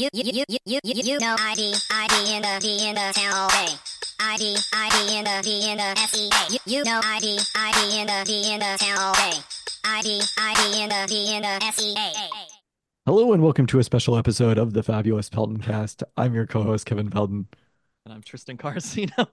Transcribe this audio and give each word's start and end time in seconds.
you, 0.00 0.08
you, 0.14 0.32
you, 0.32 0.44
you, 0.48 0.58
you, 0.64 0.80
you, 0.82 1.02
you 1.04 1.18
know 1.18 1.36
ID, 1.38 1.74
ID 1.90 2.34
in 2.34 2.40
the 2.40 2.58
D 2.58 2.88
in 2.88 2.94
the 2.94 3.12
town 3.12 3.34
all 3.34 3.48
day. 3.50 3.68
ID, 4.18 4.56
ID 4.72 5.18
in 5.18 5.24
the 5.24 5.42
D 5.42 5.70
in 5.70 5.76
the 5.76 5.94
SEA. 6.08 6.30
You, 6.48 6.58
you 6.64 6.84
know 6.84 7.02
ID, 7.04 7.38
ID 7.54 8.00
in 8.00 8.06
the 8.06 8.24
D 8.24 8.54
in 8.54 8.60
the 8.60 8.78
town 8.80 8.96
all 8.98 9.12
day. 9.12 9.36
ID, 9.84 10.22
ID 10.38 10.82
in 10.84 10.88
the 10.88 11.06
D 11.06 11.36
in 11.36 11.42
the 11.42 11.72
SEA. 11.72 12.30
Hello 13.04 13.34
and 13.34 13.42
welcome 13.42 13.66
to 13.66 13.78
a 13.78 13.84
special 13.84 14.16
episode 14.16 14.56
of 14.56 14.72
the 14.72 14.82
Fabulous 14.82 15.28
Peltoncast. 15.28 16.02
I'm 16.16 16.32
your 16.32 16.46
co-host 16.46 16.86
Kevin 16.86 17.10
Pelton, 17.10 17.48
And 18.06 18.14
I'm 18.14 18.22
Tristan 18.22 18.56
Carcino. 18.56 19.28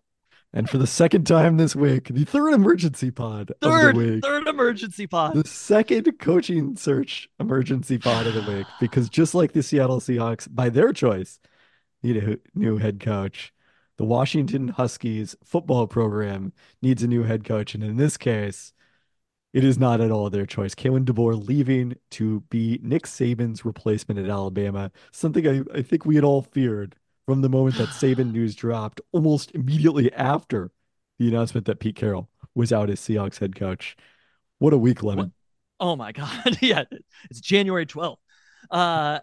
And 0.53 0.69
for 0.69 0.77
the 0.77 0.87
second 0.87 1.25
time 1.27 1.57
this 1.57 1.75
week, 1.75 2.07
the 2.07 2.23
third 2.23 2.53
emergency 2.53 3.11
pod 3.11 3.51
Third, 3.61 3.89
of 3.89 4.01
the 4.01 4.11
week, 4.13 4.23
third 4.23 4.47
emergency 4.47 5.07
pod. 5.07 5.35
the 5.35 5.47
second 5.47 6.19
coaching 6.19 6.75
search 6.75 7.27
emergency 7.39 7.97
pod 7.97 8.27
of 8.27 8.33
the 8.33 8.51
week, 8.51 8.67
because 8.79 9.09
just 9.09 9.35
like 9.35 9.51
the 9.51 9.63
Seattle 9.63 9.99
Seahawks, 9.99 10.47
by 10.49 10.69
their 10.69 10.93
choice, 10.93 11.39
need 12.01 12.17
a 12.17 12.37
new 12.55 12.77
head 12.77 12.99
coach. 12.99 13.53
The 13.97 14.05
Washington 14.05 14.67
Huskies 14.67 15.35
football 15.43 15.87
program 15.87 16.53
needs 16.83 17.01
a 17.01 17.07
new 17.07 17.23
head 17.23 17.43
coach, 17.43 17.73
and 17.73 17.83
in 17.83 17.97
this 17.97 18.15
case, 18.15 18.73
it 19.53 19.63
is 19.63 19.79
not 19.79 20.01
at 20.01 20.11
all 20.11 20.29
their 20.29 20.45
choice. 20.45 20.75
Kalen 20.75 21.03
DeBoer 21.03 21.47
leaving 21.47 21.95
to 22.11 22.41
be 22.49 22.79
Nick 22.83 23.03
Saban's 23.03 23.65
replacement 23.65 24.19
at 24.19 24.29
Alabama, 24.29 24.91
something 25.11 25.47
I, 25.47 25.79
I 25.79 25.81
think 25.81 26.05
we 26.05 26.13
had 26.15 26.23
all 26.23 26.43
feared 26.43 26.95
from 27.27 27.41
the 27.41 27.49
moment 27.49 27.77
that 27.77 27.89
Saban 27.89 28.31
news 28.33 28.55
dropped, 28.55 29.01
almost 29.11 29.51
immediately 29.53 30.11
after 30.13 30.71
the 31.19 31.27
announcement 31.27 31.67
that 31.67 31.79
Pete 31.79 31.95
Carroll 31.95 32.29
was 32.55 32.73
out 32.73 32.89
as 32.89 32.99
Seahawks 32.99 33.37
head 33.39 33.55
coach. 33.55 33.95
What 34.59 34.73
a 34.73 34.77
week, 34.77 35.03
Lemon. 35.03 35.33
Oh 35.79 35.95
my 35.95 36.11
god. 36.13 36.57
yeah. 36.61 36.85
It's 37.29 37.41
January 37.41 37.85
12th. 37.85 38.19
Uh 38.71 39.19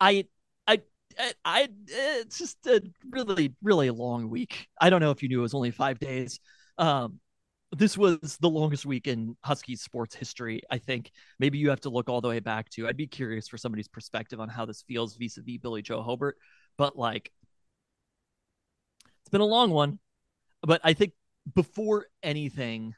I 0.00 0.26
I 0.66 0.80
I, 1.18 1.32
I 1.44 1.68
it's 1.86 2.38
just 2.38 2.66
a 2.66 2.82
really 3.10 3.54
really 3.62 3.90
long 3.90 4.30
week. 4.30 4.68
I 4.80 4.90
don't 4.90 5.00
know 5.00 5.10
if 5.10 5.22
you 5.22 5.28
knew 5.28 5.40
it 5.40 5.42
was 5.42 5.54
only 5.54 5.70
5 5.70 5.98
days. 5.98 6.40
Um 6.78 7.20
this 7.74 7.96
was 7.98 8.38
the 8.40 8.48
longest 8.48 8.86
week 8.86 9.06
in 9.06 9.36
Huskies 9.44 9.82
sports 9.82 10.14
history, 10.14 10.62
I 10.70 10.78
think. 10.78 11.10
Maybe 11.38 11.58
you 11.58 11.70
have 11.70 11.80
to 11.82 11.90
look 11.90 12.08
all 12.08 12.20
the 12.20 12.28
way 12.28 12.40
back 12.40 12.70
to. 12.70 12.88
I'd 12.88 12.96
be 12.96 13.06
curious 13.06 13.48
for 13.48 13.58
somebody's 13.58 13.88
perspective 13.88 14.40
on 14.40 14.48
how 14.48 14.64
this 14.64 14.82
feels 14.86 15.16
vis-a-vis 15.16 15.58
Billy 15.58 15.82
Joe 15.82 16.02
Hobert, 16.02 16.36
but 16.76 16.96
like 16.96 17.30
it's 19.22 19.30
been 19.30 19.40
a 19.40 19.46
long 19.46 19.70
one. 19.70 19.98
But 20.62 20.80
I 20.84 20.92
think 20.94 21.12
before 21.54 22.06
anything, 22.22 22.94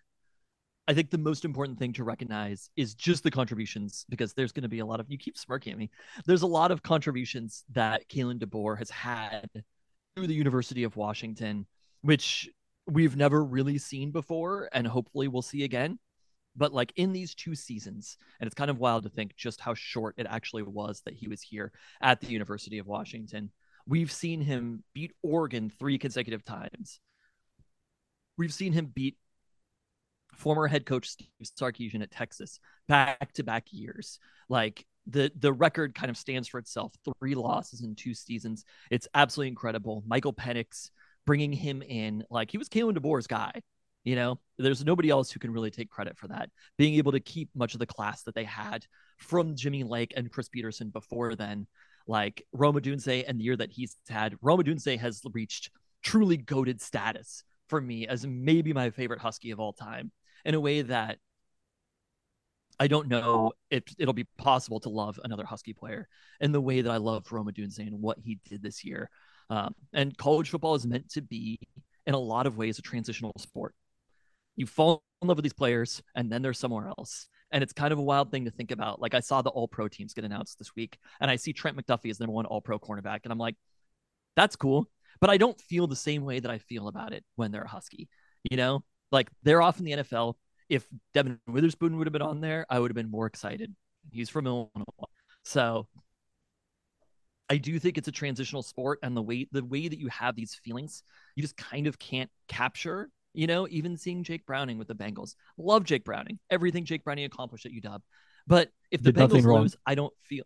I 0.88 0.94
think 0.94 1.10
the 1.10 1.18
most 1.18 1.44
important 1.44 1.78
thing 1.78 1.92
to 1.94 2.04
recognize 2.04 2.70
is 2.76 2.94
just 2.94 3.24
the 3.24 3.30
contributions 3.30 4.06
because 4.08 4.34
there's 4.34 4.52
going 4.52 4.62
to 4.62 4.68
be 4.68 4.78
a 4.78 4.86
lot 4.86 5.00
of 5.00 5.06
you 5.08 5.18
keep 5.18 5.36
smirking 5.36 5.72
at 5.72 5.78
me. 5.78 5.90
There's 6.26 6.42
a 6.42 6.46
lot 6.46 6.70
of 6.70 6.82
contributions 6.82 7.64
that 7.72 8.08
Kalen 8.08 8.38
DeBoer 8.38 8.78
has 8.78 8.90
had 8.90 9.48
through 10.14 10.28
the 10.28 10.34
University 10.34 10.84
of 10.84 10.96
Washington, 10.96 11.66
which 12.02 12.48
we've 12.86 13.16
never 13.16 13.44
really 13.44 13.78
seen 13.78 14.10
before 14.10 14.68
and 14.72 14.86
hopefully 14.86 15.28
we'll 15.28 15.42
see 15.42 15.64
again. 15.64 15.98
But 16.56 16.72
like 16.72 16.92
in 16.96 17.12
these 17.12 17.34
two 17.34 17.54
seasons, 17.54 18.16
and 18.40 18.46
it's 18.46 18.54
kind 18.54 18.70
of 18.70 18.78
wild 18.78 19.02
to 19.02 19.10
think 19.10 19.36
just 19.36 19.60
how 19.60 19.74
short 19.74 20.14
it 20.16 20.26
actually 20.28 20.62
was 20.62 21.02
that 21.04 21.14
he 21.14 21.28
was 21.28 21.42
here 21.42 21.70
at 22.00 22.20
the 22.20 22.28
University 22.28 22.78
of 22.78 22.86
Washington. 22.86 23.50
We've 23.86 24.10
seen 24.10 24.40
him 24.40 24.82
beat 24.94 25.12
Oregon 25.22 25.70
three 25.78 25.98
consecutive 25.98 26.44
times. 26.44 26.98
We've 28.38 28.52
seen 28.54 28.72
him 28.72 28.86
beat 28.86 29.16
former 30.34 30.66
head 30.66 30.86
coach 30.86 31.08
Steve 31.08 31.28
Sarkisian 31.42 32.02
at 32.02 32.10
Texas 32.10 32.60
back 32.88 33.32
to 33.34 33.42
back 33.42 33.66
years. 33.70 34.18
Like 34.48 34.86
the 35.06 35.30
the 35.36 35.52
record 35.52 35.94
kind 35.94 36.10
of 36.10 36.16
stands 36.16 36.48
for 36.48 36.58
itself. 36.58 36.94
Three 37.18 37.34
losses 37.34 37.82
in 37.82 37.94
two 37.94 38.14
seasons. 38.14 38.64
It's 38.90 39.08
absolutely 39.14 39.48
incredible. 39.48 40.02
Michael 40.06 40.32
Penix 40.32 40.90
bringing 41.26 41.52
him 41.52 41.82
in, 41.82 42.24
like 42.30 42.50
he 42.50 42.58
was 42.58 42.68
Kalen 42.68 42.96
DeBoer's 42.96 43.26
guy. 43.26 43.52
You 44.04 44.14
know, 44.14 44.38
there's 44.56 44.84
nobody 44.84 45.10
else 45.10 45.32
who 45.32 45.40
can 45.40 45.50
really 45.50 45.70
take 45.70 45.90
credit 45.90 46.16
for 46.16 46.28
that. 46.28 46.48
Being 46.78 46.94
able 46.94 47.10
to 47.12 47.20
keep 47.20 47.50
much 47.56 47.74
of 47.74 47.80
the 47.80 47.86
class 47.86 48.22
that 48.22 48.36
they 48.36 48.44
had 48.44 48.86
from 49.18 49.56
Jimmy 49.56 49.82
Lake 49.82 50.14
and 50.16 50.30
Chris 50.30 50.48
Petersen 50.48 50.90
before 50.90 51.34
then, 51.34 51.66
like 52.06 52.46
Rome 52.52 52.76
Odunze 52.76 53.24
and 53.26 53.40
the 53.40 53.44
year 53.44 53.56
that 53.56 53.72
he's 53.72 53.96
had, 54.08 54.36
Rome 54.40 54.62
Odunze 54.62 54.96
has 54.98 55.22
reached 55.32 55.70
truly 56.04 56.36
goaded 56.36 56.80
status 56.80 57.42
for 57.68 57.80
me 57.80 58.06
as 58.06 58.24
maybe 58.24 58.72
my 58.72 58.90
favorite 58.90 59.20
Husky 59.20 59.50
of 59.50 59.58
all 59.58 59.72
time 59.72 60.12
in 60.44 60.54
a 60.54 60.60
way 60.60 60.82
that 60.82 61.18
I 62.78 62.86
don't 62.86 63.08
know 63.08 63.52
if 63.70 63.82
it'll 63.98 64.14
be 64.14 64.28
possible 64.38 64.78
to 64.80 64.88
love 64.88 65.18
another 65.24 65.44
Husky 65.44 65.72
player 65.72 66.08
in 66.40 66.52
the 66.52 66.60
way 66.60 66.82
that 66.82 66.90
I 66.90 66.98
love 66.98 67.32
Rome 67.32 67.48
Odunze 67.48 67.78
and 67.78 68.00
what 68.00 68.18
he 68.22 68.38
did 68.48 68.62
this 68.62 68.84
year. 68.84 69.10
Um, 69.50 69.74
and 69.92 70.16
college 70.16 70.50
football 70.50 70.74
is 70.74 70.86
meant 70.86 71.10
to 71.10 71.22
be, 71.22 71.58
in 72.06 72.14
a 72.14 72.18
lot 72.18 72.46
of 72.46 72.56
ways, 72.56 72.78
a 72.78 72.82
transitional 72.82 73.32
sport. 73.38 73.74
You 74.56 74.66
fall 74.66 75.02
in 75.22 75.28
love 75.28 75.36
with 75.36 75.44
these 75.44 75.52
players, 75.52 76.02
and 76.14 76.30
then 76.30 76.42
they're 76.42 76.52
somewhere 76.52 76.88
else. 76.88 77.28
And 77.52 77.62
it's 77.62 77.72
kind 77.72 77.92
of 77.92 77.98
a 77.98 78.02
wild 78.02 78.30
thing 78.30 78.46
to 78.46 78.50
think 78.50 78.70
about. 78.70 79.00
Like 79.00 79.14
I 79.14 79.20
saw 79.20 79.42
the 79.42 79.50
All 79.50 79.68
Pro 79.68 79.88
teams 79.88 80.14
get 80.14 80.24
announced 80.24 80.58
this 80.58 80.74
week, 80.74 80.98
and 81.20 81.30
I 81.30 81.36
see 81.36 81.52
Trent 81.52 81.76
McDuffie 81.76 82.10
as 82.10 82.18
number 82.18 82.32
one 82.32 82.46
All 82.46 82.60
Pro 82.60 82.78
cornerback, 82.78 83.20
and 83.24 83.32
I'm 83.32 83.38
like, 83.38 83.56
that's 84.34 84.56
cool. 84.56 84.88
But 85.20 85.30
I 85.30 85.36
don't 85.36 85.58
feel 85.60 85.86
the 85.86 85.96
same 85.96 86.24
way 86.24 86.40
that 86.40 86.50
I 86.50 86.58
feel 86.58 86.88
about 86.88 87.12
it 87.12 87.24
when 87.36 87.52
they're 87.52 87.62
a 87.62 87.68
Husky. 87.68 88.08
You 88.50 88.56
know, 88.56 88.84
like 89.12 89.28
they're 89.42 89.62
off 89.62 89.78
in 89.78 89.84
the 89.84 89.92
NFL. 89.92 90.34
If 90.68 90.86
Devon 91.14 91.40
Witherspoon 91.46 91.96
would 91.96 92.06
have 92.06 92.12
been 92.12 92.22
on 92.22 92.40
there, 92.40 92.66
I 92.68 92.78
would 92.80 92.90
have 92.90 92.96
been 92.96 93.10
more 93.10 93.26
excited. 93.26 93.74
He's 94.10 94.28
from 94.28 94.46
Illinois, 94.46 94.70
so 95.44 95.86
I 97.48 97.58
do 97.58 97.78
think 97.78 97.96
it's 97.96 98.08
a 98.08 98.12
transitional 98.12 98.62
sport, 98.62 98.98
and 99.02 99.16
the 99.16 99.22
way 99.22 99.46
the 99.52 99.64
way 99.64 99.88
that 99.88 99.98
you 99.98 100.08
have 100.08 100.34
these 100.34 100.54
feelings, 100.54 101.02
you 101.34 101.42
just 101.42 101.56
kind 101.56 101.86
of 101.86 101.98
can't 101.98 102.30
capture. 102.48 103.10
You 103.34 103.46
know, 103.46 103.68
even 103.70 103.96
seeing 103.96 104.24
Jake 104.24 104.46
Browning 104.46 104.78
with 104.78 104.88
the 104.88 104.94
Bengals, 104.94 105.34
love 105.58 105.84
Jake 105.84 106.04
Browning, 106.04 106.38
everything 106.50 106.84
Jake 106.84 107.04
Browning 107.04 107.26
accomplished 107.26 107.66
at 107.66 107.72
UW. 107.72 108.00
But 108.46 108.70
if 108.90 109.02
the 109.02 109.12
Did 109.12 109.30
Bengals 109.30 109.44
lose, 109.44 109.76
I 109.84 109.94
don't 109.94 110.14
feel, 110.22 110.44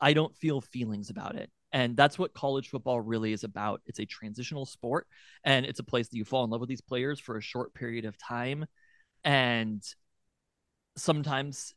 I 0.00 0.12
don't 0.12 0.36
feel 0.36 0.60
feelings 0.60 1.08
about 1.08 1.36
it, 1.36 1.50
and 1.70 1.96
that's 1.96 2.18
what 2.18 2.34
college 2.34 2.68
football 2.68 3.00
really 3.00 3.32
is 3.32 3.44
about. 3.44 3.80
It's 3.86 4.00
a 4.00 4.04
transitional 4.04 4.66
sport, 4.66 5.06
and 5.44 5.64
it's 5.64 5.78
a 5.80 5.84
place 5.84 6.08
that 6.08 6.16
you 6.16 6.24
fall 6.24 6.44
in 6.44 6.50
love 6.50 6.60
with 6.60 6.68
these 6.68 6.80
players 6.80 7.20
for 7.20 7.36
a 7.36 7.42
short 7.42 7.74
period 7.74 8.04
of 8.04 8.18
time, 8.18 8.66
and 9.22 9.82
sometimes 10.96 11.74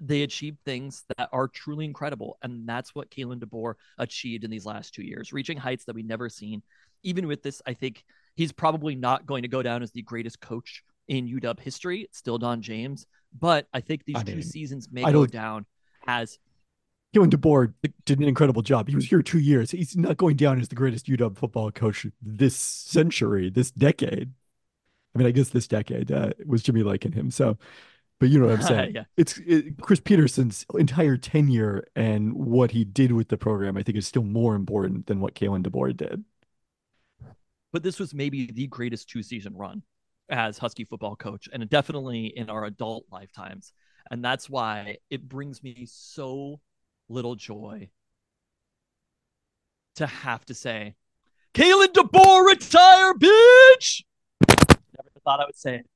they 0.00 0.22
achieve 0.22 0.56
things 0.64 1.04
that 1.16 1.28
are 1.32 1.46
truly 1.46 1.84
incredible. 1.84 2.38
And 2.42 2.68
that's 2.68 2.94
what 2.94 3.10
Kalen 3.10 3.40
DeBoer 3.40 3.74
achieved 3.98 4.44
in 4.44 4.50
these 4.50 4.64
last 4.64 4.94
two 4.94 5.02
years, 5.02 5.32
reaching 5.32 5.58
heights 5.58 5.84
that 5.84 5.94
we've 5.94 6.06
never 6.06 6.28
seen. 6.28 6.62
Even 7.02 7.26
with 7.26 7.42
this, 7.42 7.60
I 7.66 7.74
think 7.74 8.04
he's 8.34 8.52
probably 8.52 8.94
not 8.94 9.26
going 9.26 9.42
to 9.42 9.48
go 9.48 9.62
down 9.62 9.82
as 9.82 9.90
the 9.90 10.02
greatest 10.02 10.40
coach 10.40 10.82
in 11.08 11.28
UW 11.28 11.60
history. 11.60 12.02
It's 12.02 12.18
still 12.18 12.38
Don 12.38 12.62
James. 12.62 13.06
But 13.38 13.66
I 13.72 13.80
think 13.80 14.04
these 14.04 14.16
I 14.16 14.22
two 14.22 14.42
seasons 14.42 14.88
may 14.90 15.02
go 15.02 15.26
down 15.26 15.66
as 16.06 16.38
Kalen 17.14 17.30
DeBoer 17.30 17.74
did 18.04 18.20
an 18.20 18.28
incredible 18.28 18.62
job. 18.62 18.88
He 18.88 18.94
was 18.94 19.06
here 19.06 19.22
two 19.22 19.40
years. 19.40 19.72
He's 19.72 19.96
not 19.96 20.16
going 20.16 20.36
down 20.36 20.60
as 20.60 20.68
the 20.68 20.76
greatest 20.76 21.06
UW 21.06 21.36
football 21.36 21.70
coach 21.72 22.06
this 22.22 22.56
century, 22.56 23.50
this 23.50 23.70
decade. 23.70 24.32
I 25.14 25.18
mean, 25.18 25.26
I 25.26 25.32
guess 25.32 25.48
this 25.48 25.66
decade 25.66 26.12
uh, 26.12 26.30
was 26.46 26.62
Jimmy 26.62 26.84
Lake 26.84 27.04
and 27.04 27.14
him. 27.14 27.32
So, 27.32 27.58
but 28.20 28.28
you 28.28 28.38
know 28.38 28.46
what 28.46 28.56
I'm 28.56 28.62
saying. 28.66 28.92
yeah. 28.94 29.04
It's 29.16 29.38
it, 29.38 29.80
Chris 29.80 29.98
Petersen's 29.98 30.64
entire 30.78 31.16
tenure 31.16 31.84
and 31.96 32.34
what 32.34 32.70
he 32.70 32.84
did 32.84 33.10
with 33.12 33.28
the 33.28 33.36
program. 33.36 33.76
I 33.76 33.82
think 33.82 33.98
is 33.98 34.06
still 34.06 34.22
more 34.22 34.54
important 34.54 35.06
than 35.06 35.20
what 35.20 35.34
Kalen 35.34 35.66
DeBoer 35.66 35.96
did. 35.96 36.24
but 37.72 37.82
this 37.82 37.98
was 37.98 38.14
maybe 38.14 38.46
the 38.52 38.68
greatest 38.68 39.08
two 39.08 39.22
season 39.24 39.56
run 39.56 39.82
as 40.28 40.58
Husky 40.58 40.84
football 40.84 41.16
coach, 41.16 41.48
and 41.52 41.68
definitely 41.68 42.26
in 42.26 42.48
our 42.48 42.64
adult 42.64 43.06
lifetimes. 43.10 43.72
And 44.12 44.24
that's 44.24 44.48
why 44.48 44.98
it 45.10 45.28
brings 45.28 45.60
me 45.62 45.86
so 45.90 46.60
little 47.08 47.34
joy 47.34 47.90
to 49.96 50.06
have 50.06 50.44
to 50.46 50.54
say, 50.54 50.94
Kalen 51.54 51.88
DeBoer, 51.88 52.46
retire, 52.46 53.14
bitch! 53.14 54.04
Never 54.48 55.10
thought 55.24 55.40
I 55.40 55.46
would 55.46 55.56
say 55.56 55.76
it. 55.76 55.86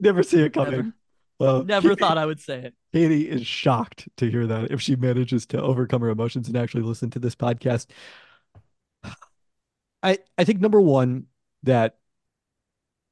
Never 0.00 0.22
see 0.22 0.40
it 0.42 0.52
coming. 0.52 0.70
Never, 0.72 0.92
Well, 1.38 1.64
never 1.64 1.90
Katie- 1.90 2.00
thought 2.00 2.18
I 2.18 2.26
would 2.26 2.40
say 2.40 2.58
it. 2.60 2.74
Katie 2.92 3.28
is 3.28 3.46
shocked 3.46 4.08
to 4.16 4.30
hear 4.30 4.46
that 4.46 4.70
if 4.70 4.80
she 4.80 4.96
manages 4.96 5.46
to 5.46 5.60
overcome 5.62 6.02
her 6.02 6.08
emotions 6.08 6.48
and 6.48 6.56
actually 6.56 6.82
listen 6.82 7.10
to 7.10 7.18
this 7.18 7.34
podcast. 7.34 7.86
I 10.02 10.18
I 10.36 10.44
think 10.44 10.60
number 10.60 10.80
one 10.80 11.26
that 11.62 11.96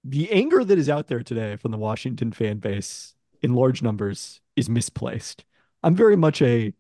the 0.05 0.31
anger 0.33 0.65
that 0.65 0.79
is 0.79 0.89
out 0.89 1.09
there 1.09 1.23
today 1.23 1.57
from 1.57 1.71
the 1.73 1.79
Washington 1.79 2.33
fan 2.33 2.59
base 2.59 3.15
in 3.43 3.55
large 3.55 3.83
numbers 3.83 4.41
is 4.57 4.69
misplaced. 4.69 5.45
I'm 5.83 5.95
very 5.95 6.17
much 6.17 6.43
a 6.43 6.73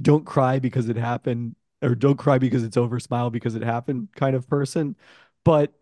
don't 0.00 0.24
cry 0.26 0.58
because 0.58 0.88
it 0.88 0.96
happened 0.96 1.56
or 1.82 1.94
don't 1.94 2.16
cry 2.18 2.38
because 2.38 2.62
it's 2.64 2.76
over, 2.76 3.00
smile 3.00 3.30
because 3.30 3.54
it 3.54 3.62
happened 3.62 4.08
kind 4.14 4.36
of 4.36 4.48
person. 4.48 4.96
But 5.44 5.72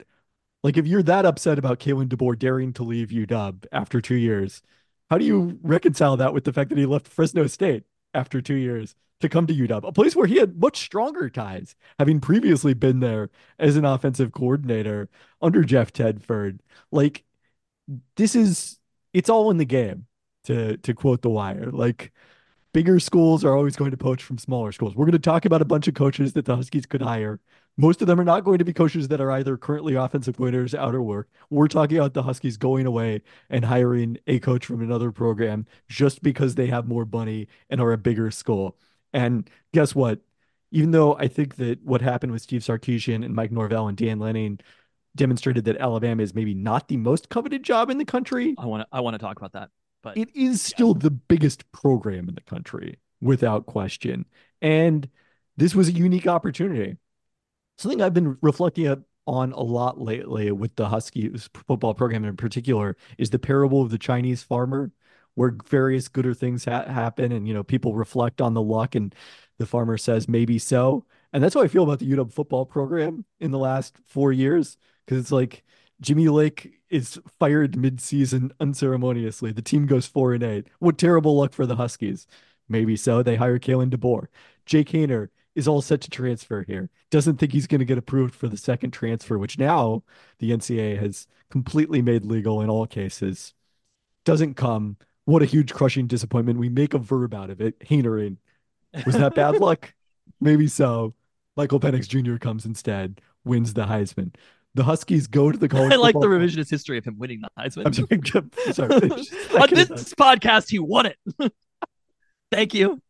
like 0.64 0.76
if 0.76 0.86
you're 0.86 1.02
that 1.04 1.26
upset 1.26 1.58
about 1.58 1.78
Kalen 1.78 2.08
DeBoer 2.08 2.38
daring 2.38 2.72
to 2.74 2.82
leave 2.82 3.10
UW 3.10 3.66
after 3.70 4.00
two 4.00 4.16
years, 4.16 4.62
how 5.10 5.18
do 5.18 5.24
you 5.24 5.60
reconcile 5.62 6.16
that 6.16 6.34
with 6.34 6.44
the 6.44 6.52
fact 6.52 6.70
that 6.70 6.78
he 6.78 6.86
left 6.86 7.06
Fresno 7.06 7.46
State 7.46 7.84
after 8.14 8.40
two 8.40 8.54
years 8.54 8.96
to 9.20 9.28
come 9.28 9.46
to 9.46 9.54
UW, 9.54 9.86
a 9.86 9.92
place 9.92 10.16
where 10.16 10.26
he 10.26 10.38
had 10.38 10.58
much 10.58 10.78
stronger 10.78 11.30
ties, 11.30 11.76
having 11.98 12.20
previously 12.20 12.74
been 12.74 13.00
there 13.00 13.30
as 13.58 13.76
an 13.76 13.84
offensive 13.84 14.32
coordinator 14.32 15.08
under 15.40 15.62
Jeff 15.62 15.92
Tedford. 15.92 16.58
Like, 16.90 17.24
this 18.16 18.34
is 18.34 18.78
it's 19.12 19.30
all 19.30 19.50
in 19.50 19.58
the 19.58 19.64
game, 19.64 20.06
to 20.44 20.76
to 20.78 20.94
quote 20.94 21.22
the 21.22 21.30
wire. 21.30 21.70
Like 21.70 22.12
bigger 22.72 23.00
schools 23.00 23.44
are 23.44 23.56
always 23.56 23.76
going 23.76 23.92
to 23.92 23.96
poach 23.96 24.22
from 24.22 24.38
smaller 24.38 24.72
schools. 24.72 24.96
We're 24.96 25.06
going 25.06 25.12
to 25.12 25.18
talk 25.18 25.44
about 25.44 25.62
a 25.62 25.66
bunch 25.66 25.88
of 25.88 25.94
coaches 25.94 26.32
that 26.34 26.44
the 26.46 26.56
Huskies 26.56 26.86
could 26.86 27.02
hire. 27.02 27.40
Most 27.76 28.00
of 28.00 28.06
them 28.06 28.20
are 28.20 28.24
not 28.24 28.44
going 28.44 28.58
to 28.58 28.64
be 28.64 28.72
coaches 28.72 29.08
that 29.08 29.20
are 29.20 29.32
either 29.32 29.56
currently 29.56 29.94
offensive 29.94 30.36
coordinators 30.36 30.74
out 30.74 30.94
of 30.94 31.02
work. 31.02 31.28
We're 31.50 31.66
talking 31.66 31.98
about 31.98 32.14
the 32.14 32.22
Huskies 32.22 32.56
going 32.56 32.86
away 32.86 33.22
and 33.50 33.64
hiring 33.64 34.18
a 34.26 34.38
coach 34.38 34.66
from 34.66 34.80
another 34.80 35.10
program 35.10 35.66
just 35.88 36.22
because 36.22 36.54
they 36.54 36.66
have 36.66 36.86
more 36.86 37.04
money 37.04 37.48
and 37.68 37.80
are 37.80 37.92
a 37.92 37.98
bigger 37.98 38.30
school. 38.30 38.76
And 39.12 39.50
guess 39.72 39.94
what? 39.94 40.20
Even 40.70 40.92
though 40.92 41.16
I 41.16 41.26
think 41.26 41.56
that 41.56 41.82
what 41.84 42.00
happened 42.00 42.32
with 42.32 42.42
Steve 42.42 42.62
Sarkisian 42.62 43.24
and 43.24 43.34
Mike 43.34 43.50
Norvell 43.50 43.88
and 43.88 43.96
Dan 43.96 44.18
Lanning 44.20 44.60
demonstrated 45.16 45.64
that 45.64 45.76
Alabama 45.78 46.22
is 46.22 46.34
maybe 46.34 46.54
not 46.54 46.88
the 46.88 46.96
most 46.96 47.28
coveted 47.28 47.62
job 47.62 47.90
in 47.90 47.98
the 47.98 48.04
country. 48.04 48.54
I 48.58 48.66
want 48.66 48.82
to 48.82 48.86
I 48.92 49.00
want 49.00 49.14
to 49.14 49.18
talk 49.18 49.36
about 49.36 49.52
that. 49.52 49.70
But 50.02 50.16
it 50.18 50.28
is 50.34 50.62
still 50.62 50.94
the 50.94 51.10
biggest 51.10 51.70
program 51.72 52.28
in 52.28 52.34
the 52.34 52.42
country 52.42 52.98
without 53.20 53.66
question. 53.66 54.26
And 54.60 55.08
this 55.56 55.74
was 55.74 55.88
a 55.88 55.92
unique 55.92 56.26
opportunity. 56.26 56.96
Something 57.78 58.02
I've 58.02 58.14
been 58.14 58.38
reflecting 58.40 59.04
on 59.26 59.52
a 59.52 59.60
lot 59.62 60.00
lately 60.00 60.52
with 60.52 60.76
the 60.76 60.88
Huskies 60.88 61.48
football 61.66 61.94
program 61.94 62.24
in 62.24 62.36
particular 62.36 62.96
is 63.18 63.30
the 63.30 63.38
parable 63.38 63.82
of 63.82 63.90
the 63.90 63.98
Chinese 63.98 64.42
farmer 64.42 64.92
where 65.34 65.56
various 65.66 66.08
gooder 66.08 66.34
things 66.34 66.64
ha- 66.64 66.84
happen 66.84 67.32
and 67.32 67.48
you 67.48 67.54
know 67.54 67.62
people 67.62 67.94
reflect 67.94 68.40
on 68.40 68.54
the 68.54 68.62
luck 68.62 68.94
and 68.94 69.14
the 69.58 69.66
farmer 69.66 69.96
says 69.96 70.28
maybe 70.28 70.58
so 70.58 71.04
and 71.32 71.42
that's 71.42 71.54
how 71.54 71.62
i 71.62 71.66
feel 71.66 71.82
about 71.82 71.98
the 71.98 72.08
uw 72.10 72.32
football 72.32 72.64
program 72.64 73.24
in 73.40 73.50
the 73.50 73.58
last 73.58 73.96
four 74.06 74.32
years 74.32 74.76
because 75.04 75.18
it's 75.18 75.32
like 75.32 75.64
Jimmy 76.00 76.28
Lake 76.28 76.80
is 76.90 77.20
fired 77.38 77.76
mid-season 77.76 78.52
unceremoniously. 78.60 79.52
The 79.52 79.62
team 79.62 79.86
goes 79.86 80.06
four 80.06 80.34
and 80.34 80.42
eight. 80.42 80.66
What 80.78 80.98
terrible 80.98 81.36
luck 81.36 81.52
for 81.52 81.66
the 81.66 81.76
Huskies. 81.76 82.26
Maybe 82.68 82.96
so. 82.96 83.22
They 83.22 83.36
hire 83.36 83.58
Kalen 83.58 83.90
DeBoer. 83.90 84.26
Jake 84.66 84.88
Haener 84.90 85.28
is 85.54 85.68
all 85.68 85.82
set 85.82 86.00
to 86.02 86.10
transfer 86.10 86.64
here. 86.66 86.90
Doesn't 87.10 87.36
think 87.36 87.52
he's 87.52 87.66
going 87.66 87.78
to 87.80 87.84
get 87.84 87.98
approved 87.98 88.34
for 88.34 88.48
the 88.48 88.56
second 88.56 88.92
transfer, 88.92 89.38
which 89.38 89.58
now 89.58 90.02
the 90.38 90.50
NCAA 90.50 90.98
has 91.00 91.26
completely 91.50 92.02
made 92.02 92.24
legal 92.24 92.60
in 92.60 92.68
all 92.68 92.86
cases. 92.86 93.54
Doesn't 94.24 94.54
come. 94.54 94.96
What 95.24 95.42
a 95.42 95.46
huge 95.46 95.72
crushing 95.72 96.06
disappointment. 96.06 96.58
We 96.58 96.68
make 96.68 96.94
a 96.94 96.98
verb 96.98 97.34
out 97.34 97.50
of 97.50 97.60
it. 97.60 97.78
Haenering. 97.80 98.36
Was 99.06 99.16
that 99.16 99.34
bad 99.34 99.60
luck? 99.60 99.94
Maybe 100.40 100.66
so. 100.66 101.14
Michael 101.56 101.80
Penix 101.80 102.08
Jr. 102.08 102.36
comes 102.36 102.66
instead, 102.66 103.20
wins 103.44 103.74
the 103.74 103.84
Heisman 103.84 104.32
the 104.74 104.84
Huskies 104.84 105.26
go 105.26 105.52
to 105.52 105.58
the 105.58 105.68
college. 105.68 105.92
I 105.92 105.96
like 105.96 106.14
the 106.14 106.26
revisionist 106.26 106.68
history 106.68 106.98
of 106.98 107.04
him 107.04 107.16
winning 107.18 107.40
the 107.40 107.50
Heisman. 107.58 107.86
I'm 107.86 108.72
sorry. 108.72 108.72
sorry. 108.72 109.62
On 109.62 109.70
this 109.70 110.14
podcast, 110.14 110.68
he 110.70 110.80
won 110.80 111.06
it. 111.06 111.18
Thank 112.50 112.74
you. 112.74 113.00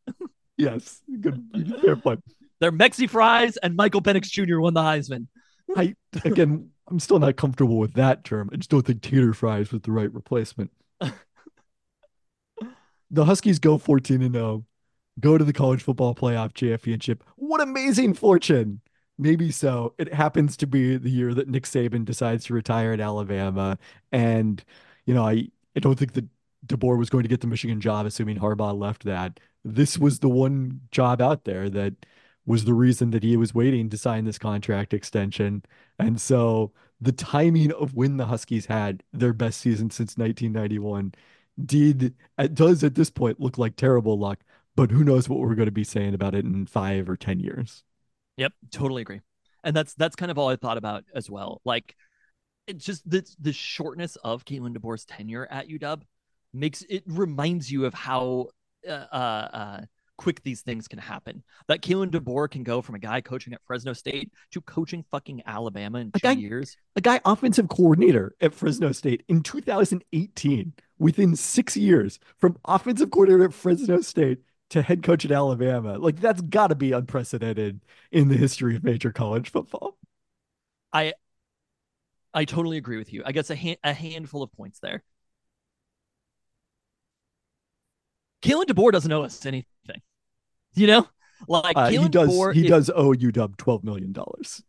Yes, 0.56 1.02
good. 1.20 1.42
Fair 1.80 1.96
point. 1.96 2.22
They're 2.60 2.72
Mexi 2.72 3.08
Fries 3.10 3.56
and 3.56 3.74
Michael 3.74 4.00
Penix 4.00 4.30
Jr. 4.30 4.60
won 4.60 4.74
the 4.74 4.80
Heisman. 4.80 5.26
I 5.76 5.94
again, 6.24 6.70
I'm 6.88 7.00
still 7.00 7.18
not 7.18 7.36
comfortable 7.36 7.78
with 7.78 7.94
that 7.94 8.24
term. 8.24 8.50
I 8.52 8.56
just 8.56 8.70
don't 8.70 8.86
think 8.86 9.02
tater 9.02 9.32
fries 9.32 9.72
was 9.72 9.82
the 9.82 9.92
right 9.92 10.12
replacement. 10.12 10.70
the 13.10 13.24
Huskies 13.24 13.58
go 13.58 13.78
14 13.78 14.22
and 14.22 14.34
0, 14.34 14.64
go 15.20 15.38
to 15.38 15.44
the 15.44 15.52
college 15.52 15.82
football 15.82 16.14
playoff 16.14 16.54
championship. 16.54 17.24
What 17.36 17.60
amazing 17.60 18.14
fortune! 18.14 18.80
maybe 19.18 19.50
so. 19.50 19.94
It 19.98 20.12
happens 20.12 20.56
to 20.58 20.66
be 20.66 20.96
the 20.96 21.10
year 21.10 21.34
that 21.34 21.48
Nick 21.48 21.64
Saban 21.64 22.04
decides 22.04 22.44
to 22.46 22.54
retire 22.54 22.92
at 22.92 23.00
Alabama. 23.00 23.78
And, 24.12 24.62
you 25.06 25.14
know, 25.14 25.26
I, 25.26 25.48
I 25.76 25.80
don't 25.80 25.98
think 25.98 26.14
that 26.14 26.26
DeBoer 26.66 26.98
was 26.98 27.10
going 27.10 27.22
to 27.22 27.28
get 27.28 27.40
the 27.40 27.46
Michigan 27.46 27.80
job, 27.80 28.06
assuming 28.06 28.38
Harbaugh 28.38 28.78
left 28.78 29.04
that. 29.04 29.40
This 29.64 29.98
was 29.98 30.18
the 30.18 30.28
one 30.28 30.80
job 30.90 31.20
out 31.20 31.44
there 31.44 31.70
that 31.70 31.94
was 32.46 32.64
the 32.64 32.74
reason 32.74 33.10
that 33.10 33.22
he 33.22 33.36
was 33.36 33.54
waiting 33.54 33.88
to 33.90 33.98
sign 33.98 34.24
this 34.24 34.38
contract 34.38 34.92
extension. 34.92 35.62
And 35.98 36.20
so 36.20 36.72
the 37.00 37.12
timing 37.12 37.72
of 37.72 37.94
when 37.94 38.16
the 38.16 38.26
Huskies 38.26 38.66
had 38.66 39.02
their 39.12 39.32
best 39.32 39.60
season 39.60 39.90
since 39.90 40.16
1991 40.18 41.14
did 41.64 42.14
it 42.38 42.54
does 42.54 42.82
at 42.82 42.96
this 42.96 43.10
point 43.10 43.40
look 43.40 43.58
like 43.58 43.76
terrible 43.76 44.18
luck, 44.18 44.40
but 44.76 44.90
who 44.90 45.04
knows 45.04 45.28
what 45.28 45.38
we're 45.38 45.54
going 45.54 45.66
to 45.66 45.72
be 45.72 45.84
saying 45.84 46.14
about 46.14 46.34
it 46.34 46.44
in 46.44 46.66
5 46.66 47.08
or 47.08 47.16
10 47.16 47.40
years. 47.40 47.84
Yep, 48.36 48.52
totally 48.72 49.02
agree. 49.02 49.20
And 49.62 49.74
that's 49.74 49.94
that's 49.94 50.16
kind 50.16 50.30
of 50.30 50.38
all 50.38 50.48
I 50.48 50.56
thought 50.56 50.76
about 50.76 51.04
as 51.14 51.30
well. 51.30 51.62
Like 51.64 51.96
it's 52.66 52.84
just 52.84 53.08
the 53.08 53.24
the 53.40 53.52
shortness 53.52 54.16
of 54.16 54.44
Kalen 54.44 54.76
DeBoer's 54.76 55.04
tenure 55.04 55.46
at 55.50 55.68
UW 55.68 56.02
makes 56.54 56.82
it 56.88 57.02
reminds 57.06 57.70
you 57.70 57.84
of 57.86 57.94
how 57.94 58.48
uh, 58.88 59.06
uh, 59.12 59.48
uh, 59.52 59.80
quick 60.16 60.42
these 60.42 60.62
things 60.62 60.88
can 60.88 60.98
happen. 60.98 61.42
That 61.68 61.82
Kalen 61.82 62.10
DeBoer 62.10 62.50
can 62.50 62.62
go 62.62 62.82
from 62.82 62.94
a 62.94 62.98
guy 62.98 63.20
coaching 63.20 63.52
at 63.52 63.60
Fresno 63.66 63.92
State 63.92 64.32
to 64.52 64.60
coaching 64.60 65.04
fucking 65.10 65.42
Alabama 65.46 65.98
in 65.98 66.12
two 66.12 66.20
guy, 66.20 66.32
years. 66.32 66.76
A 66.96 67.00
guy 67.00 67.20
offensive 67.24 67.68
coordinator 67.68 68.34
at 68.40 68.54
Fresno 68.54 68.92
State 68.92 69.24
in 69.28 69.42
2018, 69.42 70.72
within 70.98 71.36
six 71.36 71.76
years, 71.76 72.18
from 72.38 72.56
offensive 72.64 73.10
coordinator 73.10 73.44
at 73.44 73.54
Fresno 73.54 74.00
State 74.00 74.38
to 74.70 74.82
head 74.82 75.02
coach 75.02 75.24
at 75.24 75.32
Alabama. 75.32 75.98
Like 75.98 76.20
that's 76.20 76.40
got 76.42 76.68
to 76.68 76.74
be 76.74 76.92
unprecedented 76.92 77.80
in 78.10 78.28
the 78.28 78.36
history 78.36 78.76
of 78.76 78.84
major 78.84 79.12
college 79.12 79.50
football. 79.50 79.98
I 80.92 81.14
I 82.32 82.44
totally 82.44 82.76
agree 82.76 82.96
with 82.96 83.12
you. 83.12 83.22
I 83.24 83.32
guess 83.32 83.50
a 83.50 83.54
hand, 83.54 83.78
a 83.84 83.92
handful 83.92 84.42
of 84.42 84.52
points 84.52 84.80
there. 84.80 85.02
Kalen 88.44 88.66
DeBoer 88.66 88.92
doesn't 88.92 89.10
owe 89.10 89.22
us 89.22 89.44
anything. 89.46 89.66
You 90.74 90.86
know, 90.86 91.08
like 91.48 91.76
uh, 91.76 91.88
he 91.88 92.08
does. 92.08 92.28
DeBoer 92.28 92.54
he 92.54 92.68
does 92.68 92.90
owe 92.90 93.14
UW 93.14 93.56
twelve 93.56 93.84
million 93.84 94.12
dollars. 94.12 94.62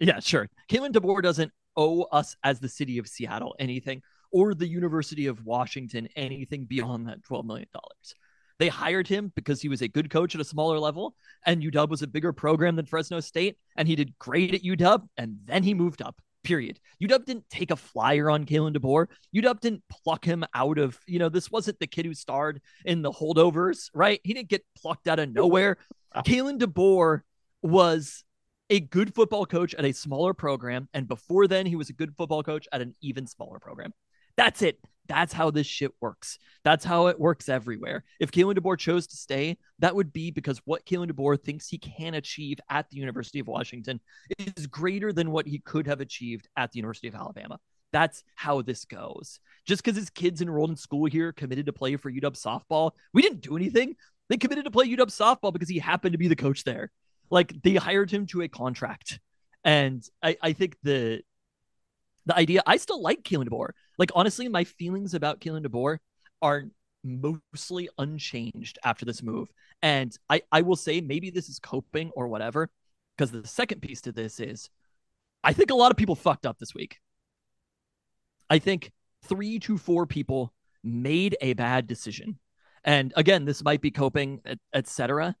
Yeah, 0.00 0.18
sure. 0.18 0.48
Kalen 0.68 0.90
DeBoer 0.92 1.22
doesn't 1.22 1.52
owe 1.76 2.02
us 2.04 2.36
as 2.42 2.58
the 2.58 2.68
city 2.68 2.98
of 2.98 3.06
Seattle 3.06 3.54
anything, 3.58 4.02
or 4.32 4.54
the 4.54 4.66
University 4.66 5.26
of 5.26 5.44
Washington 5.44 6.08
anything 6.16 6.64
beyond 6.64 7.06
that 7.08 7.22
twelve 7.22 7.46
million 7.46 7.68
dollars. 7.72 8.14
They 8.58 8.68
hired 8.68 9.08
him 9.08 9.32
because 9.34 9.60
he 9.62 9.68
was 9.68 9.82
a 9.82 9.88
good 9.88 10.10
coach 10.10 10.34
at 10.34 10.40
a 10.40 10.44
smaller 10.44 10.78
level, 10.78 11.14
and 11.46 11.62
UW 11.62 11.88
was 11.88 12.02
a 12.02 12.06
bigger 12.06 12.32
program 12.32 12.76
than 12.76 12.86
Fresno 12.86 13.20
State, 13.20 13.56
and 13.76 13.86
he 13.86 13.96
did 13.96 14.18
great 14.18 14.54
at 14.54 14.62
UW, 14.62 15.08
and 15.16 15.38
then 15.44 15.62
he 15.62 15.74
moved 15.74 16.02
up. 16.02 16.20
Period. 16.44 16.80
UW 17.02 17.24
didn't 17.24 17.48
take 17.50 17.70
a 17.70 17.76
flyer 17.76 18.30
on 18.30 18.44
Kalen 18.44 18.76
DeBoer. 18.76 19.06
UW 19.34 19.60
didn't 19.60 19.82
pluck 19.88 20.24
him 20.24 20.44
out 20.54 20.78
of, 20.78 20.98
you 21.06 21.18
know, 21.18 21.28
this 21.28 21.50
wasn't 21.50 21.78
the 21.78 21.86
kid 21.86 22.04
who 22.04 22.14
starred 22.14 22.60
in 22.84 23.02
the 23.02 23.12
holdovers, 23.12 23.90
right? 23.94 24.20
He 24.24 24.34
didn't 24.34 24.48
get 24.48 24.64
plucked 24.76 25.06
out 25.08 25.18
of 25.18 25.32
nowhere. 25.32 25.76
Ah. 26.12 26.22
Kalen 26.22 26.58
DeBoer 26.58 27.20
was 27.62 28.24
a 28.70 28.80
good 28.80 29.14
football 29.14 29.46
coach 29.46 29.74
at 29.74 29.84
a 29.84 29.92
smaller 29.92 30.34
program. 30.34 30.88
And 30.94 31.06
before 31.06 31.46
then, 31.46 31.66
he 31.66 31.76
was 31.76 31.90
a 31.90 31.92
good 31.92 32.16
football 32.16 32.42
coach 32.42 32.66
at 32.72 32.80
an 32.80 32.94
even 33.02 33.26
smaller 33.26 33.58
program. 33.58 33.92
That's 34.36 34.62
it. 34.62 34.78
That's 35.08 35.32
how 35.32 35.50
this 35.50 35.66
shit 35.66 35.92
works. 36.00 36.38
That's 36.64 36.84
how 36.84 37.08
it 37.08 37.18
works 37.18 37.48
everywhere. 37.48 38.04
If 38.20 38.30
Kalen 38.30 38.56
DeBoer 38.56 38.78
chose 38.78 39.06
to 39.08 39.16
stay, 39.16 39.58
that 39.80 39.94
would 39.94 40.12
be 40.12 40.30
because 40.30 40.60
what 40.64 40.86
Kalen 40.86 41.10
DeBoer 41.10 41.42
thinks 41.42 41.68
he 41.68 41.78
can 41.78 42.14
achieve 42.14 42.58
at 42.70 42.88
the 42.88 42.98
University 42.98 43.40
of 43.40 43.48
Washington 43.48 44.00
is 44.38 44.66
greater 44.68 45.12
than 45.12 45.32
what 45.32 45.46
he 45.46 45.58
could 45.58 45.86
have 45.86 46.00
achieved 46.00 46.48
at 46.56 46.70
the 46.70 46.78
University 46.78 47.08
of 47.08 47.14
Alabama. 47.14 47.58
That's 47.92 48.24
how 48.36 48.62
this 48.62 48.84
goes. 48.84 49.38
Just 49.66 49.84
because 49.84 49.96
his 49.96 50.10
kids 50.10 50.40
enrolled 50.40 50.70
in 50.70 50.76
school 50.76 51.06
here 51.06 51.32
committed 51.32 51.66
to 51.66 51.72
play 51.72 51.96
for 51.96 52.10
UW 52.10 52.40
softball, 52.40 52.92
we 53.12 53.22
didn't 53.22 53.42
do 53.42 53.56
anything. 53.56 53.96
They 54.28 54.36
committed 54.36 54.64
to 54.64 54.70
play 54.70 54.86
UW 54.86 55.06
softball 55.06 55.52
because 55.52 55.68
he 55.68 55.78
happened 55.78 56.12
to 56.12 56.18
be 56.18 56.28
the 56.28 56.36
coach 56.36 56.64
there. 56.64 56.90
Like 57.30 57.54
they 57.62 57.74
hired 57.74 58.10
him 58.10 58.26
to 58.28 58.42
a 58.42 58.48
contract. 58.48 59.20
And 59.64 60.02
I, 60.22 60.36
I 60.42 60.52
think 60.52 60.76
the 60.82 61.22
the 62.26 62.36
idea 62.36 62.62
I 62.66 62.76
still 62.76 63.02
like 63.02 63.22
Kalen 63.22 63.48
DeBoer. 63.48 63.70
Like 63.98 64.10
honestly, 64.14 64.48
my 64.48 64.64
feelings 64.64 65.14
about 65.14 65.40
Kalen 65.40 65.66
DeBoer 65.66 65.98
are 66.40 66.64
mostly 67.04 67.88
unchanged 67.98 68.78
after 68.84 69.04
this 69.04 69.22
move. 69.22 69.48
And 69.82 70.16
I, 70.30 70.42
I 70.52 70.62
will 70.62 70.76
say 70.76 71.00
maybe 71.00 71.30
this 71.30 71.48
is 71.48 71.58
coping 71.58 72.10
or 72.14 72.28
whatever. 72.28 72.70
Because 73.16 73.30
the 73.30 73.46
second 73.46 73.82
piece 73.82 74.00
to 74.02 74.12
this 74.12 74.40
is 74.40 74.70
I 75.44 75.52
think 75.52 75.70
a 75.70 75.74
lot 75.74 75.90
of 75.90 75.96
people 75.96 76.14
fucked 76.14 76.46
up 76.46 76.58
this 76.58 76.74
week. 76.74 76.98
I 78.48 78.58
think 78.58 78.92
three 79.24 79.58
to 79.60 79.78
four 79.78 80.06
people 80.06 80.52
made 80.84 81.36
a 81.40 81.54
bad 81.54 81.86
decision. 81.86 82.38
And 82.84 83.12
again, 83.16 83.44
this 83.44 83.62
might 83.62 83.80
be 83.80 83.90
coping, 83.90 84.40
etc. 84.74 85.36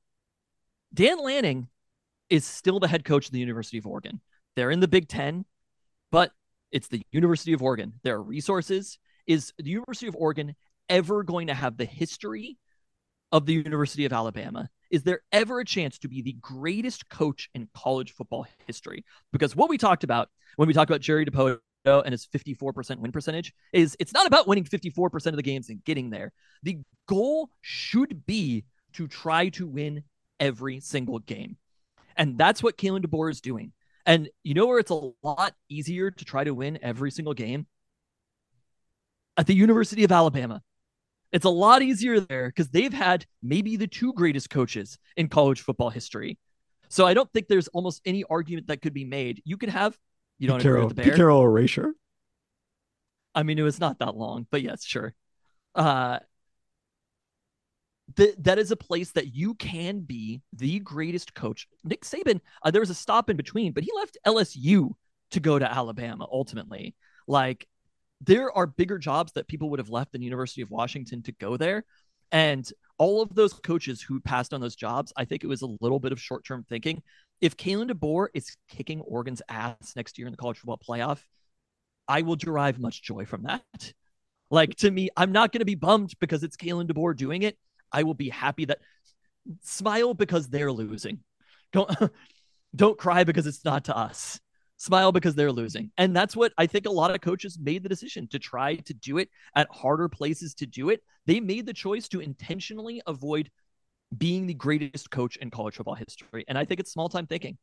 Dan 0.94 1.18
Lanning 1.18 1.68
is 2.30 2.44
still 2.44 2.80
the 2.80 2.88
head 2.88 3.04
coach 3.04 3.26
of 3.26 3.32
the 3.32 3.40
University 3.40 3.78
of 3.78 3.86
Oregon. 3.86 4.20
They're 4.54 4.70
in 4.70 4.80
the 4.80 4.88
Big 4.88 5.08
Ten, 5.08 5.44
but 6.10 6.32
it's 6.72 6.88
the 6.88 7.02
University 7.12 7.52
of 7.52 7.62
Oregon. 7.62 7.92
Their 8.02 8.20
resources 8.20 8.98
is 9.26 9.52
the 9.58 9.70
University 9.70 10.08
of 10.08 10.16
Oregon 10.16 10.54
ever 10.88 11.22
going 11.22 11.46
to 11.46 11.54
have 11.54 11.76
the 11.76 11.84
history 11.84 12.58
of 13.30 13.46
the 13.46 13.54
University 13.54 14.04
of 14.04 14.12
Alabama. 14.12 14.68
Is 14.90 15.04
there 15.04 15.20
ever 15.32 15.60
a 15.60 15.64
chance 15.64 15.98
to 16.00 16.08
be 16.08 16.20
the 16.20 16.36
greatest 16.40 17.08
coach 17.08 17.48
in 17.54 17.68
college 17.74 18.12
football 18.12 18.46
history? 18.66 19.04
Because 19.32 19.56
what 19.56 19.70
we 19.70 19.78
talked 19.78 20.04
about 20.04 20.28
when 20.56 20.68
we 20.68 20.74
talked 20.74 20.90
about 20.90 21.00
Jerry 21.00 21.24
Dipoto 21.24 21.58
and 21.84 22.12
his 22.12 22.26
54% 22.26 22.98
win 22.98 23.12
percentage 23.12 23.54
is 23.72 23.96
it's 23.98 24.12
not 24.12 24.26
about 24.26 24.46
winning 24.46 24.64
54% 24.64 25.26
of 25.26 25.36
the 25.36 25.42
games 25.42 25.70
and 25.70 25.82
getting 25.84 26.10
there. 26.10 26.32
The 26.62 26.78
goal 27.08 27.50
should 27.62 28.26
be 28.26 28.64
to 28.94 29.08
try 29.08 29.48
to 29.50 29.66
win 29.66 30.04
every 30.38 30.80
single 30.80 31.18
game. 31.20 31.56
And 32.16 32.36
that's 32.36 32.62
what 32.62 32.76
Kalen 32.76 33.04
DeBoer 33.04 33.30
is 33.30 33.40
doing. 33.40 33.72
And 34.04 34.28
you 34.42 34.54
know 34.54 34.66
where 34.66 34.78
it's 34.78 34.90
a 34.90 35.10
lot 35.22 35.54
easier 35.68 36.10
to 36.10 36.24
try 36.24 36.44
to 36.44 36.52
win 36.52 36.78
every 36.82 37.10
single 37.10 37.34
game? 37.34 37.66
At 39.36 39.46
the 39.46 39.54
University 39.54 40.04
of 40.04 40.12
Alabama. 40.12 40.62
It's 41.32 41.46
a 41.46 41.50
lot 41.50 41.80
easier 41.80 42.20
there 42.20 42.48
because 42.48 42.68
they've 42.68 42.92
had 42.92 43.24
maybe 43.42 43.76
the 43.76 43.86
two 43.86 44.12
greatest 44.12 44.50
coaches 44.50 44.98
in 45.16 45.28
college 45.28 45.62
football 45.62 45.88
history. 45.88 46.38
So 46.90 47.06
I 47.06 47.14
don't 47.14 47.32
think 47.32 47.48
there's 47.48 47.68
almost 47.68 48.02
any 48.04 48.22
argument 48.28 48.66
that 48.66 48.82
could 48.82 48.92
be 48.92 49.06
made. 49.06 49.40
You 49.46 49.56
could 49.56 49.70
have, 49.70 49.96
you 50.38 50.46
don't 50.46 50.60
agree 50.60 50.80
with 50.80 50.90
the 50.90 50.94
Bear. 50.96 51.04
Pete 51.06 51.14
Carroll 51.14 51.42
erasure. 51.42 51.94
I 53.34 53.44
mean, 53.44 53.58
it 53.58 53.62
was 53.62 53.80
not 53.80 54.00
that 54.00 54.14
long, 54.14 54.46
but 54.50 54.60
yes, 54.60 54.84
sure. 54.84 55.14
Uh, 55.74 56.18
th- 58.16 58.34
that 58.38 58.58
is 58.58 58.70
a 58.70 58.76
place 58.76 59.12
that 59.12 59.34
you 59.34 59.54
can 59.54 60.00
be 60.00 60.42
the 60.52 60.80
greatest 60.80 61.34
coach. 61.34 61.66
Nick 61.84 62.02
Saban, 62.02 62.40
uh, 62.62 62.70
there 62.70 62.80
was 62.80 62.90
a 62.90 62.94
stop 62.94 63.30
in 63.30 63.36
between, 63.36 63.72
but 63.72 63.84
he 63.84 63.90
left 63.94 64.18
LSU 64.26 64.90
to 65.30 65.40
go 65.40 65.58
to 65.58 65.70
Alabama 65.70 66.26
ultimately. 66.30 66.94
Like, 67.26 67.66
there 68.20 68.52
are 68.52 68.66
bigger 68.66 68.98
jobs 68.98 69.32
that 69.32 69.48
people 69.48 69.70
would 69.70 69.78
have 69.80 69.88
left 69.88 70.12
than 70.12 70.22
University 70.22 70.62
of 70.62 70.70
Washington 70.70 71.22
to 71.22 71.32
go 71.32 71.56
there. 71.56 71.84
And 72.30 72.70
all 72.98 73.20
of 73.20 73.34
those 73.34 73.52
coaches 73.52 74.00
who 74.00 74.20
passed 74.20 74.54
on 74.54 74.60
those 74.60 74.76
jobs, 74.76 75.12
I 75.16 75.24
think 75.24 75.42
it 75.42 75.48
was 75.48 75.62
a 75.62 75.76
little 75.80 75.98
bit 75.98 76.12
of 76.12 76.20
short 76.20 76.44
term 76.44 76.64
thinking. 76.68 77.02
If 77.40 77.56
Kalen 77.56 77.90
DeBoer 77.90 78.28
is 78.34 78.56
kicking 78.68 79.00
Oregon's 79.00 79.42
ass 79.48 79.94
next 79.96 80.18
year 80.18 80.26
in 80.26 80.32
the 80.32 80.36
college 80.36 80.58
football 80.58 80.78
playoff, 80.78 81.18
I 82.06 82.22
will 82.22 82.36
derive 82.36 82.78
much 82.78 83.02
joy 83.02 83.24
from 83.26 83.42
that. 83.44 83.92
Like 84.50 84.76
to 84.76 84.90
me, 84.90 85.08
I'm 85.16 85.32
not 85.32 85.50
going 85.50 85.60
to 85.60 85.66
be 85.66 85.74
bummed 85.74 86.12
because 86.20 86.42
it's 86.42 86.58
Kalen 86.58 86.86
DeBoer 86.86 87.16
doing 87.16 87.42
it. 87.42 87.56
I 87.92 88.02
will 88.02 88.14
be 88.14 88.28
happy 88.28 88.64
that 88.66 88.78
smile 89.62 90.14
because 90.14 90.48
they're 90.48 90.72
losing. 90.72 91.20
Don't 91.72 91.90
don't 92.76 92.98
cry 92.98 93.24
because 93.24 93.46
it's 93.46 93.64
not 93.64 93.84
to 93.84 93.96
us. 93.96 94.40
Smile 94.76 95.12
because 95.12 95.34
they're 95.34 95.52
losing. 95.52 95.92
And 95.96 96.16
that's 96.16 96.34
what 96.34 96.52
I 96.58 96.66
think 96.66 96.86
a 96.86 96.90
lot 96.90 97.12
of 97.12 97.20
coaches 97.20 97.58
made 97.60 97.82
the 97.84 97.88
decision 97.88 98.26
to 98.28 98.38
try 98.38 98.76
to 98.76 98.94
do 98.94 99.18
it 99.18 99.28
at 99.54 99.68
harder 99.70 100.08
places 100.08 100.54
to 100.54 100.66
do 100.66 100.90
it. 100.90 101.02
They 101.26 101.38
made 101.38 101.66
the 101.66 101.72
choice 101.72 102.08
to 102.08 102.20
intentionally 102.20 103.00
avoid 103.06 103.50
being 104.16 104.46
the 104.46 104.54
greatest 104.54 105.10
coach 105.10 105.36
in 105.36 105.50
college 105.50 105.76
football 105.76 105.94
history. 105.94 106.44
And 106.48 106.58
I 106.58 106.64
think 106.64 106.80
it's 106.80 106.92
small 106.92 107.08
time 107.08 107.26
thinking. 107.26 107.58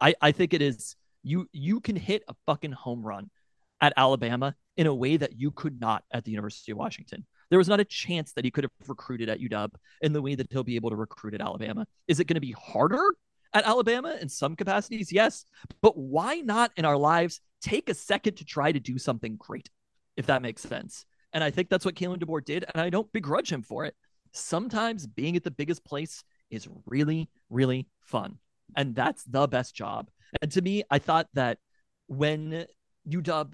I, 0.00 0.14
I 0.20 0.32
think 0.32 0.54
it 0.54 0.62
is 0.62 0.96
you 1.22 1.46
you 1.52 1.80
can 1.80 1.96
hit 1.96 2.22
a 2.28 2.34
fucking 2.46 2.72
home 2.72 3.02
run 3.02 3.30
at 3.80 3.92
Alabama 3.96 4.54
in 4.76 4.86
a 4.86 4.94
way 4.94 5.16
that 5.16 5.38
you 5.38 5.50
could 5.50 5.80
not 5.80 6.04
at 6.12 6.24
the 6.24 6.30
University 6.30 6.72
of 6.72 6.78
Washington. 6.78 7.26
There 7.52 7.58
was 7.58 7.68
not 7.68 7.80
a 7.80 7.84
chance 7.84 8.32
that 8.32 8.46
he 8.46 8.50
could 8.50 8.64
have 8.64 8.70
recruited 8.88 9.28
at 9.28 9.38
UW 9.38 9.68
in 10.00 10.14
the 10.14 10.22
way 10.22 10.34
that 10.34 10.46
he'll 10.50 10.64
be 10.64 10.76
able 10.76 10.88
to 10.88 10.96
recruit 10.96 11.34
at 11.34 11.42
Alabama. 11.42 11.86
Is 12.08 12.18
it 12.18 12.24
going 12.24 12.36
to 12.36 12.40
be 12.40 12.52
harder 12.52 13.14
at 13.52 13.66
Alabama 13.66 14.16
in 14.18 14.30
some 14.30 14.56
capacities? 14.56 15.12
Yes. 15.12 15.44
But 15.82 15.98
why 15.98 16.36
not 16.36 16.70
in 16.78 16.86
our 16.86 16.96
lives 16.96 17.42
take 17.60 17.90
a 17.90 17.94
second 17.94 18.36
to 18.36 18.46
try 18.46 18.72
to 18.72 18.80
do 18.80 18.96
something 18.96 19.36
great, 19.36 19.68
if 20.16 20.24
that 20.28 20.40
makes 20.40 20.62
sense? 20.62 21.04
And 21.34 21.44
I 21.44 21.50
think 21.50 21.68
that's 21.68 21.84
what 21.84 21.94
Kalen 21.94 22.22
DeBoer 22.22 22.42
did. 22.42 22.64
And 22.72 22.80
I 22.80 22.88
don't 22.88 23.12
begrudge 23.12 23.52
him 23.52 23.62
for 23.62 23.84
it. 23.84 23.94
Sometimes 24.32 25.06
being 25.06 25.36
at 25.36 25.44
the 25.44 25.50
biggest 25.50 25.84
place 25.84 26.24
is 26.48 26.66
really, 26.86 27.28
really 27.50 27.86
fun. 28.00 28.38
And 28.78 28.94
that's 28.94 29.24
the 29.24 29.46
best 29.46 29.74
job. 29.74 30.08
And 30.40 30.50
to 30.52 30.62
me, 30.62 30.84
I 30.90 30.98
thought 30.98 31.28
that 31.34 31.58
when 32.06 32.64
UW 33.06 33.52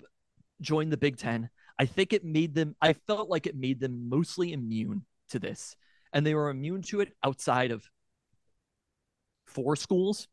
joined 0.60 0.92
the 0.92 0.96
Big 0.96 1.16
Ten, 1.16 1.50
I 1.78 1.86
think 1.86 2.12
it 2.12 2.24
made 2.24 2.54
them, 2.54 2.74
I 2.80 2.92
felt 2.92 3.30
like 3.30 3.46
it 3.46 3.56
made 3.56 3.80
them 3.80 4.08
mostly 4.08 4.52
immune 4.52 5.04
to 5.30 5.38
this. 5.38 5.76
And 6.12 6.26
they 6.26 6.34
were 6.34 6.50
immune 6.50 6.82
to 6.82 7.00
it 7.00 7.12
outside 7.22 7.70
of 7.70 7.84
four 9.46 9.76
schools, 9.76 10.26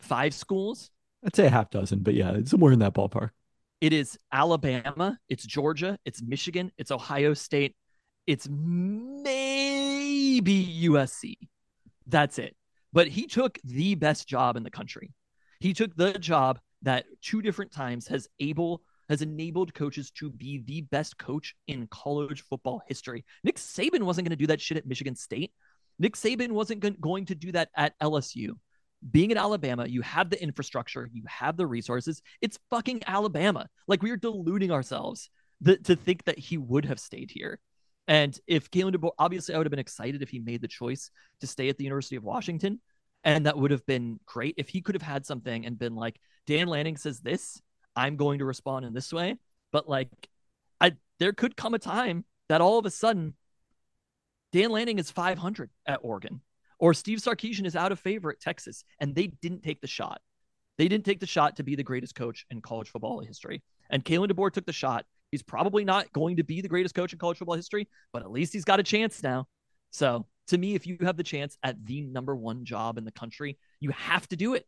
five 0.00 0.34
schools. 0.34 0.90
I'd 1.24 1.34
say 1.34 1.46
a 1.46 1.50
half 1.50 1.70
dozen, 1.70 2.00
but 2.00 2.14
yeah, 2.14 2.32
it's 2.32 2.50
somewhere 2.50 2.72
in 2.72 2.80
that 2.80 2.94
ballpark. 2.94 3.30
It 3.80 3.92
is 3.92 4.18
Alabama, 4.32 5.18
it's 5.28 5.44
Georgia, 5.44 5.98
it's 6.04 6.22
Michigan, 6.22 6.70
it's 6.78 6.90
Ohio 6.90 7.34
State, 7.34 7.74
it's 8.26 8.48
maybe 8.48 9.24
USC. 10.84 11.36
That's 12.06 12.38
it. 12.38 12.56
But 12.92 13.08
he 13.08 13.26
took 13.26 13.58
the 13.64 13.94
best 13.94 14.28
job 14.28 14.56
in 14.56 14.62
the 14.62 14.70
country. 14.70 15.12
He 15.60 15.72
took 15.72 15.96
the 15.96 16.12
job 16.12 16.60
that 16.82 17.06
two 17.22 17.42
different 17.42 17.72
times 17.72 18.06
has 18.08 18.28
able 18.38 18.82
has 19.08 19.22
enabled 19.22 19.74
coaches 19.74 20.10
to 20.12 20.30
be 20.30 20.62
the 20.66 20.82
best 20.82 21.18
coach 21.18 21.54
in 21.66 21.86
college 21.88 22.42
football 22.42 22.82
history. 22.86 23.24
Nick 23.42 23.56
Saban 23.56 24.02
wasn't 24.02 24.26
going 24.26 24.36
to 24.36 24.42
do 24.42 24.48
that 24.48 24.60
shit 24.60 24.78
at 24.78 24.86
Michigan 24.86 25.16
State. 25.16 25.52
Nick 25.98 26.16
Saban 26.16 26.52
wasn't 26.52 27.00
going 27.00 27.26
to 27.26 27.34
do 27.34 27.52
that 27.52 27.70
at 27.76 27.98
LSU. 28.00 28.50
Being 29.10 29.30
at 29.30 29.36
Alabama, 29.36 29.86
you 29.86 30.00
have 30.02 30.30
the 30.30 30.42
infrastructure, 30.42 31.10
you 31.12 31.22
have 31.26 31.56
the 31.56 31.66
resources. 31.66 32.22
It's 32.40 32.58
fucking 32.70 33.02
Alabama. 33.06 33.68
Like 33.86 34.02
we 34.02 34.10
are 34.10 34.16
deluding 34.16 34.70
ourselves 34.70 35.28
th- 35.64 35.82
to 35.84 35.96
think 35.96 36.24
that 36.24 36.38
he 36.38 36.56
would 36.56 36.86
have 36.86 36.98
stayed 36.98 37.30
here. 37.30 37.60
And 38.06 38.38
if 38.46 38.70
Kalen 38.70 38.94
DeBoer, 38.94 39.12
obviously, 39.18 39.54
I 39.54 39.58
would 39.58 39.66
have 39.66 39.70
been 39.70 39.78
excited 39.78 40.22
if 40.22 40.30
he 40.30 40.38
made 40.38 40.60
the 40.60 40.68
choice 40.68 41.10
to 41.40 41.46
stay 41.46 41.68
at 41.68 41.78
the 41.78 41.84
University 41.84 42.16
of 42.16 42.24
Washington. 42.24 42.80
And 43.24 43.46
that 43.46 43.56
would 43.56 43.70
have 43.70 43.86
been 43.86 44.20
great 44.26 44.54
if 44.58 44.68
he 44.68 44.82
could 44.82 44.94
have 44.94 45.02
had 45.02 45.24
something 45.24 45.64
and 45.64 45.78
been 45.78 45.94
like, 45.94 46.20
Dan 46.46 46.66
Lanning 46.66 46.98
says 46.98 47.20
this, 47.20 47.60
I'm 47.96 48.16
going 48.16 48.38
to 48.38 48.44
respond 48.44 48.84
in 48.84 48.92
this 48.92 49.12
way. 49.12 49.36
But 49.72 49.88
like, 49.88 50.08
I 50.80 50.92
there 51.18 51.32
could 51.32 51.56
come 51.56 51.74
a 51.74 51.78
time 51.78 52.24
that 52.48 52.60
all 52.60 52.78
of 52.78 52.86
a 52.86 52.90
sudden 52.90 53.34
Dan 54.52 54.70
Lanning 54.70 54.98
is 54.98 55.10
500 55.10 55.70
at 55.86 56.00
Oregon, 56.02 56.40
or 56.78 56.94
Steve 56.94 57.18
Sarkisian 57.18 57.66
is 57.66 57.74
out 57.74 57.90
of 57.90 57.98
favor 57.98 58.30
at 58.30 58.40
Texas, 58.40 58.84
and 59.00 59.14
they 59.14 59.26
didn't 59.26 59.62
take 59.62 59.80
the 59.80 59.88
shot. 59.88 60.20
They 60.78 60.88
didn't 60.88 61.04
take 61.04 61.20
the 61.20 61.26
shot 61.26 61.56
to 61.56 61.64
be 61.64 61.74
the 61.74 61.82
greatest 61.82 62.14
coach 62.14 62.46
in 62.50 62.60
college 62.60 62.88
football 62.88 63.20
history. 63.20 63.62
And 63.90 64.04
Kalen 64.04 64.30
DeBoer 64.30 64.52
took 64.52 64.66
the 64.66 64.72
shot. 64.72 65.06
He's 65.30 65.42
probably 65.42 65.84
not 65.84 66.12
going 66.12 66.36
to 66.36 66.44
be 66.44 66.60
the 66.60 66.68
greatest 66.68 66.94
coach 66.94 67.12
in 67.12 67.18
college 67.18 67.38
football 67.38 67.56
history, 67.56 67.88
but 68.12 68.22
at 68.22 68.30
least 68.30 68.52
he's 68.52 68.64
got 68.64 68.80
a 68.80 68.84
chance 68.84 69.22
now. 69.22 69.46
So 69.90 70.26
to 70.48 70.58
me, 70.58 70.74
if 70.74 70.86
you 70.86 70.98
have 71.02 71.16
the 71.16 71.22
chance 71.22 71.56
at 71.62 71.84
the 71.84 72.02
number 72.02 72.34
one 72.36 72.64
job 72.64 72.98
in 72.98 73.04
the 73.04 73.12
country, 73.12 73.58
you 73.80 73.90
have 73.90 74.28
to 74.28 74.36
do 74.36 74.54
it. 74.54 74.66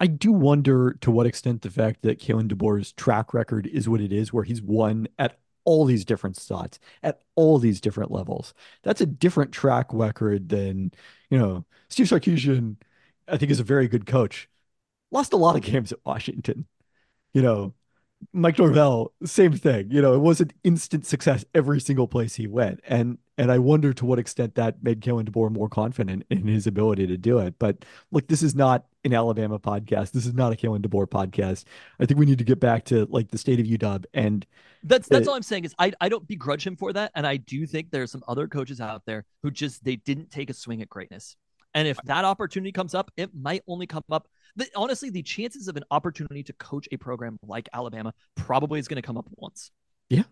I 0.00 0.06
do 0.06 0.30
wonder 0.32 0.96
to 1.00 1.10
what 1.10 1.26
extent 1.26 1.62
the 1.62 1.70
fact 1.70 2.02
that 2.02 2.20
Kalen 2.20 2.48
DeBoer's 2.48 2.92
track 2.92 3.34
record 3.34 3.66
is 3.66 3.88
what 3.88 4.00
it 4.00 4.12
is, 4.12 4.32
where 4.32 4.44
he's 4.44 4.62
won 4.62 5.08
at 5.18 5.38
all 5.64 5.84
these 5.84 6.04
different 6.04 6.36
spots, 6.36 6.78
at 7.02 7.22
all 7.34 7.58
these 7.58 7.80
different 7.80 8.10
levels. 8.10 8.54
That's 8.82 9.00
a 9.00 9.06
different 9.06 9.52
track 9.52 9.86
record 9.92 10.48
than, 10.48 10.92
you 11.30 11.38
know, 11.38 11.64
Steve 11.88 12.06
Sarkisian, 12.06 12.76
I 13.26 13.36
think 13.36 13.50
is 13.50 13.60
a 13.60 13.64
very 13.64 13.88
good 13.88 14.06
coach. 14.06 14.48
Lost 15.10 15.32
a 15.32 15.36
lot 15.36 15.56
of 15.56 15.62
games 15.62 15.92
at 15.92 16.04
Washington. 16.04 16.66
You 17.34 17.42
know, 17.42 17.74
Mike 18.32 18.58
Norvell, 18.58 19.12
same 19.24 19.52
thing. 19.52 19.90
You 19.90 20.02
know, 20.02 20.12
it 20.12 20.18
wasn't 20.18 20.52
instant 20.64 21.06
success 21.06 21.44
every 21.54 21.80
single 21.80 22.08
place 22.08 22.34
he 22.34 22.46
went. 22.46 22.80
And 22.86 23.18
and 23.36 23.52
I 23.52 23.58
wonder 23.58 23.92
to 23.92 24.04
what 24.04 24.18
extent 24.18 24.56
that 24.56 24.82
made 24.82 25.00
Kalen 25.00 25.28
DeBoer 25.28 25.52
more 25.52 25.68
confident 25.68 26.24
in 26.28 26.48
his 26.48 26.66
ability 26.66 27.06
to 27.06 27.16
do 27.16 27.38
it. 27.38 27.54
But 27.58 27.84
look, 28.10 28.26
this 28.26 28.42
is 28.42 28.56
not 28.56 28.86
an 29.04 29.14
Alabama 29.14 29.60
podcast. 29.60 30.10
This 30.10 30.26
is 30.26 30.34
not 30.34 30.52
a 30.52 30.56
Kalen 30.56 30.80
DeBoer 30.80 31.06
podcast. 31.06 31.64
I 32.00 32.06
think 32.06 32.18
we 32.18 32.26
need 32.26 32.38
to 32.38 32.44
get 32.44 32.58
back 32.58 32.84
to 32.86 33.06
like 33.06 33.30
the 33.30 33.38
state 33.38 33.60
of 33.60 33.66
UW. 33.66 34.04
And 34.12 34.44
that's 34.82 35.08
that's 35.08 35.28
uh, 35.28 35.30
all 35.30 35.36
I'm 35.36 35.42
saying 35.42 35.64
is 35.64 35.74
I, 35.78 35.92
I 36.00 36.08
don't 36.08 36.26
begrudge 36.26 36.66
him 36.66 36.76
for 36.76 36.92
that. 36.92 37.12
And 37.14 37.26
I 37.26 37.36
do 37.36 37.66
think 37.66 37.92
there's 37.92 38.10
some 38.10 38.24
other 38.26 38.48
coaches 38.48 38.80
out 38.80 39.02
there 39.06 39.24
who 39.42 39.52
just 39.52 39.84
they 39.84 39.96
didn't 39.96 40.30
take 40.30 40.50
a 40.50 40.54
swing 40.54 40.82
at 40.82 40.88
greatness. 40.88 41.36
And 41.74 41.86
if 41.86 41.98
that 42.04 42.24
opportunity 42.24 42.72
comes 42.72 42.94
up, 42.94 43.10
it 43.16 43.30
might 43.34 43.62
only 43.68 43.86
come 43.86 44.02
up. 44.10 44.26
The, 44.58 44.68
honestly, 44.74 45.08
the 45.08 45.22
chances 45.22 45.68
of 45.68 45.76
an 45.76 45.84
opportunity 45.92 46.42
to 46.42 46.52
coach 46.54 46.88
a 46.90 46.96
program 46.96 47.38
like 47.46 47.68
Alabama 47.72 48.12
probably 48.34 48.80
is 48.80 48.88
going 48.88 49.00
to 49.00 49.06
come 49.06 49.16
up 49.16 49.28
once. 49.36 49.70
Yeah. 50.10 50.24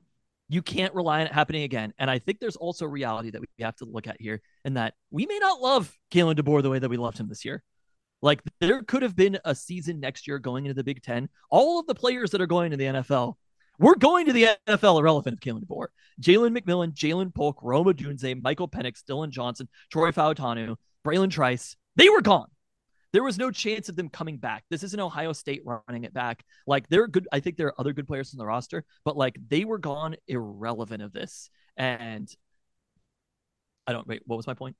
You 0.48 0.62
can't 0.62 0.92
rely 0.94 1.20
on 1.20 1.26
it 1.26 1.32
happening 1.32 1.62
again. 1.62 1.94
And 1.98 2.10
I 2.10 2.18
think 2.18 2.40
there's 2.40 2.56
also 2.56 2.86
reality 2.86 3.30
that 3.30 3.40
we 3.40 3.46
have 3.60 3.76
to 3.76 3.84
look 3.84 4.08
at 4.08 4.20
here, 4.20 4.42
and 4.64 4.76
that 4.76 4.94
we 5.12 5.26
may 5.26 5.38
not 5.38 5.60
love 5.60 5.96
Kalen 6.10 6.34
DeBoer 6.34 6.62
the 6.62 6.70
way 6.70 6.80
that 6.80 6.88
we 6.88 6.96
loved 6.96 7.18
him 7.18 7.28
this 7.28 7.44
year. 7.44 7.62
Like 8.20 8.42
there 8.60 8.82
could 8.82 9.02
have 9.02 9.14
been 9.14 9.38
a 9.44 9.54
season 9.54 10.00
next 10.00 10.26
year 10.26 10.40
going 10.40 10.66
into 10.66 10.74
the 10.74 10.84
Big 10.84 11.02
Ten. 11.02 11.28
All 11.48 11.78
of 11.78 11.86
the 11.86 11.94
players 11.94 12.32
that 12.32 12.40
are 12.40 12.46
going 12.46 12.72
to 12.72 12.76
the 12.76 12.84
NFL, 12.84 13.34
we're 13.78 13.94
going 13.94 14.26
to 14.26 14.32
the 14.32 14.48
NFL 14.66 14.98
irrelevant 14.98 15.34
of 15.34 15.40
Kalen 15.40 15.64
DeBoer. 15.64 15.86
Jalen 16.20 16.58
McMillan, 16.58 16.94
Ja'Lynn 16.94 17.32
Polk, 17.32 17.60
Rome 17.62 17.86
Odunze, 17.86 18.42
Michael 18.42 18.68
Penix, 18.68 19.04
Dylan 19.08 19.30
Johnson, 19.30 19.68
Troy 19.92 20.10
Fautanu, 20.10 20.76
Bralen 21.06 21.30
Trice, 21.30 21.76
they 21.94 22.08
were 22.08 22.22
gone. 22.22 22.48
There 23.16 23.22
was 23.22 23.38
no 23.38 23.50
chance 23.50 23.88
of 23.88 23.96
them 23.96 24.10
coming 24.10 24.36
back. 24.36 24.64
This 24.68 24.82
isn't 24.82 25.00
Ohio 25.00 25.32
State 25.32 25.62
running 25.64 26.04
it 26.04 26.12
back. 26.12 26.44
Like 26.66 26.86
they're 26.90 27.06
good. 27.08 27.26
I 27.32 27.40
think 27.40 27.56
there 27.56 27.68
are 27.68 27.80
other 27.80 27.94
good 27.94 28.06
players 28.06 28.34
in 28.34 28.38
the 28.38 28.44
roster, 28.44 28.84
but 29.06 29.16
like 29.16 29.38
they 29.48 29.64
were 29.64 29.78
gone 29.78 30.16
irrelevant 30.28 31.02
of 31.02 31.14
this. 31.14 31.48
And 31.78 32.28
I 33.86 33.92
don't 33.92 34.06
wait. 34.06 34.20
What 34.26 34.36
was 34.36 34.46
my 34.46 34.52
point? 34.52 34.76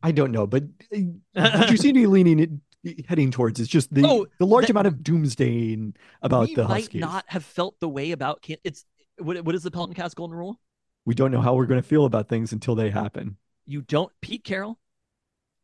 I 0.00 0.12
don't 0.12 0.30
know, 0.30 0.46
but 0.46 0.62
uh, 0.94 1.66
you 1.68 1.76
seem 1.76 1.94
to 1.94 2.00
be 2.00 2.06
leaning 2.06 2.60
heading 3.08 3.32
towards 3.32 3.58
is 3.58 3.66
just 3.66 3.92
the 3.92 4.06
Oh, 4.06 4.26
the 4.38 4.46
large 4.46 4.66
that- 4.66 4.70
amount 4.70 4.86
of 4.86 5.02
doomsday 5.02 5.76
about 6.22 6.48
the 6.54 6.62
might 6.68 6.82
Huskies. 6.82 7.00
not 7.00 7.24
have 7.26 7.44
felt 7.44 7.80
the 7.80 7.88
way 7.88 8.12
about 8.12 8.42
can 8.42 8.58
it's 8.62 8.84
what, 9.18 9.44
what 9.44 9.56
is 9.56 9.64
the 9.64 9.72
Peltoncast 9.72 10.14
golden 10.14 10.36
rule? 10.36 10.60
We 11.04 11.16
don't 11.16 11.32
know 11.32 11.40
how 11.40 11.54
we're 11.54 11.66
going 11.66 11.82
to 11.82 11.88
feel 11.88 12.04
about 12.04 12.28
things 12.28 12.52
until 12.52 12.76
they 12.76 12.90
happen. 12.90 13.38
You 13.66 13.82
don't 13.82 14.12
Pete 14.22 14.44
Carroll. 14.44 14.78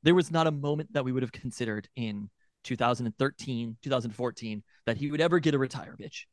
There 0.02 0.14
was 0.14 0.30
not 0.30 0.46
a 0.46 0.52
moment 0.52 0.92
that 0.92 1.04
we 1.04 1.12
would 1.12 1.22
have 1.22 1.32
considered 1.32 1.88
in 1.96 2.28
2013, 2.64 3.76
2014 3.82 4.62
that 4.86 4.96
he 4.96 5.10
would 5.10 5.20
ever 5.20 5.38
get 5.38 5.54
a 5.54 5.58
retire 5.58 5.96
bitch. 6.00 6.24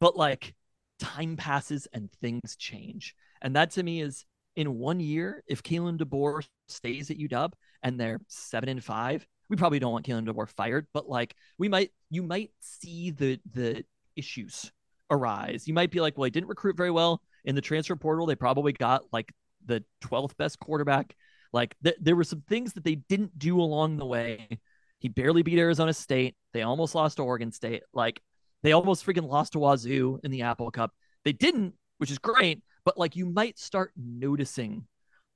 But 0.00 0.16
like 0.16 0.54
time 0.98 1.36
passes 1.36 1.86
and 1.92 2.10
things 2.20 2.56
change. 2.56 3.14
And 3.40 3.56
that 3.56 3.72
to 3.72 3.82
me 3.82 4.00
is 4.00 4.24
in 4.56 4.78
one 4.78 5.00
year, 5.00 5.42
if 5.46 5.62
Kalen 5.62 5.98
DeBoer 5.98 6.46
stays 6.68 7.10
at 7.10 7.18
UW 7.18 7.52
and 7.82 7.98
they're 7.98 8.20
seven 8.28 8.68
and 8.68 8.82
five, 8.82 9.26
we 9.48 9.56
probably 9.56 9.78
don't 9.78 9.92
want 9.92 10.06
Kalen 10.06 10.26
DeBoer 10.26 10.48
fired, 10.48 10.86
but 10.94 11.08
like 11.08 11.34
we 11.58 11.68
might 11.68 11.90
you 12.10 12.22
might 12.22 12.50
see 12.60 13.10
the 13.10 13.40
the 13.52 13.84
issues 14.16 14.70
arise. 15.10 15.68
You 15.68 15.74
might 15.74 15.90
be 15.90 16.00
like, 16.00 16.16
well, 16.16 16.24
he 16.24 16.30
didn't 16.30 16.48
recruit 16.48 16.76
very 16.76 16.90
well 16.90 17.22
in 17.44 17.54
the 17.54 17.60
transfer 17.60 17.96
portal. 17.96 18.26
They 18.26 18.34
probably 18.34 18.72
got 18.72 19.02
like 19.12 19.32
the 19.64 19.84
12th 20.02 20.36
best 20.36 20.58
quarterback. 20.58 21.14
Like 21.52 21.76
th- 21.84 21.96
there 22.00 22.16
were 22.16 22.24
some 22.24 22.42
things 22.48 22.72
that 22.74 22.84
they 22.84 22.96
didn't 22.96 23.38
do 23.38 23.60
along 23.60 23.96
the 23.96 24.06
way. 24.06 24.60
He 24.98 25.08
barely 25.08 25.42
beat 25.42 25.58
Arizona 25.58 25.92
State. 25.92 26.36
They 26.52 26.62
almost 26.62 26.94
lost 26.94 27.16
to 27.16 27.24
Oregon 27.24 27.52
State. 27.52 27.82
Like 27.92 28.20
they 28.62 28.72
almost 28.72 29.04
freaking 29.04 29.28
lost 29.28 29.52
to 29.52 29.58
Wazoo 29.58 30.20
in 30.22 30.30
the 30.30 30.42
Apple 30.42 30.70
Cup. 30.70 30.92
They 31.24 31.32
didn't, 31.32 31.74
which 31.98 32.10
is 32.10 32.18
great, 32.18 32.62
but 32.84 32.98
like 32.98 33.16
you 33.16 33.26
might 33.26 33.58
start 33.58 33.92
noticing 33.96 34.86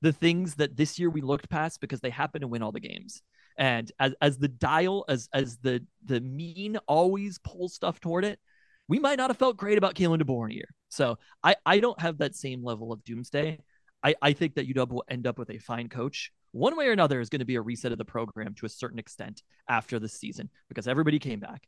the 0.01 0.13
things 0.13 0.55
that 0.55 0.77
this 0.77 0.99
year 0.99 1.09
we 1.09 1.21
looked 1.21 1.49
past 1.49 1.81
because 1.81 1.99
they 1.99 2.09
happen 2.09 2.41
to 2.41 2.47
win 2.47 2.61
all 2.61 2.71
the 2.71 2.79
games. 2.79 3.21
And 3.57 3.91
as 3.99 4.13
as 4.21 4.37
the 4.37 4.47
dial 4.47 5.05
as 5.09 5.27
as 5.33 5.57
the 5.57 5.83
the 6.05 6.21
mean 6.21 6.77
always 6.87 7.39
pulls 7.39 7.73
stuff 7.73 7.99
toward 7.99 8.23
it, 8.23 8.39
we 8.87 8.99
might 8.99 9.17
not 9.17 9.29
have 9.29 9.37
felt 9.37 9.57
great 9.57 9.77
about 9.77 9.95
Kalen 9.95 10.21
DeBoer 10.21 10.45
in 10.45 10.51
a 10.51 10.55
year. 10.55 10.69
So 10.89 11.17
I 11.43 11.55
I 11.65 11.79
don't 11.79 11.99
have 11.99 12.19
that 12.19 12.35
same 12.35 12.63
level 12.63 12.93
of 12.93 13.03
doomsday. 13.03 13.59
I, 14.03 14.15
I 14.21 14.33
think 14.33 14.55
that 14.55 14.67
UW 14.67 14.89
will 14.89 15.03
end 15.09 15.27
up 15.27 15.37
with 15.37 15.49
a 15.49 15.57
fine 15.57 15.89
coach. 15.89 16.31
One 16.51 16.77
way 16.77 16.87
or 16.87 16.91
another 16.91 17.19
is 17.19 17.29
going 17.29 17.39
to 17.39 17.45
be 17.45 17.55
a 17.55 17.61
reset 17.61 17.91
of 17.91 17.97
the 17.97 18.05
program 18.05 18.53
to 18.55 18.65
a 18.65 18.69
certain 18.69 18.99
extent 18.99 19.43
after 19.67 19.99
the 19.99 20.07
season 20.07 20.49
because 20.69 20.87
everybody 20.87 21.19
came 21.19 21.39
back. 21.39 21.67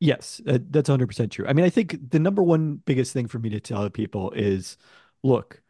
Yes, 0.00 0.40
uh, 0.46 0.58
that's 0.70 0.88
100% 0.88 1.30
true. 1.30 1.46
I 1.46 1.52
mean, 1.52 1.64
I 1.64 1.70
think 1.70 2.10
the 2.10 2.18
number 2.18 2.42
one 2.42 2.76
biggest 2.86 3.12
thing 3.12 3.28
for 3.28 3.38
me 3.38 3.50
to 3.50 3.60
tell 3.60 3.88
people 3.90 4.30
is 4.32 4.78
look, 5.22 5.62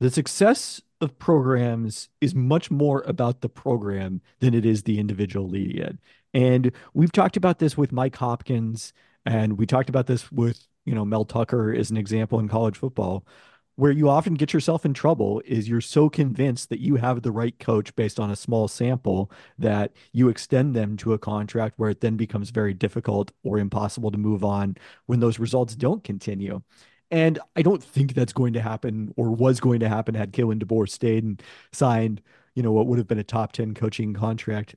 the 0.00 0.10
success 0.10 0.80
of 1.00 1.18
programs 1.18 2.08
is 2.20 2.34
much 2.34 2.70
more 2.70 3.02
about 3.06 3.42
the 3.42 3.48
program 3.48 4.22
than 4.40 4.54
it 4.54 4.64
is 4.64 4.82
the 4.82 4.98
individual 4.98 5.54
it. 5.54 5.98
And 6.32 6.72
we've 6.94 7.12
talked 7.12 7.36
about 7.36 7.58
this 7.58 7.76
with 7.76 7.92
Mike 7.92 8.16
Hopkins, 8.16 8.92
and 9.24 9.58
we 9.58 9.66
talked 9.66 9.88
about 9.88 10.06
this 10.06 10.32
with, 10.32 10.66
you 10.84 10.94
know, 10.94 11.04
Mel 11.04 11.24
Tucker 11.24 11.72
as 11.72 11.90
an 11.90 11.96
example 11.96 12.40
in 12.40 12.48
college 12.48 12.76
football. 12.76 13.26
Where 13.76 13.90
you 13.90 14.08
often 14.08 14.34
get 14.34 14.52
yourself 14.52 14.84
in 14.84 14.94
trouble 14.94 15.42
is 15.44 15.68
you're 15.68 15.80
so 15.80 16.08
convinced 16.08 16.68
that 16.68 16.78
you 16.78 16.94
have 16.96 17.22
the 17.22 17.32
right 17.32 17.58
coach 17.58 17.94
based 17.96 18.20
on 18.20 18.30
a 18.30 18.36
small 18.36 18.68
sample 18.68 19.32
that 19.58 19.92
you 20.12 20.28
extend 20.28 20.76
them 20.76 20.96
to 20.98 21.12
a 21.12 21.18
contract 21.18 21.74
where 21.76 21.90
it 21.90 22.00
then 22.00 22.16
becomes 22.16 22.50
very 22.50 22.72
difficult 22.72 23.32
or 23.42 23.58
impossible 23.58 24.12
to 24.12 24.18
move 24.18 24.44
on 24.44 24.76
when 25.06 25.18
those 25.18 25.40
results 25.40 25.74
don't 25.74 26.04
continue. 26.04 26.62
And 27.10 27.38
I 27.56 27.62
don't 27.62 27.82
think 27.82 28.14
that's 28.14 28.32
going 28.32 28.52
to 28.54 28.60
happen 28.60 29.12
or 29.16 29.30
was 29.30 29.60
going 29.60 29.80
to 29.80 29.88
happen 29.88 30.14
had 30.14 30.32
Kalen 30.32 30.62
DeBoer 30.62 30.88
stayed 30.88 31.24
and 31.24 31.42
signed, 31.72 32.22
you 32.54 32.62
know, 32.62 32.72
what 32.72 32.86
would 32.86 32.98
have 32.98 33.08
been 33.08 33.18
a 33.18 33.24
top 33.24 33.52
10 33.52 33.74
coaching 33.74 34.14
contract 34.14 34.76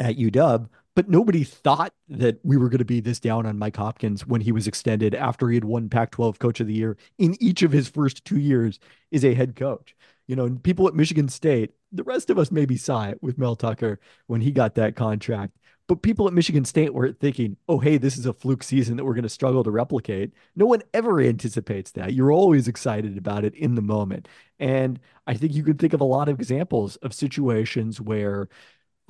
at 0.00 0.16
UW. 0.16 0.68
But 0.94 1.08
nobody 1.08 1.42
thought 1.42 1.94
that 2.08 2.38
we 2.44 2.56
were 2.56 2.68
going 2.68 2.78
to 2.78 2.84
be 2.84 3.00
this 3.00 3.18
down 3.18 3.46
on 3.46 3.58
Mike 3.58 3.76
Hopkins 3.76 4.26
when 4.26 4.42
he 4.42 4.52
was 4.52 4.66
extended 4.66 5.14
after 5.14 5.48
he 5.48 5.56
had 5.56 5.64
won 5.64 5.88
Pac 5.88 6.10
12 6.10 6.38
coach 6.38 6.60
of 6.60 6.66
the 6.66 6.74
year 6.74 6.98
in 7.18 7.36
each 7.40 7.62
of 7.62 7.72
his 7.72 7.88
first 7.88 8.24
two 8.24 8.38
years 8.38 8.78
as 9.10 9.24
a 9.24 9.34
head 9.34 9.56
coach. 9.56 9.96
You 10.26 10.36
know, 10.36 10.50
people 10.62 10.86
at 10.86 10.94
Michigan 10.94 11.28
State, 11.28 11.72
the 11.92 12.04
rest 12.04 12.28
of 12.28 12.38
us 12.38 12.50
maybe 12.50 12.76
saw 12.76 13.04
it 13.04 13.22
with 13.22 13.38
Mel 13.38 13.56
Tucker 13.56 14.00
when 14.26 14.42
he 14.42 14.50
got 14.50 14.74
that 14.74 14.94
contract. 14.94 15.56
But 15.88 16.02
people 16.02 16.28
at 16.28 16.34
Michigan 16.34 16.64
State 16.64 16.94
were 16.94 17.12
thinking, 17.12 17.56
oh, 17.68 17.78
hey, 17.78 17.98
this 17.98 18.16
is 18.16 18.24
a 18.24 18.32
fluke 18.32 18.62
season 18.62 18.96
that 18.96 19.04
we're 19.04 19.14
going 19.14 19.24
to 19.24 19.28
struggle 19.28 19.64
to 19.64 19.70
replicate. 19.70 20.32
No 20.54 20.66
one 20.66 20.82
ever 20.94 21.20
anticipates 21.20 21.90
that. 21.92 22.14
You're 22.14 22.32
always 22.32 22.68
excited 22.68 23.18
about 23.18 23.44
it 23.44 23.54
in 23.54 23.74
the 23.74 23.82
moment. 23.82 24.28
And 24.60 25.00
I 25.26 25.34
think 25.34 25.54
you 25.54 25.64
can 25.64 25.76
think 25.76 25.92
of 25.92 26.00
a 26.00 26.04
lot 26.04 26.28
of 26.28 26.38
examples 26.38 26.96
of 26.96 27.12
situations 27.12 28.00
where 28.00 28.48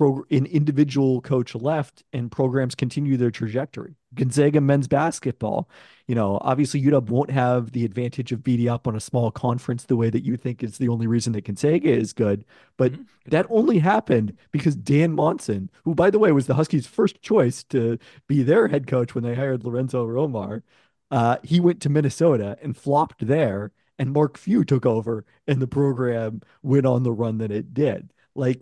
pro- 0.03 0.25
an 0.29 0.45
individual 0.45 1.21
coach 1.21 1.55
left 1.55 2.03
and 2.11 2.31
programs 2.31 2.75
continue 2.75 3.17
their 3.17 3.31
trajectory. 3.31 3.95
Gonzaga 4.13 4.61
men's 4.61 4.87
basketball, 4.87 5.69
you 6.07 6.15
know, 6.15 6.37
obviously 6.41 6.81
UW 6.81 7.09
won't 7.09 7.31
have 7.31 7.71
the 7.71 7.85
advantage 7.85 8.31
of 8.31 8.43
beating 8.43 8.67
up 8.67 8.87
on 8.87 8.95
a 8.95 8.99
small 8.99 9.31
conference 9.31 9.85
the 9.85 9.95
way 9.95 10.09
that 10.09 10.23
you 10.23 10.37
think 10.37 10.61
is 10.63 10.77
the 10.77 10.89
only 10.89 11.07
reason 11.07 11.33
that 11.33 11.45
Gonzaga 11.45 11.89
is 11.89 12.13
good. 12.13 12.45
But 12.77 12.93
Mhm. 12.93 13.05
that 13.27 13.47
only 13.49 13.79
happened 13.79 14.37
because 14.51 14.75
Dan 14.75 15.13
Monson, 15.13 15.69
who 15.83 15.95
by 15.95 16.09
the 16.09 16.19
way 16.19 16.31
was 16.31 16.47
the 16.47 16.55
Huskies' 16.55 16.85
first 16.85 17.21
choice 17.21 17.63
to 17.65 17.97
be 18.27 18.43
their 18.43 18.67
head 18.67 18.85
coach 18.85 19.15
when 19.15 19.23
they 19.23 19.35
hired 19.35 19.63
Lorenzo 19.63 20.05
Romar, 20.07 20.61
uh, 21.09 21.37
he 21.43 21.59
went 21.59 21.79
to 21.81 21.89
Minnesota 21.89 22.57
and 22.61 22.75
flopped 22.77 23.25
there. 23.25 23.71
And 23.99 24.11
Mark 24.11 24.37
Few 24.37 24.65
took 24.65 24.87
over, 24.87 25.23
and 25.47 25.61
the 25.61 25.67
program 25.67 26.41
went 26.63 26.85
on 26.87 27.03
the 27.03 27.11
run 27.11 27.37
that 27.37 27.51
it 27.51 27.75
did. 27.75 28.11
Like 28.35 28.61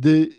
the 0.00 0.32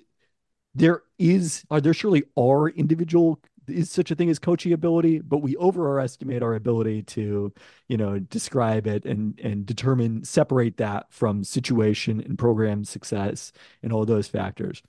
there 0.76 1.04
is 1.18 1.64
are 1.72 1.82
there 1.82 1.94
surely 1.94 2.24
are 2.38 2.70
individual 2.70 3.42
is 3.68 3.90
such 3.90 4.12
a 4.12 4.16
thing 4.16 4.30
as 4.30 4.38
coaching 4.40 4.74
ability, 4.74 5.20
but 5.22 5.40
we 5.40 5.58
overestimate 5.58 6.44
our 6.44 6.54
ability 6.54 7.02
to, 7.04 7.52
you 7.88 7.98
know, 7.98 8.20
describe 8.20 8.88
it 8.88 9.06
and 9.06 9.40
and 9.40 9.66
determine 9.66 10.24
separate 10.24 10.78
that 10.78 11.12
from 11.12 11.44
situation 11.44 12.22
and 12.22 12.38
program 12.38 12.84
success 12.84 13.52
and 13.82 13.92
all 13.94 14.06
those 14.06 14.28
factors. 14.28 14.84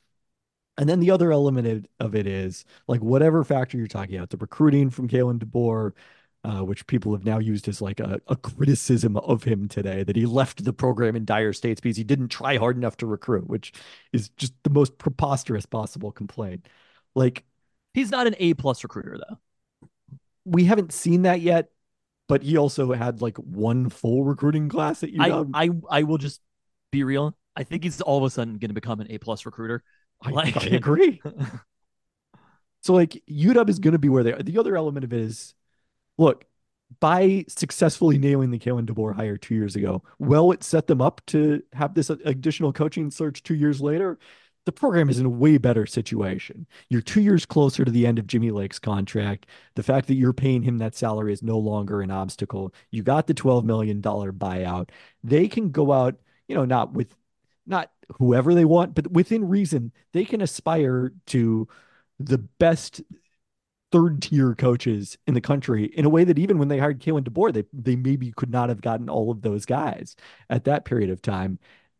And 0.79 0.88
then 0.88 1.00
the 1.00 1.11
other 1.11 1.33
element 1.33 1.88
of, 2.00 2.14
it 2.14 2.26
is 2.26 2.64
like 2.87 3.00
whatever 3.00 3.42
factor 3.44 3.79
you're 3.79 3.87
talking 3.87 4.16
about, 4.16 4.31
the 4.31 4.37
recruiting 4.37 4.90
from 4.90 5.09
Kalen 5.09 5.38
DeBoer, 5.38 5.92
uh, 6.46 6.62
which 6.62 6.87
people 6.87 7.12
have 7.12 7.24
now 7.24 7.38
used 7.38 7.66
as 7.66 7.82
like 7.82 7.98
a, 7.98 8.20
a 8.28 8.37
criticism 8.37 9.16
of 9.16 9.42
him 9.42 9.66
today, 9.66 10.04
that 10.04 10.14
he 10.14 10.26
left 10.26 10.64
the 10.64 10.72
program 10.72 11.16
in 11.16 11.24
dire 11.24 11.52
states 11.52 11.80
because 11.80 11.96
he 11.96 12.04
didn't 12.04 12.28
try 12.28 12.56
hard 12.56 12.76
enough 12.76 12.96
to 12.98 13.06
recruit, 13.06 13.48
which 13.48 13.72
is 14.12 14.28
just 14.37 14.52
the 14.62 14.70
most 14.70 14.96
preposterous 14.98 15.66
possible 15.66 16.12
complaint. 16.12 16.68
Like 17.14 17.44
He's 17.94 18.11
not 18.11 18.26
an 18.26 18.37
A 18.38 18.54
plus 18.54 18.85
recruiter 18.85 19.18
though. 19.18 19.38
we 20.44 20.64
haven't 20.64 20.92
seen 20.92 21.22
that 21.22 21.40
yet, 21.40 21.70
but 22.28 22.42
he 22.42 22.56
also 22.56 22.92
had 22.92 23.20
like 23.20 23.37
one 23.38 23.88
full 23.88 24.22
recruiting 24.22 24.68
class 24.68 25.02
at 25.02 25.11
I, 25.18 25.30
UW. 25.30 25.50
I 25.52 25.70
I 25.90 26.02
will 26.04 26.18
just 26.18 26.40
be 26.92 27.02
real. 27.02 27.37
I 27.56 27.64
think 27.64 27.82
he's 27.82 28.00
all 28.02 28.18
of 28.18 28.24
a 28.24 28.30
sudden 28.30 28.59
going 28.59 28.68
to 28.68 28.74
become 28.74 29.00
an 29.00 29.06
A 29.11 29.18
plus 29.18 29.46
recruiter. 29.46 29.82
I, 30.22 30.30
like- 30.30 30.56
I 30.56 30.66
agree. 30.76 31.20
So 32.82 32.92
like 32.94 33.20
UW 33.28 33.68
is 33.68 33.80
going 33.80 33.92
to 33.92 33.98
be 33.98 34.09
where 34.09 34.22
they 34.22 34.32
are. 34.32 34.40
The 34.40 34.59
other 34.59 34.76
element 34.76 35.02
of 35.02 35.12
it 35.12 35.18
is, 35.18 35.54
look, 36.18 36.44
by 37.00 37.44
successfully 37.48 38.18
nailing 38.18 38.50
the 38.50 38.59
Kalen 38.59 38.87
DeBoer 38.87 39.14
hire 39.14 39.37
two 39.37 39.55
years 39.55 39.76
ago, 39.76 40.02
well, 40.18 40.52
it 40.52 40.62
set 40.62 40.87
them 40.87 41.00
up 41.00 41.20
to 41.26 41.62
have 41.72 41.94
this 41.94 42.11
additional 42.11 42.72
coaching 42.72 43.11
search 43.11 43.42
two 43.42 43.55
years 43.55 43.81
later. 43.81 44.18
The 44.66 44.72
program 44.72 45.09
is 45.09 45.20
in 45.20 45.26
a 45.26 45.31
way 45.31 45.59
better 45.59 45.87
situation. 45.87 46.66
You're 46.88 47.02
two 47.02 47.20
years 47.20 47.46
closer 47.46 47.85
to 47.85 47.90
the 47.90 48.07
end 48.07 48.18
of 48.18 48.26
Jimmy 48.26 48.50
Lake's 48.50 48.81
contract. 48.81 49.46
The 49.76 49.83
fact 49.83 50.09
that 50.09 50.14
you're 50.14 50.33
paying 50.33 50.62
him 50.62 50.79
that 50.79 50.96
salary 50.96 51.33
is 51.33 51.42
no 51.42 51.59
longer 51.59 52.00
an 52.00 52.11
obstacle. 52.11 52.74
You 52.90 53.05
got 53.05 53.29
the 53.29 53.35
$12 53.35 53.64
million 53.64 54.02
buyout. 54.02 54.90
They 55.22 55.46
can 55.46 55.70
go 55.70 55.92
out, 55.92 56.16
you 56.48 56.57
know, 56.57 56.64
not 56.64 56.92
with 56.92 57.14
not 57.64 57.92
whoever 58.18 58.55
they 58.55 58.64
want, 58.64 58.94
but 58.94 59.11
within 59.11 59.48
reason, 59.48 59.92
they 60.12 60.24
can 60.24 60.40
aspire 60.40 61.12
to 61.26 61.68
the 62.18 62.38
best 62.38 63.02
third 63.92 64.22
tier 64.22 64.55
coaches 64.55 65.16
in 65.27 65.35
the 65.35 65.40
country 65.40 65.85
in 65.87 66.05
a 66.05 66.09
way 66.09 66.25
that 66.25 66.38
even 66.38 66.59
when 66.59 66.68
they 66.68 66.79
hired 66.79 67.01
Kalen 67.01 67.25
DeBoer, 67.25 67.53
they 67.53 67.64
they 67.72 67.96
maybe 67.96 68.33
could 68.33 68.51
not 68.51 68.68
have 68.68 68.81
gotten 68.81 69.09
all 69.09 69.31
of 69.31 69.42
those 69.42 69.64
guys 69.66 70.16
at 70.51 70.64
that 70.64 70.85
period 70.85 71.11
of 71.11 71.22
time. 71.22 71.59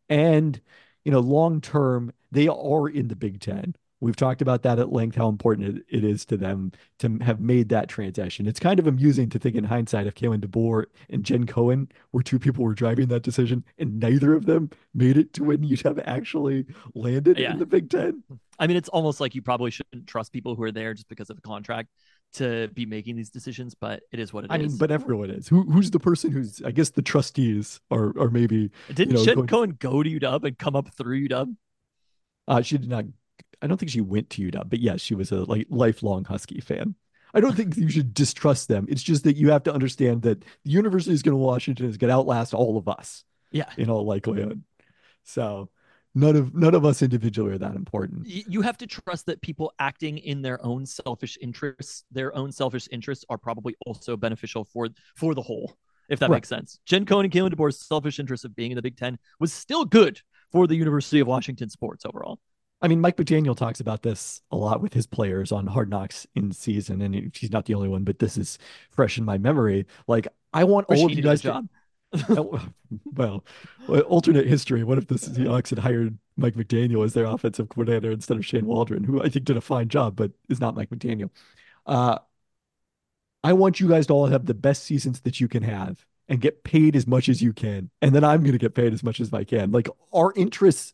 And 0.09 0.59
you 1.05 1.11
know, 1.11 1.19
long 1.19 1.61
term, 1.61 2.13
they 2.31 2.47
are 2.47 2.89
in 2.89 3.07
the 3.07 3.15
Big 3.15 3.39
Ten. 3.39 3.75
We've 3.99 4.15
talked 4.15 4.43
about 4.43 4.61
that 4.61 4.77
at 4.77 4.91
length, 4.91 5.15
how 5.15 5.27
important 5.27 5.83
it, 5.89 6.03
is 6.03 6.23
to 6.25 6.37
them 6.37 6.71
to 6.99 7.17
have 7.21 7.39
made 7.39 7.69
that 7.69 7.89
transition. 7.89 8.45
It's 8.47 8.59
kind 8.59 8.79
of 8.79 8.85
amusing 8.85 9.29
to 9.29 9.39
think 9.39 9.55
in 9.55 9.63
hindsight 9.63 10.05
if 10.05 10.13
Kalen 10.13 10.39
DeBoer 10.45 10.85
and 11.09 11.23
Jen 11.23 11.47
Cohen 11.47 11.89
were 12.11 12.21
two 12.21 12.37
people 12.37 12.63
who 12.63 12.67
were 12.69 12.75
driving 12.75 13.07
that 13.07 13.23
decision, 13.23 13.63
and 13.79 13.99
neither 13.99 14.35
of 14.35 14.45
them 14.45 14.69
made 14.93 15.17
it 15.17 15.33
to 15.33 15.43
when 15.43 15.63
you'd 15.63 15.81
have 15.81 15.99
actually 16.05 16.65
landed 16.93 17.39
Yeah. 17.39 17.53
in 17.53 17.59
the 17.59 17.65
Big 17.65 17.89
Ten. 17.89 18.21
I 18.59 18.67
mean, 18.67 18.77
it's 18.77 18.89
almost 18.89 19.19
like 19.19 19.33
you 19.33 19.41
probably 19.41 19.71
shouldn't 19.71 20.05
trust 20.07 20.31
people 20.31 20.53
who 20.55 20.61
are 20.63 20.71
there 20.71 20.93
just 20.93 21.07
because 21.09 21.29
of 21.29 21.35
the 21.35 21.41
contract. 21.41 21.89
to 22.33 22.67
be 22.73 22.85
making 22.85 23.15
these 23.15 23.29
decisions, 23.29 23.73
but 23.73 24.03
it 24.11 24.19
is 24.19 24.33
what 24.33 24.43
it 24.43 24.47
is. 24.51 24.53
I 24.53 24.57
mean, 24.57 24.77
but 24.77 24.91
everyone 24.91 25.29
is. 25.31 25.47
Who 25.47 25.63
who's 25.63 25.91
the 25.91 25.99
person 25.99 26.29
who's 26.29 26.61
I 26.61 26.71
guess 26.71 26.89
the 26.89 27.01
trustees 27.01 27.79
are 27.89 28.11
or 28.17 28.29
maybe 28.29 28.69
didn't 28.93 29.17
you 29.17 29.33
know, 29.33 29.43
Cohen 29.45 29.77
go 29.79 30.03
to 30.03 30.09
UW 30.19 30.43
and 30.43 30.57
come 30.57 30.75
up 30.75 30.93
through 30.93 31.29
UW? 31.29 31.55
uh 32.49 32.61
she 32.61 32.77
did 32.77 32.89
not 32.89 33.05
I 33.61 33.67
don't 33.67 33.77
think 33.77 33.91
she 33.91 34.01
went 34.01 34.29
to 34.31 34.41
UW, 34.51 34.69
but 34.69 34.79
yes, 34.79 35.01
she 35.01 35.15
was 35.15 35.31
a 35.31 35.43
like 35.43 35.67
lifelong 35.69 36.23
Husky 36.25 36.59
fan. 36.61 36.95
I 37.33 37.41
don't 37.41 37.55
think 37.55 37.75
you 37.75 37.89
should 37.89 38.13
distrust 38.13 38.67
them. 38.67 38.85
It's 38.89 39.03
just 39.03 39.23
that 39.25 39.35
you 39.35 39.51
have 39.51 39.63
to 39.63 39.73
understand 39.73 40.21
that 40.23 40.41
the 40.41 40.47
University 40.71 41.29
of 41.29 41.35
Washington 41.37 41.85
is 41.87 41.97
going 41.97 42.09
to 42.09 42.15
outlast 42.15 42.53
all 42.53 42.77
of 42.77 42.87
us 42.87 43.23
Yeah. 43.51 43.69
in 43.77 43.89
all 43.89 44.05
likelihood. 44.05 44.63
So 45.23 45.69
none 46.15 46.35
of 46.35 46.55
none 46.55 46.73
of 46.73 46.85
us 46.85 47.01
individually 47.01 47.51
are 47.53 47.57
that 47.57 47.75
important. 47.75 48.25
You 48.27 48.61
have 48.61 48.77
to 48.77 48.87
trust 48.87 49.25
that 49.25 49.41
people 49.41 49.73
acting 49.79 50.17
in 50.19 50.41
their 50.41 50.63
own 50.65 50.85
selfish 50.85 51.37
interests, 51.41 52.05
their 52.11 52.35
own 52.35 52.51
selfish 52.51 52.87
interests, 52.91 53.25
are 53.29 53.37
probably 53.37 53.75
also 53.85 54.15
beneficial 54.15 54.63
for 54.63 54.87
for 55.15 55.35
the 55.35 55.41
whole. 55.41 55.75
If 56.09 56.19
that 56.19 56.29
Right. 56.29 56.37
makes 56.37 56.47
sense. 56.47 56.79
Jen 56.85 57.05
Cohen 57.05 57.25
and 57.25 57.33
Kalen 57.33 57.51
DeBoer's 57.53 57.77
selfish 57.85 58.17
interest 58.19 58.45
of 58.45 58.55
being 58.55 58.71
in 58.71 58.75
the 58.77 58.81
Big 58.81 58.95
Ten 58.95 59.19
was 59.41 59.51
still 59.51 59.83
good 59.83 60.21
for 60.53 60.65
the 60.65 60.75
University 60.75 61.19
of 61.19 61.27
Washington 61.27 61.69
sports 61.69 62.05
overall. 62.05 62.39
I 62.81 62.87
mean, 62.87 63.01
Mike 63.01 63.17
McDaniel 63.17 63.57
talks 63.57 63.79
about 63.79 64.03
this 64.03 64.41
a 64.51 64.55
lot 64.55 64.81
with 64.81 64.93
his 64.93 65.07
players 65.07 65.51
on 65.51 65.65
Hard 65.65 65.89
Knocks 65.89 66.27
in 66.35 66.51
season, 66.51 67.01
and 67.01 67.35
he's 67.35 67.51
not 67.51 67.65
the 67.65 67.73
only 67.73 67.87
one, 67.87 68.03
but 68.03 68.19
this 68.19 68.37
is 68.37 68.59
fresh 68.91 69.17
in 69.17 69.25
my 69.25 69.37
memory. 69.37 69.87
Like, 70.07 70.27
I 70.53 70.63
want 70.63 70.87
Wish 70.89 70.99
all 70.99 71.05
of 71.07 71.11
you 71.11 71.23
guys 71.23 71.41
to. 71.41 71.67
well, 72.29 73.43
well, 73.87 73.99
alternate 74.01 74.45
history. 74.45 74.83
What 74.83 74.97
if 74.97 75.07
the 75.07 75.15
Seahawks 75.15 75.71
had 75.71 75.79
hired 75.79 76.17
Mike 76.37 76.53
McDaniel 76.53 77.03
as 77.03 77.13
their 77.13 77.25
offensive 77.25 77.67
coordinator 77.67 78.11
instead 78.11 78.37
of 78.37 78.45
Shane 78.45 78.65
Waldron, 78.65 79.03
who 79.03 79.21
I 79.21 79.29
think 79.29 79.45
did 79.45 79.57
a 79.57 79.61
fine 79.61 79.89
job, 79.89 80.15
but 80.15 80.31
is 80.47 80.61
not 80.61 80.75
Mike 80.75 80.89
McDaniel? 80.89 81.31
Uh, 81.85 82.19
I 83.43 83.53
want 83.53 83.79
you 83.79 83.89
guys 83.89 84.07
to 84.07 84.13
all 84.13 84.27
have 84.27 84.45
the 84.45 84.53
best 84.53 84.83
seasons 84.83 85.21
that 85.21 85.39
you 85.39 85.47
can 85.47 85.63
have 85.63 86.05
and 86.29 86.41
get 86.41 86.63
paid 86.63 86.95
as 86.95 87.07
much 87.07 87.29
as 87.29 87.41
you 87.41 87.53
can. 87.53 87.89
And 88.01 88.13
then 88.13 88.23
I'm 88.23 88.41
going 88.41 88.53
to 88.53 88.57
get 88.57 88.75
paid 88.75 88.93
as 88.93 89.03
much 89.03 89.19
as 89.19 89.33
I 89.33 89.43
can. 89.43 89.71
Like 89.71 89.89
our 90.13 90.33
interests, 90.35 90.93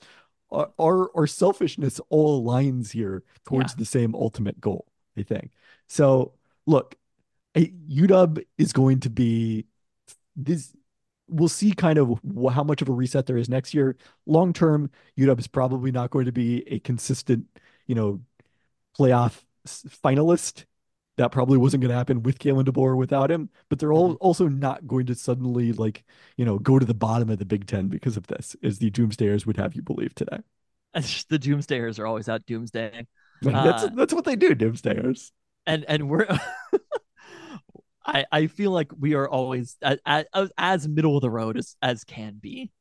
our, 0.54 1.10
our, 1.16 1.28
selfishness 1.28 2.00
all 2.10 2.44
aligns 2.44 2.92
here 2.92 3.24
towards 3.46 3.74
Yeah. 3.74 3.78
the 3.80 3.86
same 3.86 4.16
ultimate 4.16 4.62
goal, 4.62 4.86
I 5.18 5.24
think. 5.24 5.52
So 5.88 6.34
look, 6.66 6.96
UW 7.56 8.44
is 8.58 8.74
going 8.74 9.00
to 9.02 9.10
be 9.10 9.66
this. 10.36 10.74
We'll 11.28 11.50
see 11.50 11.74
kind 11.74 11.98
of 11.98 12.20
how 12.54 12.64
much 12.64 12.82
of 12.82 12.90
a 12.90 12.92
reset 12.92 13.26
there 13.26 13.38
is 13.38 13.50
next 13.50 13.74
year. 13.74 13.96
Long 14.26 14.54
term, 14.54 14.92
UW 15.18 15.40
is 15.40 15.48
probably 15.48 15.92
not 15.92 16.10
going 16.10 16.26
to 16.26 16.32
be 16.32 16.68
a 16.68 16.80
consistent, 16.80 17.46
you 17.88 17.96
know, 17.96 18.22
playoff 18.98 19.44
finalist. 19.66 20.66
That 21.18 21.32
probably 21.32 21.58
wasn't 21.60 21.82
going 21.82 21.92
to 21.92 21.96
happen 21.96 22.24
with 22.24 22.40
Kalen 22.40 22.66
DeBoer 22.66 22.98
without 22.98 23.30
him, 23.30 23.50
but 23.70 23.78
they're 23.80 23.94
all 23.94 24.14
also 24.16 24.48
not 24.48 24.88
going 24.88 25.06
to 25.08 25.16
suddenly 25.16 25.72
like, 25.72 26.04
you 26.38 26.46
know, 26.46 26.58
go 26.58 26.80
to 26.80 26.86
the 26.86 26.94
bottom 26.96 27.30
of 27.30 27.38
the 27.38 27.46
Big 27.46 27.68
Ten 27.68 27.88
because 27.88 28.18
of 28.18 28.28
this, 28.28 28.56
as 28.64 28.80
the 28.80 28.90
doomsdayers 28.90 29.46
would 29.46 29.58
have 29.58 29.76
you 29.76 29.82
believe 29.84 30.16
today. 30.16 30.40
Just 30.96 31.30
the 31.30 31.40
doomsdayers 31.40 32.00
are 32.00 32.08
always 32.08 32.30
out 32.30 32.46
doomsdaying. 32.46 33.08
that's 33.42 33.84
Uh, 33.84 33.90
that's 33.96 34.14
what 34.14 34.26
they 34.26 34.36
do, 34.36 34.56
doomsdayers. 34.56 35.32
and 35.66 35.86
and 35.88 36.10
we're 36.10 36.28
I 38.06 38.26
I 38.32 38.48
feel 38.48 38.72
like 38.72 38.92
we 38.98 39.14
are 39.14 39.28
always 39.30 39.78
as, 39.82 40.00
as 40.06 40.52
as 40.58 40.88
middle 40.88 41.16
of 41.16 41.22
the 41.22 41.30
road 41.30 41.58
as 41.58 41.76
as 41.82 42.04
can 42.04 42.38
be 42.42 42.72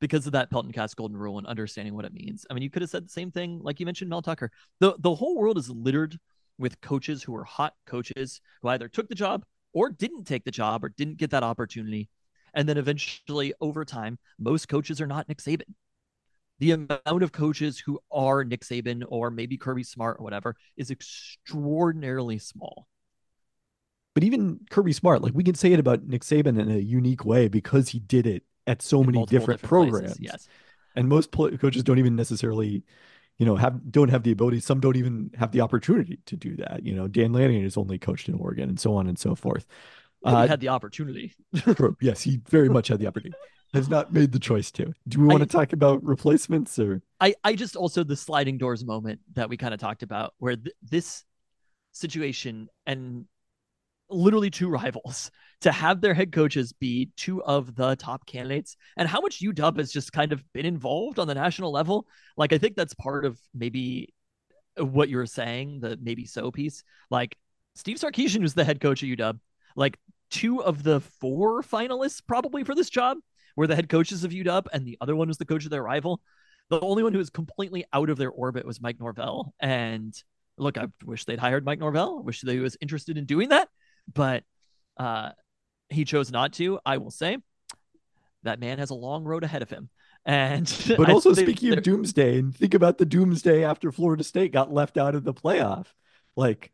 because 0.00 0.26
of 0.26 0.32
that 0.32 0.50
Peltoncast 0.50 0.96
golden 0.96 1.16
rule 1.16 1.38
and 1.38 1.46
understanding 1.46 1.94
what 1.94 2.04
it 2.04 2.12
means. 2.12 2.44
I 2.50 2.54
mean, 2.54 2.62
you 2.62 2.70
could 2.70 2.82
have 2.82 2.90
said 2.90 3.06
the 3.06 3.10
same 3.10 3.30
thing 3.30 3.60
like 3.62 3.80
you 3.80 3.86
mentioned 3.86 4.10
Mel 4.10 4.22
Tucker. 4.22 4.50
The 4.80 4.96
the 4.98 5.14
whole 5.14 5.36
world 5.36 5.58
is 5.58 5.70
littered 5.70 6.18
with 6.58 6.80
coaches 6.80 7.22
who 7.22 7.34
are 7.34 7.44
hot 7.44 7.74
coaches 7.86 8.40
who 8.62 8.68
either 8.68 8.88
took 8.88 9.08
the 9.08 9.14
job 9.14 9.44
or 9.72 9.90
didn't 9.90 10.24
take 10.24 10.44
the 10.44 10.50
job 10.50 10.84
or 10.84 10.88
didn't 10.88 11.18
get 11.18 11.30
that 11.30 11.42
opportunity. 11.42 12.08
And 12.54 12.68
then 12.68 12.78
eventually 12.78 13.52
over 13.60 13.84
time, 13.84 14.18
most 14.38 14.68
coaches 14.68 15.00
are 15.00 15.06
not 15.06 15.28
Nick 15.28 15.38
Saban. 15.38 15.74
The 16.60 16.70
amount 16.70 17.22
of 17.22 17.32
coaches 17.32 17.80
who 17.80 17.98
are 18.12 18.44
Nick 18.44 18.60
Saban 18.60 19.02
or 19.08 19.30
maybe 19.30 19.56
Kirby 19.56 19.82
Smart 19.82 20.18
or 20.20 20.22
whatever 20.22 20.54
is 20.76 20.90
extraordinarily 20.92 22.38
small. 22.38 22.86
But 24.14 24.22
even 24.22 24.60
Kirby 24.70 24.92
Smart, 24.92 25.22
like 25.22 25.34
we 25.34 25.42
can 25.42 25.56
say 25.56 25.72
it 25.72 25.80
about 25.80 26.04
Nick 26.04 26.22
Saban 26.22 26.60
in 26.60 26.70
a 26.70 26.78
unique 26.78 27.24
way 27.24 27.48
because 27.48 27.88
he 27.88 27.98
did 27.98 28.26
it 28.28 28.44
at 28.68 28.80
so 28.80 29.00
in 29.00 29.06
many 29.06 29.26
different, 29.26 29.60
places. 29.60 29.68
programs. 29.68 30.20
Yes. 30.20 30.48
And 30.94 31.08
most 31.08 31.32
pl- 31.32 31.58
coaches 31.58 31.82
don't 31.82 31.98
even 31.98 32.14
necessarily, 32.14 32.84
you 33.38 33.46
know, 33.46 33.56
have 33.56 33.90
don't 33.90 34.10
have 34.10 34.22
the 34.22 34.30
ability. 34.32 34.60
Some 34.60 34.80
don't 34.80 34.96
even 34.96 35.30
have 35.36 35.50
the 35.52 35.60
opportunity 35.60 36.18
to 36.26 36.36
do 36.36 36.56
that. 36.56 36.84
You 36.84 36.94
know, 36.94 37.08
Dan 37.08 37.32
Lanning 37.32 37.62
is 37.62 37.76
only 37.76 37.98
coached 37.98 38.28
in 38.28 38.34
Oregon, 38.34 38.68
and 38.68 38.78
so 38.78 38.94
on 38.96 39.06
and 39.06 39.18
so 39.18 39.34
forth. 39.34 39.66
But 40.22 40.34
Uh, 40.34 40.42
he 40.42 40.48
had 40.48 40.60
the 40.60 40.68
opportunity. 40.68 41.34
Yes, 42.00 42.22
he 42.22 42.40
very 42.48 42.68
much 42.68 42.88
had 42.88 42.98
the 43.00 43.06
opportunity. 43.06 43.36
Has 43.74 43.88
not 43.88 44.12
made 44.12 44.30
the 44.30 44.38
choice 44.38 44.70
to. 44.72 44.92
Do 45.08 45.20
we 45.20 45.26
want 45.26 45.42
I- 45.42 45.46
to 45.46 45.50
talk 45.50 45.72
about 45.72 46.04
replacements 46.04 46.78
or? 46.78 47.02
I, 47.20 47.34
I 47.42 47.56
just 47.56 47.74
also 47.74 48.04
the 48.04 48.14
sliding 48.16 48.56
doors 48.56 48.84
moment 48.84 49.20
that 49.32 49.48
we 49.48 49.56
kind 49.56 49.74
of 49.74 49.80
talked 49.80 50.04
about 50.04 50.34
where 50.38 50.54
th- 50.56 50.74
this 50.82 51.24
situation 51.92 52.68
and 52.86 53.24
literally 54.10 54.50
two 54.50 54.68
rivals 54.68 55.30
to 55.64 55.72
have 55.72 56.02
their 56.02 56.12
head 56.12 56.30
coaches 56.30 56.74
be 56.74 57.08
two 57.16 57.42
of 57.42 57.74
the 57.74 57.96
top 57.96 58.26
candidates 58.26 58.76
and 58.98 59.08
how 59.08 59.22
much 59.22 59.40
UW 59.40 59.78
has 59.78 59.90
just 59.90 60.12
kind 60.12 60.30
of 60.30 60.44
been 60.52 60.66
involved 60.66 61.18
on 61.18 61.26
the 61.26 61.34
national 61.34 61.72
level. 61.72 62.06
Like 62.36 62.52
I 62.52 62.58
think 62.58 62.76
that's 62.76 62.92
part 62.92 63.24
of 63.24 63.40
maybe 63.54 64.12
what 64.76 65.08
you 65.08 65.16
were 65.16 65.24
saying, 65.24 65.80
the 65.80 65.98
maybe 66.02 66.26
so 66.26 66.50
piece. 66.50 66.84
Like 67.10 67.38
Steve 67.76 67.96
Sarkisian 67.96 68.42
was 68.42 68.52
the 68.52 68.62
head 68.62 68.78
coach 68.78 69.02
at 69.02 69.08
UW. 69.08 69.40
Like 69.74 69.98
two 70.30 70.62
of 70.62 70.82
the 70.82 71.00
four 71.00 71.62
finalists 71.62 72.20
probably 72.26 72.62
for 72.62 72.74
this 72.74 72.90
job 72.90 73.16
were 73.56 73.66
the 73.66 73.74
head 73.74 73.88
coaches 73.88 74.22
of 74.22 74.32
UW, 74.32 74.66
and 74.70 74.86
the 74.86 74.98
other 75.00 75.16
one 75.16 75.28
was 75.28 75.38
the 75.38 75.46
coach 75.46 75.64
of 75.64 75.70
their 75.70 75.82
rival. 75.82 76.20
The 76.68 76.80
only 76.80 77.02
one 77.02 77.12
who 77.12 77.18
was 77.18 77.30
completely 77.30 77.86
out 77.90 78.10
of 78.10 78.18
their 78.18 78.30
orbit 78.30 78.66
was 78.66 78.82
Mike 78.82 79.00
Norvell. 79.00 79.54
And 79.60 80.14
look, 80.58 80.76
I 80.76 80.88
wish 81.06 81.24
they'd 81.24 81.38
hired 81.38 81.64
Mike 81.64 81.78
Norvell. 81.78 82.18
I 82.18 82.22
wish 82.22 82.42
they 82.42 82.58
was 82.58 82.76
interested 82.82 83.16
in 83.16 83.24
doing 83.24 83.48
that, 83.48 83.70
but 84.12 84.44
uh, 84.98 85.30
he 85.90 86.04
chose 86.04 86.30
not 86.30 86.52
to. 86.54 86.78
I 86.84 86.98
will 86.98 87.10
say 87.10 87.38
that 88.42 88.60
man 88.60 88.78
has 88.78 88.90
a 88.90 88.94
long 88.94 89.24
road 89.24 89.44
ahead 89.44 89.62
of 89.62 89.70
him. 89.70 89.88
And 90.24 90.64
But 90.96 91.08
I- 91.08 91.12
also 91.12 91.32
they- 91.32 91.42
speaking 91.42 91.72
of 91.72 91.82
doomsday, 91.82 92.38
and 92.38 92.54
think 92.56 92.74
about 92.74 92.98
the 92.98 93.06
doomsday 93.06 93.64
after 93.64 93.92
Florida 93.92 94.24
State 94.24 94.52
got 94.52 94.72
left 94.72 94.96
out 94.96 95.14
of 95.14 95.24
the 95.24 95.34
playoff. 95.34 95.86
Like, 96.36 96.72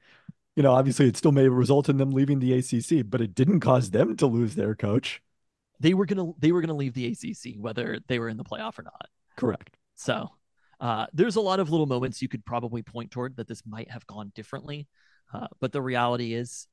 you 0.57 0.63
know, 0.63 0.73
obviously 0.73 1.07
it 1.07 1.17
still 1.17 1.33
may 1.33 1.49
result 1.49 1.89
in 1.89 1.97
them 1.97 2.11
leaving 2.13 2.39
the 2.41 2.55
ACC, 2.55 3.09
but 3.09 3.21
it 3.21 3.35
didn't 3.35 3.61
cause 3.61 3.91
them 3.91 4.17
to 4.17 4.27
lose 4.27 4.55
their 4.55 4.75
coach. 4.75 5.21
they 5.81 5.95
were 5.95 6.07
gonna 6.07 6.33
they 6.39 6.53
were 6.53 6.61
gonna 6.61 6.75
leave 6.75 6.95
the 6.95 7.07
ACC 7.07 7.57
whether 7.59 7.99
they 8.09 8.19
were 8.19 8.29
in 8.29 8.37
the 8.37 8.45
playoff 8.45 8.79
or 8.79 8.83
not. 8.83 9.07
Correct. 9.37 9.77
So 9.97 10.29
uh, 10.81 11.07
there's 11.13 11.37
a 11.37 11.41
lot 11.41 11.61
of 11.61 11.71
little 11.71 11.87
moments 11.87 12.23
you 12.23 12.29
could 12.29 12.45
probably 12.45 12.83
point 12.83 13.11
toward 13.11 13.37
that 13.37 13.47
this 13.49 13.63
might 13.67 13.91
have 13.91 14.07
gone 14.07 14.33
differently. 14.35 14.89
Uh, 15.33 15.47
but 15.61 15.73
the 15.73 15.81
reality 15.83 16.35
is 16.35 16.67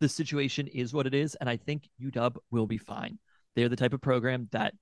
the 0.00 0.08
situation 0.08 0.66
is 0.66 0.92
what 0.92 1.06
it 1.06 1.14
is. 1.14 1.34
And 1.36 1.48
I 1.48 1.56
think 1.56 1.88
UW 2.02 2.36
will 2.50 2.66
be 2.66 2.78
fine. 2.78 3.18
They're 3.54 3.68
the 3.68 3.76
type 3.76 3.92
of 3.92 4.00
program 4.00 4.48
that 4.52 4.74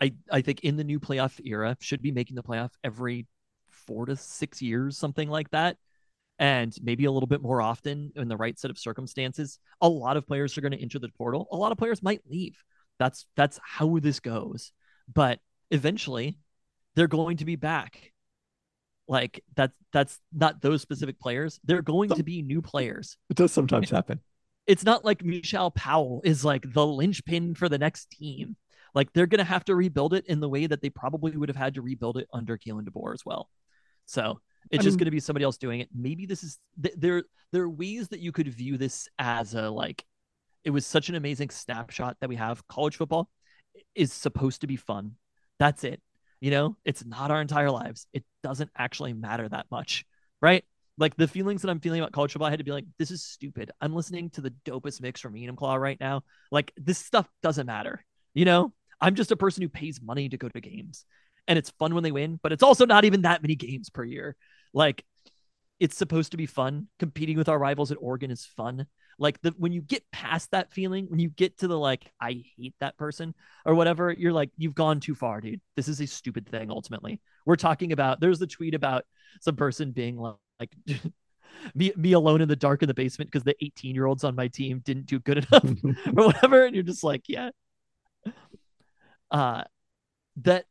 I, 0.00 0.14
I 0.30 0.40
think 0.40 0.60
in 0.60 0.76
the 0.76 0.84
new 0.84 1.00
playoff 1.00 1.40
era 1.44 1.76
should 1.80 2.02
be 2.02 2.12
making 2.12 2.36
the 2.36 2.42
playoff 2.42 2.70
every 2.82 3.26
four 3.68 4.06
to 4.06 4.16
six 4.16 4.62
years, 4.62 4.96
something 4.96 5.28
like 5.28 5.50
that. 5.50 5.76
And 6.38 6.74
maybe 6.82 7.04
a 7.04 7.12
little 7.12 7.26
bit 7.26 7.42
more 7.42 7.60
often 7.60 8.12
in 8.16 8.28
the 8.28 8.36
right 8.36 8.58
set 8.58 8.70
of 8.70 8.78
circumstances. 8.78 9.58
A 9.82 9.88
lot 9.88 10.16
of 10.16 10.26
players 10.26 10.56
are 10.56 10.62
going 10.62 10.72
to 10.72 10.80
enter 10.80 10.98
the 10.98 11.10
portal. 11.10 11.46
A 11.52 11.56
lot 11.56 11.70
of 11.70 11.76
players 11.76 12.02
might 12.02 12.22
leave. 12.26 12.56
That's 12.98 13.26
that's 13.36 13.60
how 13.62 13.98
this 13.98 14.20
goes. 14.20 14.72
But 15.12 15.40
eventually 15.70 16.38
they're 16.94 17.08
going 17.08 17.38
to 17.38 17.44
be 17.44 17.56
back. 17.56 18.12
Like 19.06 19.42
that's 19.54 19.74
that's 19.92 20.18
not 20.32 20.62
those 20.62 20.80
specific 20.80 21.18
players. 21.20 21.60
They're 21.64 21.82
going 21.82 22.10
to 22.10 22.22
be 22.22 22.40
new 22.40 22.62
players. 22.62 23.18
It 23.28 23.36
does 23.36 23.52
sometimes 23.52 23.90
happen. 23.90 24.20
It's 24.66 24.84
not 24.84 25.04
like 25.04 25.24
Michelle 25.24 25.70
Powell 25.70 26.20
is 26.24 26.44
like 26.44 26.72
the 26.72 26.86
linchpin 26.86 27.54
for 27.54 27.68
the 27.68 27.78
next 27.78 28.10
team. 28.10 28.56
Like 28.94 29.12
they're 29.12 29.26
gonna 29.26 29.44
have 29.44 29.64
to 29.66 29.74
rebuild 29.74 30.14
it 30.14 30.26
in 30.26 30.40
the 30.40 30.48
way 30.48 30.66
that 30.66 30.82
they 30.82 30.90
probably 30.90 31.36
would 31.36 31.48
have 31.48 31.56
had 31.56 31.74
to 31.74 31.82
rebuild 31.82 32.18
it 32.18 32.28
under 32.32 32.58
Kalen 32.58 32.84
DeBoer 32.88 33.14
as 33.14 33.24
well. 33.24 33.48
So 34.06 34.40
it's 34.70 34.82
I 34.82 34.84
just 34.84 34.98
gonna 34.98 35.10
be 35.10 35.20
somebody 35.20 35.44
else 35.44 35.58
doing 35.58 35.80
it. 35.80 35.88
Maybe 35.94 36.26
this 36.26 36.42
is 36.42 36.58
th- 36.82 36.94
there. 36.98 37.24
There 37.52 37.62
are 37.62 37.70
ways 37.70 38.08
that 38.08 38.20
you 38.20 38.32
could 38.32 38.48
view 38.48 38.76
this 38.76 39.08
as 39.18 39.54
a 39.54 39.70
like. 39.70 40.04
It 40.64 40.70
was 40.70 40.86
such 40.86 41.08
an 41.08 41.14
amazing 41.14 41.50
snapshot 41.50 42.16
that 42.20 42.28
we 42.28 42.36
have. 42.36 42.66
College 42.68 42.96
football 42.96 43.28
is 43.94 44.12
supposed 44.12 44.60
to 44.60 44.66
be 44.66 44.76
fun. 44.76 45.12
That's 45.58 45.84
it. 45.84 46.00
You 46.40 46.50
know, 46.50 46.76
it's 46.84 47.04
not 47.04 47.30
our 47.30 47.40
entire 47.40 47.70
lives. 47.70 48.06
It 48.12 48.24
doesn't 48.42 48.70
actually 48.76 49.12
matter 49.12 49.48
that 49.48 49.66
much, 49.70 50.04
right? 50.40 50.64
Like 50.98 51.16
the 51.16 51.28
feelings 51.28 51.62
that 51.62 51.70
I'm 51.70 51.80
feeling 51.80 52.00
about 52.00 52.12
college 52.12 52.32
football, 52.32 52.48
I 52.48 52.50
had 52.50 52.58
to 52.58 52.64
be 52.64 52.72
like, 52.72 52.84
this 52.98 53.10
is 53.10 53.24
stupid. 53.24 53.70
I'm 53.80 53.94
listening 53.94 54.30
to 54.30 54.40
the 54.40 54.54
dopest 54.64 55.00
mix 55.00 55.20
from 55.20 55.34
Enumclaw 55.34 55.80
right 55.80 55.98
now. 55.98 56.22
Like 56.50 56.72
this 56.76 56.98
stuff 56.98 57.28
doesn't 57.42 57.66
matter. 57.66 58.04
You 58.34 58.44
know, 58.44 58.72
I'm 59.00 59.14
just 59.14 59.32
a 59.32 59.36
person 59.36 59.62
who 59.62 59.68
pays 59.68 60.00
money 60.02 60.28
to 60.28 60.36
go 60.36 60.48
to 60.48 60.60
games, 60.60 61.04
and 61.48 61.58
it's 61.58 61.70
fun 61.70 61.94
when 61.94 62.04
they 62.04 62.12
win, 62.12 62.38
but 62.42 62.52
it's 62.52 62.62
also 62.62 62.86
not 62.86 63.04
even 63.04 63.22
that 63.22 63.42
many 63.42 63.56
games 63.56 63.90
per 63.90 64.04
year. 64.04 64.36
Like 64.72 65.04
it's 65.80 65.96
supposed 65.96 66.32
to 66.32 66.36
be 66.36 66.46
fun. 66.46 66.88
Competing 66.98 67.38
with 67.38 67.48
our 67.48 67.58
rivals 67.58 67.90
at 67.90 67.98
Oregon 68.00 68.30
is 68.30 68.44
fun. 68.44 68.86
Like 69.18 69.40
the 69.40 69.54
when 69.58 69.72
you 69.72 69.80
get 69.80 70.10
past 70.12 70.50
that 70.52 70.72
feeling, 70.72 71.06
when 71.08 71.18
you 71.18 71.30
get 71.30 71.58
to 71.58 71.68
the 71.68 71.78
like, 71.78 72.10
I 72.20 72.42
hate 72.56 72.74
that 72.80 72.96
person 72.98 73.34
or 73.64 73.74
whatever, 73.74 74.10
you're 74.12 74.32
like, 74.32 74.50
you've 74.56 74.74
gone 74.74 75.00
too 75.00 75.14
far, 75.14 75.40
dude. 75.40 75.60
This 75.76 75.88
is 75.88 76.00
a 76.00 76.06
stupid 76.06 76.48
thing. 76.48 76.70
Ultimately, 76.70 77.20
we're 77.46 77.56
talking 77.56 77.92
about. 77.92 78.20
There's 78.20 78.38
the 78.38 78.46
tweet 78.46 78.74
about 78.74 79.04
some 79.40 79.56
person 79.56 79.92
being 79.92 80.16
like, 80.16 80.36
like 80.60 80.76
me 81.74 81.92
me 81.96 82.12
alone 82.12 82.40
in 82.40 82.48
the 82.48 82.56
dark 82.56 82.82
in 82.82 82.88
the 82.88 82.94
basement 82.94 83.30
because 83.30 83.44
the 83.44 83.56
18 83.64 83.94
year 83.94 84.06
olds 84.06 84.24
on 84.24 84.34
my 84.34 84.48
team 84.48 84.80
didn't 84.84 85.06
do 85.06 85.18
good 85.18 85.38
enough 85.52 85.64
or 86.16 86.26
whatever, 86.26 86.64
and 86.64 86.74
you're 86.74 86.84
just 86.84 87.04
like, 87.04 87.22
yeah. 87.28 87.50
Uh, 89.30 89.62
that 90.36 90.64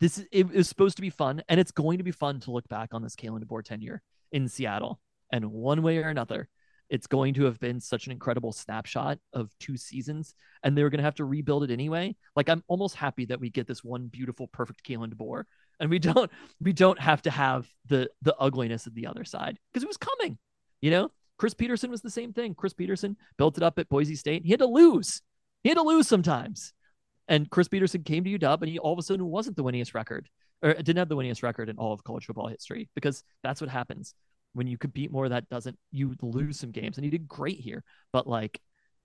this 0.00 0.18
is 0.18 0.26
it 0.30 0.50
is 0.52 0.68
supposed 0.68 0.96
to 0.96 1.02
be 1.02 1.10
fun, 1.10 1.42
and 1.48 1.58
it's 1.58 1.72
going 1.72 1.98
to 1.98 2.04
be 2.04 2.10
fun 2.10 2.40
to 2.40 2.50
look 2.50 2.68
back 2.68 2.90
on 2.92 3.02
this 3.02 3.16
Kalen 3.16 3.42
DeBoer 3.42 3.64
tenure 3.64 4.02
in 4.32 4.48
Seattle. 4.48 5.00
And 5.32 5.50
one 5.50 5.82
way 5.82 5.98
or 5.98 6.08
another, 6.08 6.48
it's 6.88 7.06
going 7.06 7.34
to 7.34 7.44
have 7.44 7.58
been 7.58 7.80
such 7.80 8.06
an 8.06 8.12
incredible 8.12 8.52
snapshot 8.52 9.18
of 9.32 9.50
two 9.58 9.76
seasons, 9.76 10.34
and 10.62 10.76
they're 10.76 10.90
going 10.90 10.98
to 10.98 11.04
have 11.04 11.16
to 11.16 11.24
rebuild 11.24 11.64
it 11.64 11.70
anyway. 11.70 12.14
Like 12.36 12.48
I'm 12.48 12.62
almost 12.68 12.94
happy 12.96 13.24
that 13.26 13.40
we 13.40 13.50
get 13.50 13.66
this 13.66 13.82
one 13.82 14.06
beautiful, 14.08 14.46
perfect 14.48 14.86
Kalen 14.86 15.12
DeBoer, 15.14 15.44
and 15.80 15.90
we 15.90 15.98
don't 15.98 16.30
we 16.60 16.72
don't 16.72 16.98
have 16.98 17.22
to 17.22 17.30
have 17.30 17.68
the 17.86 18.08
the 18.22 18.36
ugliness 18.36 18.86
of 18.86 18.94
the 18.94 19.06
other 19.06 19.24
side 19.24 19.58
because 19.72 19.82
it 19.82 19.88
was 19.88 19.96
coming. 19.96 20.38
You 20.80 20.90
know, 20.90 21.10
Chris 21.38 21.54
Petersen 21.54 21.90
was 21.90 22.02
the 22.02 22.10
same 22.10 22.32
thing. 22.32 22.54
Chris 22.54 22.72
Petersen 22.72 23.16
built 23.38 23.56
it 23.56 23.62
up 23.62 23.78
at 23.78 23.88
Boise 23.88 24.14
State. 24.14 24.44
He 24.44 24.50
had 24.50 24.60
to 24.60 24.66
lose. 24.66 25.22
He 25.62 25.68
had 25.68 25.78
to 25.78 25.82
lose 25.82 26.06
sometimes. 26.06 26.72
And 27.28 27.50
Chris 27.50 27.68
Petersen 27.68 28.04
came 28.04 28.24
to 28.24 28.38
UW, 28.38 28.62
and 28.62 28.70
he 28.70 28.78
all 28.78 28.92
of 28.92 28.98
a 28.98 29.02
sudden 29.02 29.26
wasn't 29.26 29.56
the 29.56 29.64
winningest 29.64 29.94
record, 29.94 30.28
or 30.62 30.74
didn't 30.74 30.98
have 30.98 31.08
the 31.08 31.16
winningest 31.16 31.42
record 31.42 31.68
in 31.68 31.76
all 31.76 31.92
of 31.92 32.04
college 32.04 32.26
football 32.26 32.46
history 32.46 32.88
because 32.94 33.24
that's 33.42 33.60
what 33.60 33.70
happens 33.70 34.14
when 34.52 34.66
you 34.66 34.78
compete 34.78 35.10
more. 35.10 35.28
That 35.28 35.48
doesn't 35.48 35.76
you 35.90 36.14
lose 36.22 36.58
some 36.58 36.70
games, 36.70 36.96
and 36.96 37.04
he 37.04 37.10
did 37.10 37.26
great 37.26 37.58
here. 37.58 37.82
But 38.12 38.28
like 38.28 38.60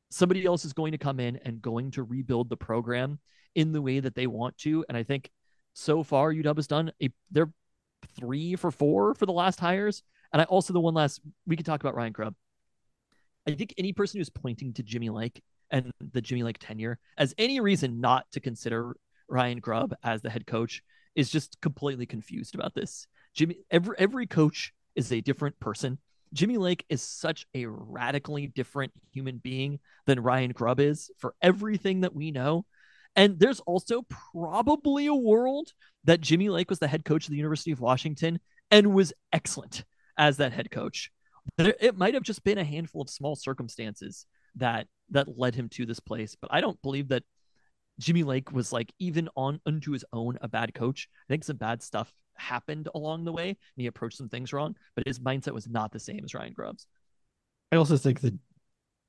somebody 0.10 0.46
else 0.46 0.66
is 0.66 0.74
going 0.74 0.92
to 0.92 0.98
come 0.98 1.20
in 1.20 1.38
and 1.38 1.62
going 1.62 1.92
to 1.92 2.04
rebuild 2.04 2.50
the 2.50 2.58
program 2.58 3.20
in 3.56 3.72
the 3.72 3.82
way 3.82 4.00
that 4.00 4.14
they 4.14 4.28
want 4.28 4.58
to, 4.60 4.86
and 4.88 4.98
I 4.98 5.04
think 5.04 5.32
so 5.74 6.04
far 6.04 6.34
UW 6.34 6.56
has 6.56 6.68
done 6.68 6.92
a 7.02 7.10
they're 7.32 7.52
three 8.20 8.56
for 8.56 8.72
four 8.72 9.16
for 9.16 9.26
the 9.26 9.32
last 9.32 9.60
hires, 9.60 10.04
and 10.34 10.42
I 10.42 10.46
also 10.46 10.74
the 10.74 10.80
one 10.80 10.94
last 10.94 11.22
we 11.46 11.56
could 11.56 11.66
talk 11.66 11.82
about 11.82 11.96
Ryan 11.96 12.12
Grubb. 12.12 12.36
I 13.48 13.52
think 13.52 13.74
any 13.78 13.94
person 13.94 14.20
who's 14.20 14.30
pointing 14.30 14.74
to 14.74 14.84
Jimmy 14.84 15.10
Lake 15.10 15.42
and 15.72 15.92
the 16.00 16.22
Jimmy 16.22 16.44
Lake 16.44 16.58
tenure 16.60 17.00
as 17.18 17.34
any 17.38 17.60
reason 17.60 18.00
not 18.00 18.26
to 18.34 18.40
consider 18.40 18.96
Ryan 19.28 19.60
Grubb 19.60 19.96
as 20.04 20.22
the 20.22 20.30
head 20.30 20.46
coach 20.46 20.84
is 21.16 21.30
just 21.30 21.60
completely 21.62 22.06
confused 22.06 22.56
about 22.56 22.76
this. 22.76 23.08
Jimmy 23.34 23.58
every 23.70 23.96
every 23.98 24.28
coach 24.28 24.74
is 24.96 25.12
a 25.12 25.22
different 25.22 25.60
person. 25.60 25.98
Jimmy 26.34 26.58
Lake 26.58 26.86
is 26.88 27.02
such 27.02 27.46
a 27.54 27.66
radically 27.66 28.48
different 28.48 28.94
human 29.12 29.38
being 29.38 29.80
than 30.06 30.22
Ryan 30.22 30.52
Grubb 30.52 30.80
is 30.80 31.12
for 31.18 31.36
everything 31.42 32.02
that 32.02 32.16
we 32.16 32.32
know. 32.32 32.66
And 33.16 33.40
there's 33.40 33.60
also 33.62 34.06
probably 34.34 35.08
a 35.08 35.16
world 35.16 35.74
that 36.06 36.22
Jimmy 36.22 36.50
Lake 36.50 36.70
was 36.70 36.80
the 36.80 36.88
head 36.88 37.06
coach 37.06 37.26
of 37.26 37.32
the 37.32 37.38
University 37.38 37.72
of 37.72 37.80
Washington 37.80 38.40
and 38.70 38.94
was 38.94 39.14
excellent 39.34 39.84
as 40.18 40.38
that 40.38 40.54
head 40.54 40.72
coach. 40.72 41.12
It 41.58 41.98
might 41.98 42.14
have 42.14 42.24
just 42.24 42.44
been 42.44 42.58
a 42.58 42.64
handful 42.64 43.02
of 43.02 43.10
small 43.10 43.36
circumstances 43.36 44.26
that 44.56 44.88
that 45.10 45.38
led 45.38 45.56
him 45.56 45.68
to 45.70 45.86
this 45.86 46.00
place, 46.00 46.36
but 46.40 46.52
I 46.54 46.62
don't 46.62 46.82
believe 46.82 47.10
that 47.10 47.24
Jimmy 48.00 48.24
Lake 48.24 48.52
was 48.52 48.72
like 48.72 48.94
even 49.00 49.30
on 49.36 49.60
unto 49.66 49.92
his 49.92 50.06
own 50.14 50.38
a 50.42 50.48
bad 50.48 50.74
coach. 50.74 51.10
I 51.30 51.34
think 51.34 51.44
some 51.44 51.58
bad 51.58 51.84
stuff 51.84 52.14
happened 52.36 52.88
along 52.96 53.26
the 53.26 53.34
way 53.34 53.50
and 53.50 53.58
he 53.76 53.88
approached 53.88 54.18
some 54.18 54.30
things 54.30 54.54
wrong, 54.54 54.76
but 54.96 55.06
his 55.06 55.20
mindset 55.20 55.54
was 55.54 55.68
not 55.68 55.92
the 55.92 56.00
same 56.00 56.22
as 56.24 56.34
Ryan 56.34 56.54
Grubb's. 56.54 56.88
I 57.72 57.76
also 57.76 57.98
think 57.98 58.22
that 58.22 58.34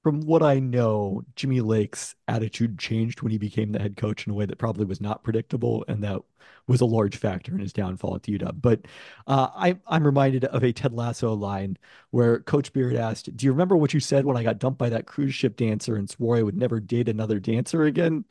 from 0.03 0.21
what 0.23 0.43
I 0.43 0.59
know, 0.59 1.23
Jimmy 1.37 1.61
Lake's 1.61 2.15
attitude 2.27 2.79
changed 2.79 3.23
when 3.23 3.31
he 3.31 3.39
became 3.39 3.71
the 3.73 3.79
head 3.79 3.97
coach 3.97 4.27
in 4.27 4.33
a 4.33 4.35
way 4.35 4.47
that 4.47 4.59
probably 4.59 4.85
was 4.85 5.01
not 5.01 5.23
predictable, 5.23 5.85
and 5.87 6.03
that 6.03 6.21
was 6.67 6.81
a 6.81 6.87
large 6.87 7.17
factor 7.17 7.53
in 7.55 7.61
his 7.61 7.73
downfall 7.73 8.17
at 8.17 8.23
UW. 8.23 8.61
But 8.61 8.87
uh, 9.29 9.49
I, 9.55 9.79
I'm 9.87 10.05
reminded 10.05 10.45
of 10.47 10.65
a 10.65 10.73
Ted 10.73 10.93
Lasso 10.93 11.35
line 11.35 11.79
where 12.11 12.41
Coach 12.41 12.73
Beard 12.73 12.97
asked, 12.97 13.37
"Do 13.37 13.47
you 13.47 13.53
remember 13.53 13.77
what 13.77 13.95
you 13.95 14.01
said 14.01 14.25
when 14.27 14.37
I 14.37 14.43
got 14.43 14.59
dumped 14.59 14.79
by 14.79 14.89
that 14.91 15.07
cruise 15.07 15.35
ship 15.35 15.57
dancer 15.57 15.97
and 15.97 16.11
swore 16.11 16.37
I 16.37 16.43
would 16.43 16.57
never 16.57 16.81
date 16.81 17.09
another 17.09 17.39
dancer 17.39 17.85
again?" 17.85 18.25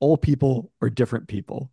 All 0.00 0.16
people 0.16 0.72
are 0.80 0.90
different 0.90 1.28
people. 1.28 1.70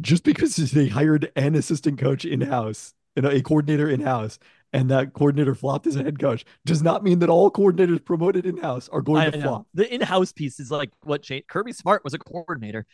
Just 0.00 0.24
because 0.24 0.56
they 0.56 0.88
hired 0.88 1.32
an 1.36 1.54
assistant 1.54 1.98
coach 1.98 2.24
in 2.24 2.42
house, 2.42 2.94
and 3.16 3.26
a 3.26 3.42
coordinator 3.42 3.88
in 3.88 4.00
house, 4.00 4.38
and 4.72 4.90
that 4.90 5.12
coordinator 5.12 5.54
flopped 5.54 5.86
as 5.86 5.96
a 5.96 6.02
head 6.02 6.18
coach 6.18 6.44
does 6.64 6.82
not 6.82 7.02
mean 7.02 7.18
that 7.18 7.28
all 7.28 7.50
coordinators 7.50 8.04
promoted 8.04 8.46
in 8.46 8.56
house 8.56 8.88
are 8.88 9.02
going 9.02 9.22
I 9.22 9.30
to 9.30 9.38
know. 9.38 9.42
flop. 9.42 9.66
The 9.74 9.92
in 9.92 10.00
house 10.00 10.32
piece 10.32 10.60
is 10.60 10.70
like 10.70 10.90
what 11.02 11.22
changed. 11.22 11.48
Kirby 11.48 11.72
Smart 11.72 12.04
was 12.04 12.14
a 12.14 12.18
coordinator, 12.18 12.86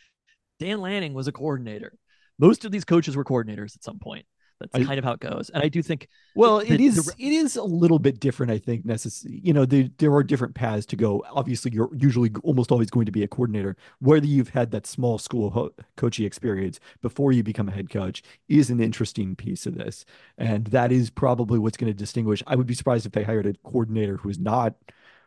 Dan 0.59 0.81
Lanning 0.81 1.13
was 1.13 1.27
a 1.27 1.31
coordinator. 1.31 1.93
Most 2.39 2.65
of 2.65 2.71
these 2.71 2.85
coaches 2.85 3.15
were 3.15 3.23
coordinators 3.23 3.75
at 3.75 3.83
some 3.83 3.99
point. 3.99 4.25
That's 4.59 4.73
I, 4.73 4.83
kind 4.83 4.97
of 4.97 5.05
how 5.05 5.11
it 5.11 5.19
goes. 5.19 5.49
And 5.53 5.63
I 5.63 5.69
do 5.69 5.83
think 5.83 6.07
well, 6.35 6.59
the, 6.59 6.73
it 6.73 6.81
is 6.81 7.05
the, 7.05 7.13
it 7.17 7.31
is 7.31 7.55
a 7.55 7.63
little 7.63 7.99
bit 7.99 8.19
different, 8.19 8.51
I 8.51 8.57
think, 8.57 8.85
necessary. 8.85 9.39
You 9.43 9.53
know, 9.53 9.65
there, 9.65 9.89
there 9.99 10.13
are 10.13 10.23
different 10.23 10.55
paths 10.55 10.85
to 10.87 10.95
go. 10.95 11.23
Obviously, 11.31 11.71
you're 11.71 11.93
usually 11.95 12.31
almost 12.43 12.71
always 12.71 12.89
going 12.89 13.05
to 13.05 13.11
be 13.11 13.23
a 13.23 13.27
coordinator. 13.27 13.75
Whether 13.99 14.25
you've 14.25 14.49
had 14.49 14.71
that 14.71 14.87
small 14.87 15.19
school 15.19 15.51
ho- 15.51 15.73
coaching 15.95 16.25
experience 16.25 16.79
before 17.01 17.31
you 17.31 17.43
become 17.43 17.69
a 17.69 17.71
head 17.71 17.89
coach 17.89 18.23
is 18.47 18.69
an 18.69 18.79
interesting 18.79 19.35
piece 19.35 19.65
of 19.65 19.75
this. 19.75 20.05
And 20.37 20.67
that 20.67 20.91
is 20.91 21.09
probably 21.09 21.59
what's 21.59 21.77
going 21.77 21.91
to 21.91 21.97
distinguish. 21.97 22.41
I 22.47 22.55
would 22.55 22.67
be 22.67 22.75
surprised 22.75 23.05
if 23.05 23.11
they 23.11 23.23
hired 23.23 23.45
a 23.45 23.53
coordinator 23.63 24.17
who 24.17 24.29
is 24.29 24.39
not 24.39 24.73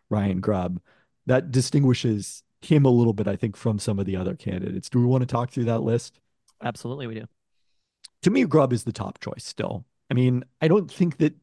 Ryan 0.09 0.41
Grubb. 0.41 0.81
That 1.27 1.53
distinguishes 1.53 2.43
him 2.63 2.85
a 2.85 2.91
little 2.91 3.13
bit, 3.13 3.29
I 3.29 3.37
think, 3.37 3.57
from 3.57 3.79
some 3.79 4.01
of 4.01 4.07
the 4.07 4.17
other 4.17 4.35
candidates. 4.35 4.91
Do 4.91 4.99
we 4.99 5.07
want 5.07 5.23
to 5.23 5.27
talk 5.27 5.51
through 5.51 5.67
that 5.67 5.83
list? 5.83 6.19
Absolutely, 6.63 7.07
we 7.07 7.15
do 7.15 7.27
to 8.23 8.31
me, 8.31 8.45
Grubb 8.45 8.73
is 8.73 8.85
the 8.85 8.93
top 8.93 9.21
choice 9.21 9.45
still. 9.45 9.85
I 10.11 10.15
mean, 10.15 10.45
I 10.61 10.69
don't 10.69 10.91
think 10.91 11.19
that 11.19 11.35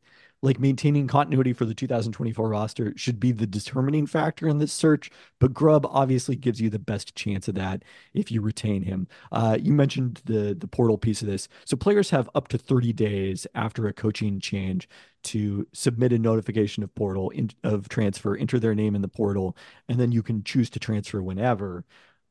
like 0.44 0.60
maintaining 0.60 1.08
continuity 1.08 1.52
for 1.52 1.66
the 1.66 1.74
2024 1.74 2.50
roster 2.50 2.94
should 2.96 3.20
be 3.20 3.32
the 3.32 3.48
determining 3.48 4.06
factor 4.06 4.48
in 4.48 4.60
this 4.60 4.72
search, 4.72 5.10
but 5.40 5.54
Grubb 5.54 5.86
obviously 5.88 6.36
gives 6.36 6.62
you 6.62 6.70
the 6.70 6.78
best 6.78 7.16
chance 7.16 7.48
of 7.48 7.56
that 7.56 7.84
if 8.13 8.32
you 8.32 8.42
retain 8.42 8.84
him. 8.84 9.08
Uh, 9.32 9.58
you 9.60 9.74
mentioned 9.74 10.22
the 10.26 10.56
the 10.58 10.68
portal 10.68 10.98
piece 10.98 11.22
of 11.22 11.28
this, 11.28 11.48
so 11.66 11.76
players 11.76 12.12
have 12.12 12.30
up 12.36 12.50
to 12.50 12.58
30 12.58 12.94
days 12.94 13.48
after 13.56 13.88
a 13.88 13.94
coaching 13.94 14.40
change 14.40 14.88
to 15.24 15.68
submit 15.74 16.13
a 16.13 16.20
notification 16.20 16.84
of 16.84 16.94
portal 16.94 17.30
in, 17.32 17.50
of 17.63 17.90
transfer, 17.90 18.36
enter 18.38 18.60
their 18.60 18.76
name 18.76 18.96
in 18.96 19.02
the 19.02 19.08
portal, 19.08 19.58
and 19.90 20.00
then 20.00 20.12
you 20.12 20.22
can 20.22 20.44
choose 20.44 20.70
to 20.70 20.80
transfer 20.80 21.22
whenever. 21.22 21.84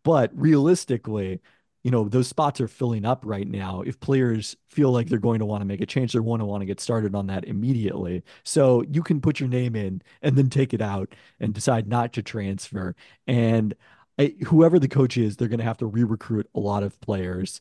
But 0.04 0.30
realistically, 0.34 1.40
you 1.86 1.92
know 1.92 2.08
those 2.08 2.26
spots 2.26 2.60
are 2.60 2.66
filling 2.66 3.04
up 3.04 3.22
right 3.24 3.46
now. 3.46 3.80
If 3.82 4.00
players 4.00 4.56
feel 4.68 4.90
like 4.90 5.06
they're 5.08 5.20
going 5.20 5.38
to 5.38 5.46
want 5.46 5.60
to 5.60 5.64
make 5.66 5.80
a 5.80 5.86
change 5.86 6.12
they're 6.12 6.20
going 6.20 6.40
to 6.40 6.44
want 6.44 6.62
to 6.62 6.66
get 6.66 6.80
started 6.80 7.14
on 7.14 7.28
that 7.28 7.44
immediately. 7.44 8.24
So 8.42 8.82
you 8.90 9.04
can 9.04 9.20
put 9.20 9.38
your 9.38 9.48
name 9.48 9.76
in 9.76 10.02
and 10.20 10.36
then 10.36 10.50
take 10.50 10.74
it 10.74 10.82
out 10.82 11.14
and 11.38 11.54
decide 11.54 11.86
not 11.86 12.12
to 12.14 12.24
transfer. 12.24 12.96
And 13.28 13.72
I, 14.18 14.34
whoever 14.46 14.80
the 14.80 14.88
coach 14.88 15.16
is 15.16 15.36
they're 15.36 15.46
going 15.46 15.60
to 15.60 15.64
have 15.64 15.78
to 15.78 15.86
re-recruit 15.86 16.48
a 16.56 16.60
lot 16.60 16.82
of 16.82 17.00
players. 17.00 17.60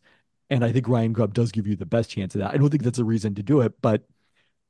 And 0.49 0.65
i 0.65 0.71
think 0.71 0.87
ryan 0.87 1.13
grubb 1.13 1.35
does 1.35 1.51
give 1.51 1.67
you 1.67 1.75
the 1.75 1.85
best 1.85 2.09
chance 2.09 2.33
of 2.33 2.41
that. 2.41 2.51
I 2.51 2.57
don't 2.57 2.71
think 2.71 2.83
that's 2.83 2.99
a 2.99 3.05
reason 3.05 3.35
to 3.35 3.43
do 3.43 3.61
it 3.61 3.73
but 3.81 4.07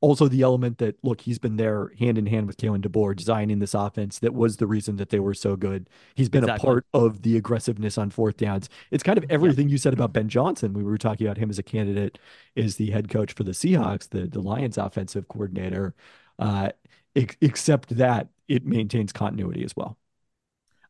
also 0.00 0.28
the 0.28 0.42
element 0.42 0.78
that 0.78 0.96
look, 1.02 1.22
he's 1.22 1.38
been 1.38 1.56
there 1.56 1.92
hand 1.98 2.18
in 2.18 2.26
hand 2.26 2.46
with 2.46 2.56
Kalen 2.56 2.82
DeBoer 2.82 3.16
designing 3.16 3.58
this 3.58 3.74
offense 3.74 4.18
that 4.18 4.34
was 4.34 4.58
the 4.58 4.66
reason 4.66 4.96
that 4.96 5.08
they 5.08 5.20
were 5.20 5.34
so 5.34 5.56
good. 5.56 5.88
He's 6.14 6.28
been 6.28 6.44
exactly. 6.44 6.64
a 6.64 6.72
part 6.72 6.86
of 6.92 7.22
the 7.22 7.36
aggressiveness 7.36 7.96
on 7.96 8.10
fourth 8.10 8.36
downs. 8.36 8.68
It's 8.90 9.02
kind 9.02 9.18
of 9.18 9.24
everything 9.30 9.68
yeah. 9.68 9.72
you 9.72 9.78
said 9.78 9.94
about 9.94 10.12
Ben 10.12 10.28
Johnson. 10.28 10.72
We 10.74 10.84
were 10.84 10.98
talking 10.98 11.26
about 11.26 11.38
him 11.38 11.50
as 11.50 11.58
a 11.58 11.62
candidate 11.62 12.18
is 12.54 12.76
the 12.76 12.90
head 12.90 13.08
coach 13.08 13.32
for 13.32 13.44
the 13.44 13.52
Seahawks, 13.52 14.08
the 14.08 14.26
the 14.26 14.40
Lions 14.40 14.78
offensive 14.78 15.28
coordinator. 15.28 15.94
Uh, 16.38 16.70
ex- 17.14 17.36
except 17.40 17.96
that 17.96 18.28
it 18.48 18.66
maintains 18.66 19.12
continuity 19.12 19.64
as 19.64 19.74
well. 19.74 19.96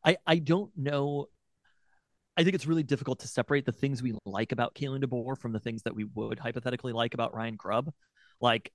I 0.03 0.17
I 0.27 0.39
don't 0.39 0.71
know 0.77 1.29
I 2.37 2.43
think 2.43 2.53
it's 2.53 2.67
really 2.67 2.83
difficult 2.83 3.19
to 3.19 3.27
separate 3.27 3.65
the 3.65 3.71
things 3.71 4.03
we 4.03 4.13
like 4.23 4.51
about 4.51 4.75
Kalen 4.75 5.03
DeBoer 5.03 5.35
from 5.39 5.53
the 5.53 5.59
things 5.59 5.81
that 5.83 5.95
we 5.95 6.03
would 6.03 6.37
hypothetically 6.37 6.93
like 6.93 7.15
about 7.15 7.33
Ryan 7.33 7.55
Grubb. 7.55 7.91
Like 8.39 8.71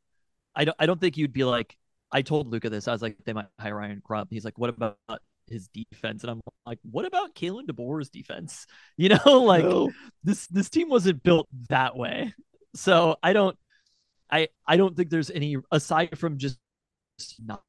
I 0.55 0.65
don't 0.65 0.77
I 0.79 0.87
don't 0.87 1.01
think 1.01 1.17
you'd 1.17 1.33
be 1.33 1.45
like 1.45 1.77
I 2.12 2.23
told 2.23 2.49
Luca 2.49 2.69
this. 2.69 2.88
I 2.88 2.93
was 2.93 3.03
like, 3.03 3.17
they 3.25 3.33
might 3.33 3.47
hire 3.59 3.77
Ryan 3.77 4.03
Grubb. 4.05 4.29
He's 4.31 4.45
like, 4.45 4.59
what 4.59 4.69
about 4.69 4.99
his 5.47 5.69
defense? 5.69 6.23
And 6.23 6.31
I'm 6.31 6.41
like, 6.67 6.79
what 6.83 7.07
about 7.07 7.35
Kalen 7.35 7.67
DeBoer's 7.67 8.11
defense? 8.11 8.67
You 8.99 9.09
know, 9.09 9.43
like 9.43 9.65
no. 9.65 9.91
this 10.23 10.47
this 10.49 10.69
team 10.69 10.88
wasn't 10.88 11.23
built 11.23 11.49
that 11.71 11.97
way. 11.97 12.35
So 12.75 13.17
I 13.23 13.33
don't 13.33 13.57
I 14.31 14.49
I 14.67 14.77
don't 14.77 14.97
think 14.97 15.11
there's 15.11 15.31
any 15.31 15.57
aside 15.71 16.19
from 16.19 16.38
just 16.38 16.59
not 17.43 17.62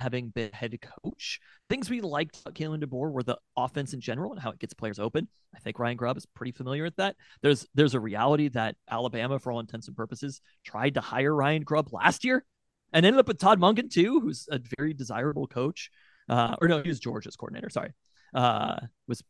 having 0.00 0.28
been 0.28 0.50
head 0.52 0.76
coach. 0.80 1.40
Things 1.68 1.88
we 1.88 2.00
liked 2.00 2.40
about 2.40 2.54
Kalen 2.54 2.82
DeBoer 2.82 3.12
were 3.12 3.22
the 3.22 3.38
offense 3.56 3.94
in 3.94 4.00
general 4.00 4.32
and 4.32 4.40
how 4.40 4.50
it 4.50 4.58
gets 4.58 4.74
players 4.74 4.98
open. 4.98 5.28
I 5.54 5.58
think 5.60 5.78
Ryan 5.78 5.96
Grubb 5.96 6.16
is 6.16 6.26
pretty 6.26 6.52
familiar 6.52 6.82
with 6.82 6.96
that. 6.96 7.16
There's 7.42 7.66
there's 7.74 7.94
a 7.94 8.00
reality 8.00 8.48
that 8.48 8.76
Alabama, 8.90 9.38
for 9.38 9.52
all 9.52 9.60
intents 9.60 9.88
and 9.88 9.96
purposes, 9.96 10.40
tried 10.64 10.94
to 10.94 11.00
hire 11.00 11.34
Ryan 11.34 11.62
Grubb 11.62 11.92
last 11.92 12.24
year 12.24 12.44
and 12.92 13.06
ended 13.06 13.20
up 13.20 13.28
with 13.28 13.38
Todd 13.38 13.60
Monken 13.60 13.90
too, 13.90 14.20
who's 14.20 14.48
a 14.50 14.60
very 14.78 14.94
desirable 14.94 15.46
coach. 15.46 15.90
Uh, 16.28 16.56
or 16.60 16.68
no, 16.68 16.82
he 16.82 16.88
was 16.88 17.00
Georgia's 17.00 17.36
coordinator. 17.36 17.70
Sorry, 17.70 17.92
uh, 18.34 18.76
was 19.06 19.22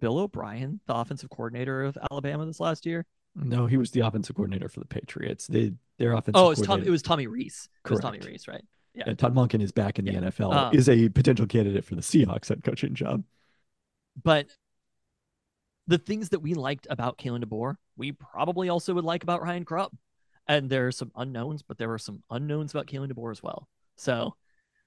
Bill 0.00 0.18
O'Brien 0.18 0.80
the 0.86 0.94
offensive 0.94 1.30
coordinator 1.30 1.82
of 1.82 1.96
Alabama 2.10 2.46
this 2.46 2.60
last 2.60 2.84
year? 2.84 3.06
No, 3.34 3.66
he 3.66 3.76
was 3.76 3.90
the 3.90 4.00
offensive 4.00 4.34
coordinator 4.34 4.68
for 4.68 4.80
the 4.80 4.86
Patriots. 4.86 5.46
They 5.46 5.72
their 5.98 6.12
offensive. 6.12 6.36
Oh, 6.36 6.46
it 6.46 6.58
was 6.58 6.66
Tommy. 6.66 6.86
It 6.86 6.90
was 6.90 7.02
Tommy 7.02 7.26
Rees. 7.26 7.68
It 7.84 7.90
was 7.90 8.00
Tommy 8.00 8.18
Rees, 8.18 8.48
right? 8.48 8.64
Yeah. 8.96 9.12
Todd 9.12 9.34
Monken 9.34 9.62
is 9.62 9.72
back 9.72 9.98
in 9.98 10.06
the 10.06 10.12
yeah. 10.12 10.20
NFL. 10.20 10.54
Um, 10.54 10.74
is 10.74 10.88
a 10.88 11.08
potential 11.10 11.46
candidate 11.46 11.84
for 11.84 11.94
the 11.94 12.00
Seahawks 12.00 12.48
head 12.48 12.64
coaching 12.64 12.94
job. 12.94 13.22
But 14.22 14.46
the 15.86 15.98
things 15.98 16.30
that 16.30 16.40
we 16.40 16.54
liked 16.54 16.86
about 16.88 17.18
Kalen 17.18 17.44
DeBoer, 17.44 17.76
we 17.96 18.12
probably 18.12 18.70
also 18.70 18.94
would 18.94 19.04
like 19.04 19.22
about 19.22 19.42
Ryan 19.42 19.64
Grubb. 19.64 19.92
And 20.48 20.70
there 20.70 20.86
are 20.86 20.92
some 20.92 21.12
unknowns, 21.14 21.62
but 21.62 21.76
there 21.76 21.88
were 21.88 21.98
some 21.98 22.22
unknowns 22.30 22.72
about 22.72 22.86
Kalen 22.86 23.12
DeBoer 23.12 23.32
as 23.32 23.42
well. 23.42 23.68
So 23.96 24.34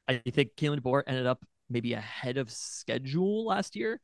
I 0.08 0.22
think 0.32 0.56
Kalen 0.56 0.80
DeBoer 0.80 1.04
ended 1.06 1.28
up 1.28 1.44
maybe 1.70 1.94
ahead 1.94 2.38
of 2.38 2.50
schedule 2.50 3.46
last 3.46 3.76
year. 3.76 4.02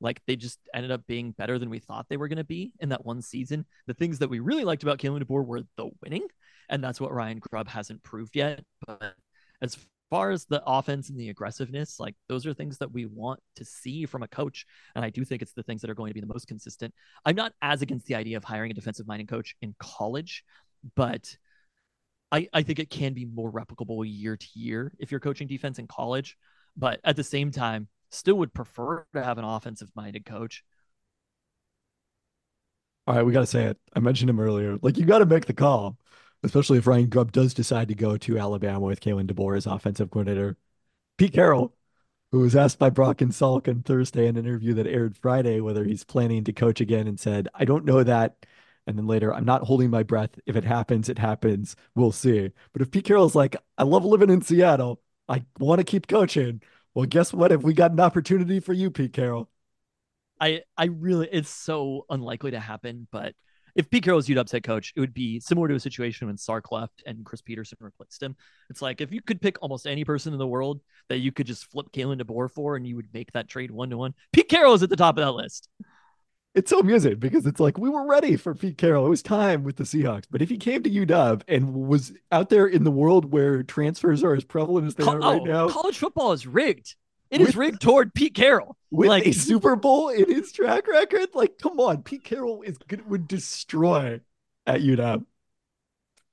Like 0.00 0.22
they 0.26 0.36
just 0.36 0.60
ended 0.72 0.92
up 0.92 1.06
being 1.08 1.32
better 1.32 1.58
than 1.58 1.70
we 1.70 1.80
thought 1.80 2.06
they 2.08 2.16
were 2.16 2.28
going 2.28 2.36
to 2.36 2.44
be 2.44 2.72
in 2.78 2.90
that 2.90 3.04
one 3.04 3.20
season. 3.20 3.66
The 3.86 3.94
things 3.94 4.20
that 4.20 4.30
we 4.30 4.38
really 4.38 4.64
liked 4.64 4.84
about 4.84 4.98
Kalen 4.98 5.22
DeBoer 5.22 5.44
were 5.44 5.62
the 5.76 5.90
winning, 6.02 6.28
and 6.68 6.84
that's 6.84 7.00
what 7.00 7.12
Ryan 7.12 7.40
Grubb 7.40 7.68
hasn't 7.68 8.04
proved 8.04 8.36
yet. 8.36 8.62
But 8.86 9.14
as 9.62 9.76
far 10.10 10.30
as 10.30 10.46
the 10.46 10.62
offense 10.64 11.10
and 11.10 11.18
the 11.18 11.28
aggressiveness, 11.28 12.00
like 12.00 12.14
those 12.28 12.46
are 12.46 12.54
things 12.54 12.78
that 12.78 12.92
we 12.92 13.06
want 13.06 13.40
to 13.56 13.64
see 13.64 14.06
from 14.06 14.22
a 14.22 14.28
coach. 14.28 14.64
And 14.94 15.04
I 15.04 15.10
do 15.10 15.24
think 15.24 15.42
it's 15.42 15.52
the 15.52 15.62
things 15.62 15.82
that 15.82 15.90
are 15.90 15.94
going 15.94 16.10
to 16.10 16.14
be 16.14 16.20
the 16.20 16.26
most 16.26 16.46
consistent. 16.46 16.94
I'm 17.24 17.36
not 17.36 17.52
as 17.60 17.82
against 17.82 18.06
the 18.06 18.14
idea 18.14 18.36
of 18.36 18.44
hiring 18.44 18.70
a 18.70 18.74
defensive 18.74 19.06
minded 19.06 19.28
coach 19.28 19.54
in 19.60 19.74
college, 19.78 20.44
but 20.96 21.36
I, 22.30 22.48
I 22.52 22.62
think 22.62 22.78
it 22.78 22.90
can 22.90 23.14
be 23.14 23.24
more 23.24 23.50
replicable 23.52 24.04
year 24.06 24.36
to 24.36 24.46
year 24.54 24.92
if 24.98 25.10
you're 25.10 25.20
coaching 25.20 25.46
defense 25.46 25.78
in 25.78 25.86
college. 25.86 26.36
But 26.76 27.00
at 27.04 27.16
the 27.16 27.24
same 27.24 27.50
time, 27.50 27.88
still 28.10 28.36
would 28.36 28.54
prefer 28.54 29.04
to 29.14 29.24
have 29.24 29.38
an 29.38 29.44
offensive 29.44 29.90
minded 29.94 30.24
coach. 30.24 30.62
All 33.06 33.14
right, 33.14 33.24
we 33.24 33.32
got 33.32 33.40
to 33.40 33.46
say 33.46 33.64
it. 33.64 33.78
I 33.96 34.00
mentioned 34.00 34.28
him 34.28 34.38
earlier. 34.38 34.78
Like, 34.82 34.98
you 34.98 35.06
got 35.06 35.18
to 35.20 35.26
make 35.26 35.46
the 35.46 35.54
call, 35.54 35.96
especially 36.42 36.78
if 36.78 36.86
Ryan 36.86 37.08
Grubb 37.08 37.32
does 37.32 37.54
decide 37.54 37.88
to 37.88 37.94
go 37.94 38.16
to 38.16 38.38
Alabama 38.38 38.80
with 38.80 39.00
Kalen 39.00 39.26
DeBoer 39.26 39.56
as 39.56 39.66
offensive 39.66 40.10
coordinator. 40.10 40.56
Pete 41.18 41.32
Carroll, 41.34 41.74
who 42.32 42.40
was 42.40 42.56
asked 42.56 42.78
by 42.78 42.90
Brock 42.90 43.20
and 43.20 43.32
Salk 43.32 43.68
on 43.68 43.82
Thursday 43.82 44.26
in 44.26 44.36
an 44.36 44.46
interview 44.46 44.74
that 44.74 44.86
aired 44.86 45.16
Friday 45.16 45.60
whether 45.60 45.84
he's 45.84 46.04
planning 46.04 46.44
to 46.44 46.52
coach 46.52 46.80
again 46.80 47.06
and 47.08 47.18
said, 47.20 47.48
I 47.54 47.64
don't 47.64 47.84
know 47.84 48.02
that. 48.04 48.46
And 48.86 48.98
then 48.98 49.06
later, 49.06 49.34
I'm 49.34 49.44
not 49.44 49.64
holding 49.64 49.90
my 49.90 50.02
breath. 50.02 50.30
If 50.46 50.56
it 50.56 50.64
happens, 50.64 51.08
it 51.08 51.18
happens. 51.18 51.76
We'll 51.94 52.12
see. 52.12 52.50
But 52.72 52.82
if 52.82 52.90
Pete 52.90 53.04
Carroll's 53.04 53.34
like, 53.34 53.56
I 53.76 53.82
love 53.84 54.04
living 54.04 54.30
in 54.30 54.42
Seattle, 54.42 55.02
I 55.28 55.44
want 55.58 55.80
to 55.80 55.84
keep 55.84 56.06
coaching. 56.06 56.62
Well, 56.94 57.06
guess 57.06 57.32
what? 57.32 57.52
If 57.52 57.62
we 57.62 57.74
got 57.74 57.92
an 57.92 58.00
opportunity 58.00 58.60
for 58.60 58.72
you, 58.72 58.90
Pete 58.90 59.12
Carroll. 59.12 59.50
I 60.40 60.62
I 60.76 60.86
really 60.86 61.28
it's 61.30 61.50
so 61.50 62.06
unlikely 62.08 62.52
to 62.52 62.60
happen, 62.60 63.08
but 63.10 63.34
if 63.78 63.88
Pete 63.88 64.02
Carroll 64.02 64.16
was 64.16 64.26
UW's 64.26 64.50
head 64.52 64.64
coach, 64.64 64.92
it 64.96 65.00
would 65.00 65.14
be 65.14 65.38
similar 65.38 65.68
to 65.68 65.76
a 65.76 65.80
situation 65.80 66.26
when 66.26 66.36
Sark 66.36 66.70
left 66.72 67.02
and 67.06 67.24
Chris 67.24 67.40
Petersen 67.40 67.78
replaced 67.80 68.22
him. 68.22 68.36
It's 68.68 68.82
like 68.82 69.00
if 69.00 69.12
you 69.12 69.22
could 69.22 69.40
pick 69.40 69.56
almost 69.62 69.86
any 69.86 70.04
person 70.04 70.32
in 70.32 70.38
the 70.38 70.46
world 70.46 70.80
that 71.08 71.18
you 71.18 71.30
could 71.30 71.46
just 71.46 71.70
flip 71.70 71.86
Kalen 71.92 72.20
DeBoer 72.20 72.50
for 72.50 72.76
and 72.76 72.86
you 72.86 72.96
would 72.96 73.08
make 73.14 73.32
that 73.32 73.48
trade 73.48 73.70
one 73.70 73.88
to 73.90 73.96
one, 73.96 74.14
Pete 74.32 74.48
Carroll 74.48 74.74
is 74.74 74.82
at 74.82 74.90
the 74.90 74.96
top 74.96 75.16
of 75.16 75.24
that 75.24 75.32
list 75.32 75.68
it's 76.54 76.70
so 76.70 76.80
amusing 76.80 77.14
because 77.16 77.46
it's 77.46 77.60
like 77.60 77.78
we 77.78 77.88
were 77.88 78.04
ready 78.04 78.36
for 78.36 78.52
Pete 78.52 78.78
Carroll. 78.78 79.06
It 79.06 79.10
was 79.10 79.22
time 79.22 79.62
with 79.62 79.76
the 79.76 79.84
Seahawks. 79.84 80.24
But 80.28 80.42
if 80.42 80.48
he 80.48 80.56
came 80.56 80.82
to 80.82 80.90
UW 80.90 81.42
and 81.46 81.72
was 81.72 82.12
out 82.32 82.48
there 82.48 82.66
in 82.66 82.82
the 82.82 82.90
world 82.90 83.32
where 83.32 83.62
transfers 83.62 84.24
are 84.24 84.34
as 84.34 84.44
prevalent 84.44 84.88
as 84.88 84.94
they 84.96 85.04
Co- 85.04 85.12
are 85.12 85.20
right 85.20 85.40
oh, 85.40 85.44
now, 85.44 85.68
college 85.68 85.98
football 85.98 86.32
is 86.32 86.46
rigged. 86.46 86.96
It 87.30 87.40
with, 87.40 87.50
is 87.50 87.56
rigged 87.56 87.80
toward 87.80 88.14
Pete 88.14 88.34
Carroll. 88.34 88.76
With 88.90 89.08
like, 89.08 89.26
a 89.26 89.32
Super 89.32 89.76
Bowl 89.76 90.08
in 90.08 90.30
his 90.30 90.52
track 90.52 90.86
record, 90.88 91.28
like 91.34 91.58
come 91.58 91.78
on, 91.80 92.02
Pete 92.02 92.24
Carroll 92.24 92.62
is 92.62 92.78
good, 92.78 93.08
would 93.08 93.28
destroy 93.28 94.20
at 94.66 94.80
UW. 94.80 95.24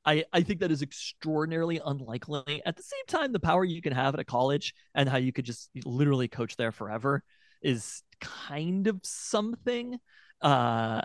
I, 0.06 0.24
I 0.32 0.42
think 0.42 0.60
that 0.60 0.72
is 0.72 0.84
extraordinarily 0.84 1.82
unlikely. 1.84 2.62
At 2.64 2.78
the 2.78 2.84
same 2.84 3.06
time, 3.08 3.32
the 3.32 3.40
power 3.40 3.66
you 3.66 3.82
can 3.82 3.94
have 3.94 4.14
at 4.14 4.20
a 4.20 4.24
college 4.24 4.76
and 4.94 5.10
how 5.10 5.18
you 5.18 5.34
could 5.34 5.46
just 5.46 5.72
literally 5.84 6.28
coach 6.28 6.56
there 6.58 6.72
forever 6.72 7.24
is 7.62 8.04
kind 8.22 8.88
of 8.88 9.00
something. 9.04 10.00
Uh, 10.42 11.02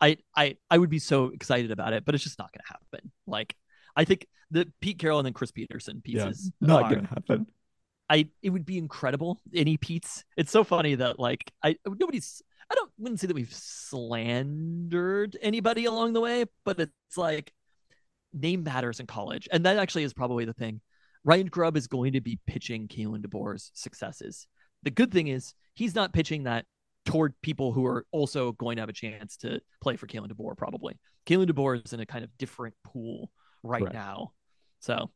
I 0.00 0.18
I 0.36 0.56
I 0.70 0.78
would 0.78 0.90
be 0.90 0.98
so 0.98 1.26
excited 1.26 1.70
about 1.70 1.94
it, 1.94 2.04
but 2.04 2.14
it's 2.14 2.24
just 2.24 2.38
not 2.38 2.52
going 2.52 2.62
to 2.66 2.72
happen. 2.72 3.12
Like 3.26 3.56
I 3.96 4.04
think 4.04 4.26
the 4.50 4.70
Pete 4.80 4.98
Carroll 4.98 5.18
and 5.18 5.26
then 5.26 5.32
Chris 5.32 5.50
Petersen 5.50 6.02
pieces 6.02 6.52
yeah, 6.60 6.66
not 6.66 6.90
going 6.90 7.02
to 7.02 7.08
happen. 7.08 7.46
I 8.10 8.28
it 8.42 8.50
would 8.50 8.66
be 8.66 8.76
incredible 8.76 9.40
any 9.54 9.76
Pete's. 9.76 10.24
It's 10.36 10.50
so 10.50 10.64
funny 10.64 10.96
that 10.96 11.18
like 11.18 11.50
I 11.62 11.76
nobody's 11.86 12.42
I 12.70 12.74
don't 12.74 12.90
wouldn't 12.98 13.20
say 13.20 13.28
that 13.28 13.34
we've 13.34 13.54
slandered 13.54 15.38
anybody 15.40 15.84
along 15.86 16.12
the 16.12 16.20
way, 16.20 16.44
but 16.64 16.80
it's 16.80 17.16
like 17.16 17.52
name 18.32 18.64
matters 18.64 19.00
in 19.00 19.06
college, 19.06 19.48
and 19.52 19.64
that 19.64 19.78
actually 19.78 20.02
is 20.02 20.12
probably 20.12 20.44
the 20.44 20.52
thing. 20.52 20.80
Ryan 21.24 21.46
Grubb 21.46 21.76
is 21.76 21.86
going 21.86 22.14
to 22.14 22.20
be 22.20 22.40
pitching 22.46 22.88
Kalen 22.88 23.24
DeBoer's 23.24 23.70
successes. 23.74 24.46
The 24.82 24.90
good 24.90 25.12
thing 25.12 25.28
is 25.28 25.54
he's 25.74 25.94
not 25.94 26.12
pitching 26.12 26.44
that 26.44 26.64
toward 27.04 27.34
people 27.42 27.72
who 27.72 27.86
are 27.86 28.06
also 28.10 28.52
going 28.52 28.76
to 28.76 28.82
have 28.82 28.88
a 28.88 28.94
chance 28.94 29.36
to 29.38 29.60
play 29.82 29.96
for 29.96 30.06
Kalen 30.06 30.32
DeBoer, 30.32 30.56
probably. 30.56 30.98
Kalen 31.26 31.50
DeBoer 31.50 31.84
is 31.84 31.92
in 31.92 32.00
a 32.00 32.06
kind 32.06 32.24
of 32.24 32.30
different 32.38 32.74
pool 32.84 33.30
right, 33.62 33.82
right. 33.82 33.92
now. 33.92 34.32
So 34.80 35.10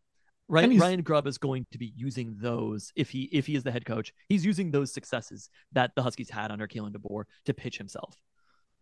Ryan, 0.48 0.78
Ryan 0.78 1.02
Grubb 1.02 1.26
is 1.26 1.38
going 1.38 1.66
to 1.70 1.78
be 1.78 1.92
using 1.96 2.36
those 2.38 2.92
if 2.96 3.10
he 3.10 3.22
if 3.32 3.46
he 3.46 3.54
is 3.54 3.62
the 3.62 3.72
head 3.72 3.86
coach. 3.86 4.12
He's 4.28 4.44
using 4.44 4.70
those 4.70 4.92
successes 4.92 5.48
that 5.72 5.92
the 5.94 6.02
Huskies 6.02 6.28
had 6.28 6.50
under 6.50 6.68
Kalen 6.68 6.92
DeBoer 6.92 7.24
to 7.46 7.54
pitch 7.54 7.78
himself. 7.78 8.20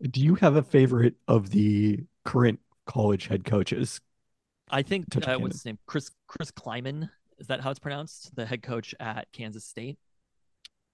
Do 0.02 0.20
you 0.20 0.34
have 0.36 0.56
a 0.56 0.62
favorite 0.62 1.14
of 1.28 1.50
the 1.50 2.00
current 2.24 2.58
college 2.86 3.28
head 3.28 3.44
coaches? 3.44 4.00
I 4.70 4.82
think 4.82 5.04
uh, 5.26 5.36
what's 5.38 5.56
his 5.56 5.64
name? 5.64 5.78
Chris 5.86 6.10
Chris 6.26 6.50
Klieman. 6.50 7.08
Is 7.38 7.46
that 7.46 7.60
how 7.60 7.70
it's 7.70 7.78
pronounced? 7.78 8.34
The 8.34 8.46
head 8.46 8.62
coach 8.62 8.94
at 8.98 9.30
Kansas 9.32 9.64
State. 9.64 9.98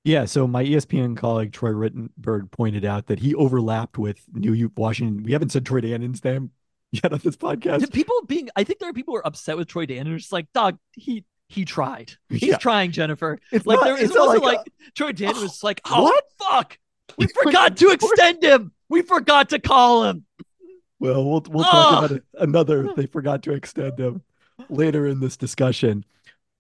Yeah, 0.05 0.25
so 0.25 0.47
my 0.47 0.65
ESPN 0.65 1.17
colleague 1.17 1.53
Troy 1.53 1.71
Rittenberg 1.71 2.51
pointed 2.51 2.85
out 2.85 3.07
that 3.07 3.19
he 3.19 3.35
overlapped 3.35 3.99
with 3.99 4.25
New 4.33 4.71
Washington. 4.77 5.23
We 5.23 5.33
haven't 5.33 5.51
said 5.51 5.67
Troy 5.67 5.81
Dannen's 5.81 6.25
name 6.25 6.51
yet 6.93 7.13
on 7.13 7.21
this 7.23 7.37
podcast. 7.37 7.93
people 7.93 8.15
being, 8.27 8.49
I 8.57 8.65
think 8.65 8.79
there 8.79 8.89
are 8.89 8.95
people 8.95 9.15
who 9.15 9.19
are 9.19 9.27
upset 9.27 9.57
with 9.57 9.69
Troy 9.69 9.87
Dannen. 9.87 10.17
Just 10.17 10.33
like, 10.33 10.53
dog, 10.53 10.79
he 10.93 11.25
he 11.49 11.65
tried. 11.65 12.13
He's 12.29 12.43
yeah. 12.43 12.57
trying, 12.59 12.93
Jennifer. 12.93 13.39
It's 13.51 13.67
like 13.67 13.77
not, 13.77 13.85
there 13.85 13.97
it 13.97 14.11
wasn't 14.11 14.45
like, 14.45 14.59
like 14.59 14.67
a, 14.67 14.91
Troy 14.95 15.13
Dannen 15.13 15.41
was 15.41 15.65
like, 15.65 15.81
oh 15.87 16.05
what? 16.05 16.25
fuck, 16.39 16.79
we 17.17 17.27
forgot 17.43 17.77
to 17.79 17.91
extend 17.91 18.43
him. 18.43 18.73
We 18.89 19.03
forgot 19.03 19.51
to 19.51 19.59
call 19.59 20.05
him. 20.05 20.25
Well, 21.01 21.25
we'll 21.25 21.45
we'll 21.49 21.65
oh. 21.67 21.71
talk 21.71 21.99
about 22.05 22.17
it. 22.17 22.25
another. 22.35 22.93
They 22.95 23.07
forgot 23.07 23.43
to 23.45 23.53
extend 23.53 23.99
him 23.99 24.23
later 24.69 25.07
in 25.07 25.21
this 25.21 25.37
discussion. 25.37 26.05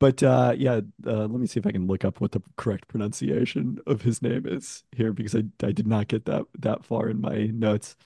But 0.00 0.22
uh, 0.22 0.54
yeah, 0.56 0.80
uh, 1.06 1.26
let 1.26 1.30
me 1.30 1.46
see 1.46 1.58
if 1.58 1.66
I 1.66 1.72
can 1.72 1.86
look 1.86 2.04
up 2.04 2.20
what 2.20 2.32
the 2.32 2.42
correct 2.56 2.88
pronunciation 2.88 3.80
of 3.86 4.02
his 4.02 4.22
name 4.22 4.46
is 4.46 4.84
here 4.92 5.12
because 5.12 5.34
I, 5.34 5.42
I 5.62 5.72
did 5.72 5.88
not 5.88 6.08
get 6.08 6.24
that 6.26 6.44
that 6.60 6.84
far 6.84 7.08
in 7.08 7.20
my 7.20 7.46
notes. 7.46 7.96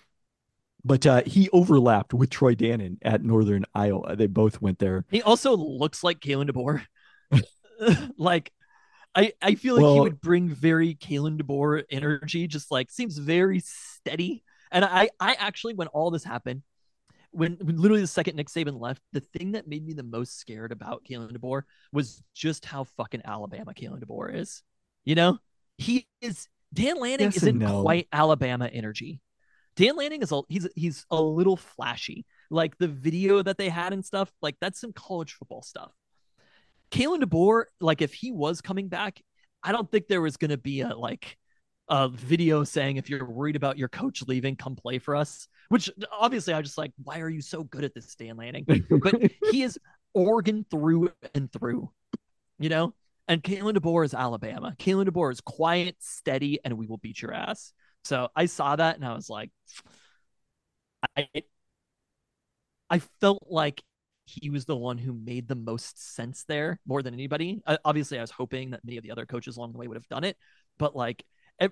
But 0.84 1.06
uh, 1.06 1.22
he 1.24 1.48
overlapped 1.50 2.12
with 2.12 2.30
Troy 2.30 2.54
Dannen 2.54 2.98
at 3.02 3.22
Northern 3.22 3.64
Iowa. 3.74 4.16
They 4.16 4.26
both 4.26 4.60
went 4.60 4.80
there. 4.80 5.04
He 5.10 5.22
also 5.22 5.56
looks 5.56 6.02
like 6.02 6.18
Kalen 6.18 6.50
DeBoer. 6.50 6.82
like, 8.16 8.52
I 9.14 9.32
I 9.40 9.54
feel 9.54 9.74
like 9.74 9.82
well, 9.82 9.94
he 9.94 10.00
would 10.00 10.20
bring 10.20 10.48
very 10.48 10.94
Kalen 10.94 11.40
DeBoer 11.40 11.84
energy. 11.90 12.48
Just 12.48 12.70
like 12.70 12.90
seems 12.90 13.16
very 13.18 13.60
steady. 13.60 14.42
And 14.72 14.84
I 14.84 15.10
I 15.20 15.34
actually 15.34 15.74
when 15.74 15.88
all 15.88 16.10
this 16.10 16.24
happened, 16.24 16.62
when, 17.32 17.58
when 17.60 17.76
literally 17.80 18.00
the 18.00 18.06
second 18.06 18.36
Nick 18.36 18.48
Saban 18.48 18.80
left, 18.80 19.02
the 19.12 19.20
thing 19.20 19.52
that 19.52 19.66
made 19.66 19.84
me 19.84 19.94
the 19.94 20.02
most 20.02 20.38
scared 20.38 20.72
about 20.72 21.04
Kalen 21.04 21.32
DeBoer 21.32 21.62
was 21.92 22.22
just 22.34 22.64
how 22.64 22.84
fucking 22.84 23.22
Alabama 23.24 23.72
Kalen 23.72 24.04
DeBoer 24.04 24.34
is. 24.34 24.62
You 25.04 25.14
know, 25.14 25.38
he 25.78 26.06
is 26.20 26.48
Dan 26.72 26.98
Lanning 26.98 27.26
yes 27.26 27.38
isn't 27.38 27.58
no. 27.58 27.82
quite 27.82 28.06
Alabama 28.12 28.66
energy. 28.66 29.20
Dan 29.76 29.96
Lanning 29.96 30.22
is 30.22 30.32
a 30.32 30.42
he's 30.48 30.68
he's 30.74 31.06
a 31.10 31.20
little 31.20 31.56
flashy. 31.56 32.24
Like 32.50 32.76
the 32.78 32.88
video 32.88 33.42
that 33.42 33.56
they 33.56 33.68
had 33.68 33.92
and 33.92 34.04
stuff, 34.04 34.30
like 34.42 34.56
that's 34.60 34.80
some 34.80 34.92
college 34.92 35.32
football 35.34 35.62
stuff. 35.62 35.92
Kalen 36.90 37.22
DeBoer, 37.22 37.64
like 37.80 38.02
if 38.02 38.12
he 38.12 38.32
was 38.32 38.60
coming 38.60 38.88
back, 38.88 39.22
I 39.62 39.72
don't 39.72 39.90
think 39.90 40.08
there 40.08 40.20
was 40.20 40.36
gonna 40.36 40.58
be 40.58 40.82
a 40.82 40.94
like 40.94 41.38
a 41.88 42.08
video 42.08 42.64
saying 42.64 42.96
if 42.96 43.08
you're 43.08 43.24
worried 43.24 43.56
about 43.56 43.78
your 43.78 43.88
coach 43.88 44.22
leaving, 44.26 44.56
come 44.56 44.76
play 44.76 44.98
for 44.98 45.16
us. 45.16 45.48
Which 45.68 45.90
obviously 46.10 46.54
I 46.54 46.62
just 46.62 46.78
like, 46.78 46.92
why 47.02 47.20
are 47.20 47.28
you 47.28 47.40
so 47.40 47.64
good 47.64 47.84
at 47.84 47.94
this, 47.94 48.14
Dan 48.14 48.36
Lanning? 48.36 48.66
But 48.66 49.22
he 49.50 49.62
is 49.62 49.78
Oregon 50.14 50.66
through 50.70 51.10
and 51.34 51.50
through. 51.50 51.90
you 52.58 52.68
know? 52.68 52.94
And 53.28 53.42
Kalen 53.42 53.76
DeBoer 53.76 54.04
is 54.04 54.14
Alabama. 54.14 54.74
Kalen 54.78 55.08
DeBoer 55.08 55.32
is 55.32 55.40
quiet, 55.40 55.96
steady, 56.00 56.58
and 56.64 56.76
we 56.76 56.86
will 56.86 56.98
beat 56.98 57.22
your 57.22 57.32
ass. 57.32 57.72
So 58.04 58.28
I 58.34 58.46
saw 58.46 58.76
that 58.76 58.96
and 58.96 59.04
I 59.04 59.14
was 59.14 59.28
like, 59.30 59.50
I, 61.16 61.28
I 62.90 62.98
felt 63.20 63.44
like 63.48 63.82
he 64.24 64.50
was 64.50 64.64
the 64.64 64.76
one 64.76 64.98
who 64.98 65.12
made 65.12 65.48
the 65.48 65.54
most 65.54 66.14
sense 66.14 66.44
there 66.44 66.78
more 66.86 67.02
than 67.02 67.14
anybody. 67.14 67.60
Uh, 67.66 67.76
obviously, 67.84 68.18
I 68.18 68.22
was 68.22 68.30
hoping 68.30 68.70
that 68.70 68.84
many 68.84 68.96
of 68.96 69.02
the 69.02 69.10
other 69.10 69.26
coaches 69.26 69.56
along 69.56 69.72
the 69.72 69.78
way 69.78 69.88
would 69.88 69.96
have 69.96 70.08
done 70.08 70.24
it, 70.24 70.36
but 70.78 70.94
like 70.96 71.24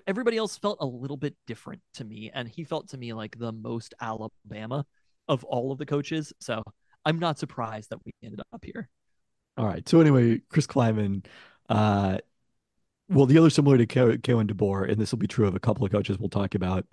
everybody 0.07 0.37
else 0.37 0.57
felt 0.57 0.77
a 0.79 0.85
little 0.85 1.17
bit 1.17 1.35
different 1.47 1.81
to 1.95 2.03
me, 2.03 2.31
and 2.33 2.47
he 2.47 2.63
felt 2.63 2.89
to 2.89 2.97
me 2.97 3.13
like 3.13 3.37
the 3.37 3.51
most 3.51 3.93
Alabama 3.99 4.85
of 5.27 5.43
all 5.43 5.71
of 5.71 5.77
the 5.77 5.85
coaches. 5.85 6.33
So 6.39 6.63
I'm 7.05 7.19
not 7.19 7.39
surprised 7.39 7.89
that 7.89 7.99
we 8.05 8.13
ended 8.23 8.41
up 8.53 8.63
here. 8.63 8.89
All 9.57 9.65
right. 9.65 9.87
So 9.87 9.99
anyway, 9.99 10.41
Chris 10.49 10.67
Klieman, 10.67 11.25
uh, 11.69 12.19
well, 13.11 13.25
the 13.25 13.37
other 13.37 13.49
similar 13.49 13.77
to 13.77 13.85
Kalen 13.85 14.51
DeBoer, 14.51 14.89
and 14.89 14.99
this 14.99 15.11
will 15.11 15.19
be 15.19 15.27
true 15.27 15.47
of 15.47 15.55
a 15.55 15.59
couple 15.59 15.85
of 15.85 15.91
coaches 15.91 16.17
we'll 16.17 16.29
talk 16.29 16.55
about, 16.55 16.85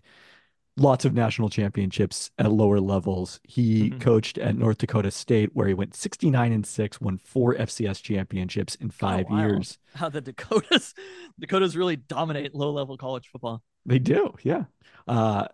lots 0.76 1.04
of 1.04 1.12
national 1.12 1.48
championships 1.48 2.30
at 2.38 2.50
lower 2.50 2.80
levels. 2.80 3.40
He 3.42 3.90
mm-hmm. 3.90 3.98
coached 3.98 4.38
at 4.38 4.56
North 4.56 4.78
Dakota 4.78 5.10
State, 5.10 5.50
where 5.52 5.68
he 5.68 5.74
went 5.74 5.94
69 5.94 6.52
and 6.52 6.66
six, 6.66 7.00
won 7.00 7.18
four 7.18 7.54
FCS 7.54 8.02
championships 8.02 8.74
in 8.76 8.90
five 8.90 9.26
oh, 9.28 9.34
wow. 9.34 9.40
years. 9.40 9.78
How 9.94 10.08
the 10.08 10.20
Dakotas, 10.20 10.94
Dakotas 11.40 11.76
really 11.76 11.96
dominate 11.96 12.54
low 12.54 12.70
level 12.70 12.96
college 12.96 13.28
football. 13.28 13.62
They 13.84 13.98
do, 13.98 14.34
yeah. 14.42 14.64
Uh, 15.06 15.48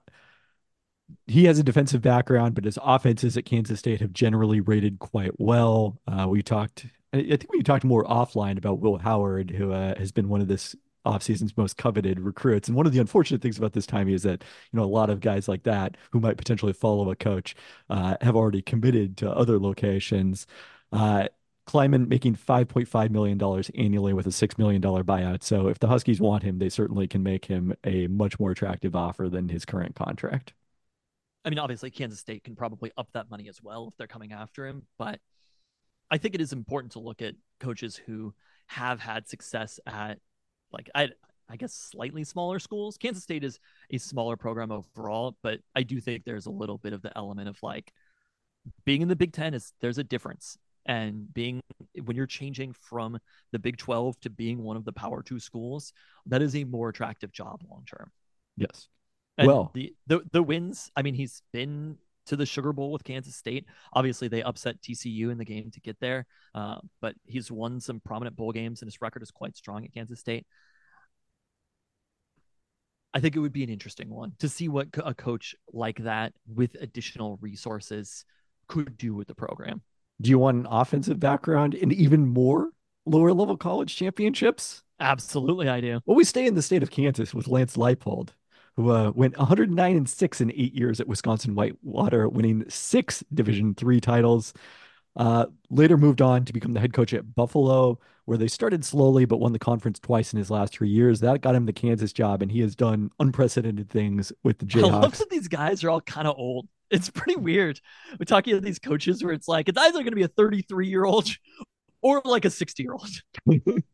he 1.26 1.44
has 1.44 1.58
a 1.58 1.62
defensive 1.62 2.02
background, 2.02 2.54
but 2.54 2.64
his 2.64 2.78
offenses 2.82 3.36
at 3.36 3.44
Kansas 3.44 3.78
State 3.78 4.00
have 4.00 4.12
generally 4.12 4.60
rated 4.60 4.98
quite 4.98 5.38
well. 5.38 6.00
Uh, 6.06 6.26
we 6.28 6.42
talked, 6.42 6.86
I 7.14 7.36
think 7.36 7.52
we 7.52 7.62
talked 7.62 7.84
more 7.84 8.04
offline 8.04 8.58
about 8.58 8.80
Will 8.80 8.98
Howard, 8.98 9.50
who 9.50 9.72
uh, 9.72 9.96
has 9.98 10.10
been 10.10 10.28
one 10.28 10.40
of 10.40 10.48
this 10.48 10.74
offseason's 11.06 11.56
most 11.56 11.76
coveted 11.76 12.18
recruits. 12.18 12.68
And 12.68 12.76
one 12.76 12.86
of 12.86 12.92
the 12.92 12.98
unfortunate 12.98 13.42
things 13.42 13.58
about 13.58 13.72
this 13.72 13.86
time 13.86 14.08
is 14.08 14.22
that, 14.22 14.42
you 14.72 14.76
know, 14.78 14.84
a 14.84 14.86
lot 14.86 15.10
of 15.10 15.20
guys 15.20 15.46
like 15.46 15.62
that 15.64 15.96
who 16.10 16.20
might 16.20 16.36
potentially 16.36 16.72
follow 16.72 17.10
a 17.10 17.16
coach 17.16 17.54
uh, 17.90 18.16
have 18.20 18.34
already 18.34 18.62
committed 18.62 19.16
to 19.18 19.30
other 19.30 19.58
locations. 19.58 20.46
Uh, 20.92 21.28
Klieman 21.66 22.08
making 22.08 22.36
$5.5 22.36 23.10
million 23.10 23.40
annually 23.74 24.12
with 24.12 24.26
a 24.26 24.30
$6 24.30 24.58
million 24.58 24.82
buyout. 24.82 25.42
So 25.42 25.68
if 25.68 25.78
the 25.78 25.88
Huskies 25.88 26.20
want 26.20 26.42
him, 26.42 26.58
they 26.58 26.68
certainly 26.68 27.06
can 27.06 27.22
make 27.22 27.46
him 27.46 27.74
a 27.84 28.06
much 28.08 28.38
more 28.38 28.50
attractive 28.50 28.94
offer 28.94 29.28
than 29.28 29.48
his 29.48 29.64
current 29.64 29.94
contract. 29.94 30.52
I 31.44 31.50
mean, 31.50 31.58
obviously, 31.58 31.90
Kansas 31.90 32.20
State 32.20 32.44
can 32.44 32.56
probably 32.56 32.90
up 32.96 33.08
that 33.12 33.30
money 33.30 33.48
as 33.48 33.62
well 33.62 33.88
if 33.88 33.96
they're 33.96 34.06
coming 34.06 34.32
after 34.32 34.66
him. 34.66 34.86
But 34.98 35.20
I 36.10 36.18
think 36.18 36.34
it 36.34 36.40
is 36.40 36.52
important 36.52 36.92
to 36.92 37.00
look 37.00 37.22
at 37.22 37.34
coaches 37.60 37.96
who 37.96 38.34
have 38.66 39.00
had 39.00 39.28
success 39.28 39.80
at 39.86 40.18
like 40.72 40.90
I 40.94 41.10
I 41.48 41.56
guess 41.56 41.74
slightly 41.74 42.24
smaller 42.24 42.58
schools. 42.58 42.96
Kansas 42.96 43.22
State 43.22 43.44
is 43.44 43.58
a 43.90 43.98
smaller 43.98 44.36
program 44.36 44.72
overall, 44.72 45.36
but 45.42 45.60
I 45.74 45.82
do 45.82 46.00
think 46.00 46.24
there's 46.24 46.46
a 46.46 46.50
little 46.50 46.78
bit 46.78 46.92
of 46.92 47.02
the 47.02 47.16
element 47.16 47.48
of 47.48 47.62
like 47.62 47.92
being 48.84 49.02
in 49.02 49.08
the 49.08 49.16
Big 49.16 49.32
Ten 49.32 49.54
is 49.54 49.72
there's 49.80 49.98
a 49.98 50.04
difference. 50.04 50.56
And 50.86 51.32
being 51.32 51.60
when 52.04 52.14
you're 52.14 52.26
changing 52.26 52.74
from 52.74 53.18
the 53.52 53.58
Big 53.58 53.78
12 53.78 54.20
to 54.20 54.30
being 54.30 54.62
one 54.62 54.76
of 54.76 54.84
the 54.84 54.92
power 54.92 55.22
two 55.22 55.40
schools, 55.40 55.92
that 56.26 56.42
is 56.42 56.54
a 56.54 56.64
more 56.64 56.90
attractive 56.90 57.32
job 57.32 57.62
long 57.70 57.84
term. 57.86 58.10
Yes. 58.56 58.88
And 59.38 59.48
well, 59.48 59.70
the, 59.74 59.94
the 60.06 60.20
the 60.32 60.42
wins, 60.42 60.90
I 60.94 61.02
mean, 61.02 61.14
he's 61.14 61.42
been 61.52 61.96
to 62.26 62.36
the 62.36 62.46
Sugar 62.46 62.72
Bowl 62.72 62.92
with 62.92 63.04
Kansas 63.04 63.36
State. 63.36 63.66
Obviously, 63.92 64.28
they 64.28 64.42
upset 64.42 64.80
TCU 64.80 65.30
in 65.30 65.38
the 65.38 65.44
game 65.44 65.70
to 65.70 65.80
get 65.80 65.98
there, 66.00 66.26
uh, 66.54 66.76
but 67.00 67.14
he's 67.24 67.50
won 67.50 67.80
some 67.80 68.00
prominent 68.00 68.36
bowl 68.36 68.52
games, 68.52 68.82
and 68.82 68.86
his 68.86 69.00
record 69.00 69.22
is 69.22 69.30
quite 69.30 69.56
strong 69.56 69.84
at 69.84 69.92
Kansas 69.92 70.20
State. 70.20 70.46
I 73.12 73.20
think 73.20 73.36
it 73.36 73.38
would 73.38 73.52
be 73.52 73.62
an 73.62 73.70
interesting 73.70 74.10
one 74.10 74.32
to 74.40 74.48
see 74.48 74.68
what 74.68 74.88
a 74.96 75.14
coach 75.14 75.54
like 75.72 75.98
that 75.98 76.32
with 76.52 76.76
additional 76.80 77.38
resources 77.40 78.24
could 78.66 78.98
do 78.98 79.14
with 79.14 79.28
the 79.28 79.34
program. 79.36 79.82
Do 80.20 80.30
you 80.30 80.38
want 80.38 80.58
an 80.58 80.66
offensive 80.68 81.20
background 81.20 81.74
and 81.74 81.92
even 81.92 82.26
more 82.26 82.70
lower 83.06 83.32
level 83.32 83.56
college 83.56 83.94
championships? 83.94 84.82
Absolutely, 84.98 85.68
I 85.68 85.80
do. 85.80 86.00
Well, 86.06 86.16
we 86.16 86.24
stay 86.24 86.46
in 86.46 86.54
the 86.54 86.62
state 86.62 86.82
of 86.82 86.90
Kansas 86.90 87.34
with 87.34 87.48
Lance 87.48 87.76
Leipold, 87.76 88.30
who 88.76 88.90
uh, 88.90 89.12
went 89.14 89.36
109 89.38 89.96
and 89.96 90.08
six 90.08 90.40
in 90.40 90.50
eight 90.52 90.74
years 90.74 91.00
at 91.00 91.06
Wisconsin 91.06 91.54
Whitewater, 91.54 92.28
winning 92.28 92.64
six 92.68 93.22
Division 93.32 93.74
three 93.74 94.00
titles. 94.00 94.52
Uh, 95.16 95.46
later 95.70 95.96
moved 95.96 96.20
on 96.20 96.44
to 96.44 96.52
become 96.52 96.72
the 96.72 96.80
head 96.80 96.92
coach 96.92 97.14
at 97.14 97.34
Buffalo, 97.36 98.00
where 98.24 98.36
they 98.36 98.48
started 98.48 98.84
slowly 98.84 99.24
but 99.24 99.36
won 99.38 99.52
the 99.52 99.58
conference 99.58 100.00
twice 100.00 100.32
in 100.32 100.38
his 100.38 100.50
last 100.50 100.72
three 100.72 100.88
years. 100.88 101.20
That 101.20 101.40
got 101.40 101.54
him 101.54 101.66
the 101.66 101.72
Kansas 101.72 102.12
job, 102.12 102.42
and 102.42 102.50
he 102.50 102.60
has 102.60 102.74
done 102.74 103.10
unprecedented 103.20 103.88
things 103.90 104.32
with 104.42 104.58
the 104.58 104.66
Jayhawks. 104.66 104.84
I 104.92 105.00
love 105.00 105.18
that 105.18 105.30
these 105.30 105.46
guys 105.46 105.84
are 105.84 105.90
all 105.90 106.00
kind 106.00 106.26
of 106.26 106.36
old. 106.36 106.66
It's 106.90 107.10
pretty 107.10 107.36
weird. 107.36 107.80
We're 108.18 108.24
talking 108.24 108.54
to 108.54 108.60
these 108.60 108.78
coaches 108.78 109.22
where 109.22 109.32
it's 109.32 109.46
like 109.46 109.68
it's 109.68 109.78
either 109.78 109.98
going 109.98 110.06
to 110.06 110.16
be 110.16 110.22
a 110.22 110.28
33 110.28 110.88
year 110.88 111.04
old 111.04 111.28
or 112.02 112.20
like 112.24 112.44
a 112.44 112.50
60 112.50 112.82
year 112.82 112.92
old. 112.92 113.08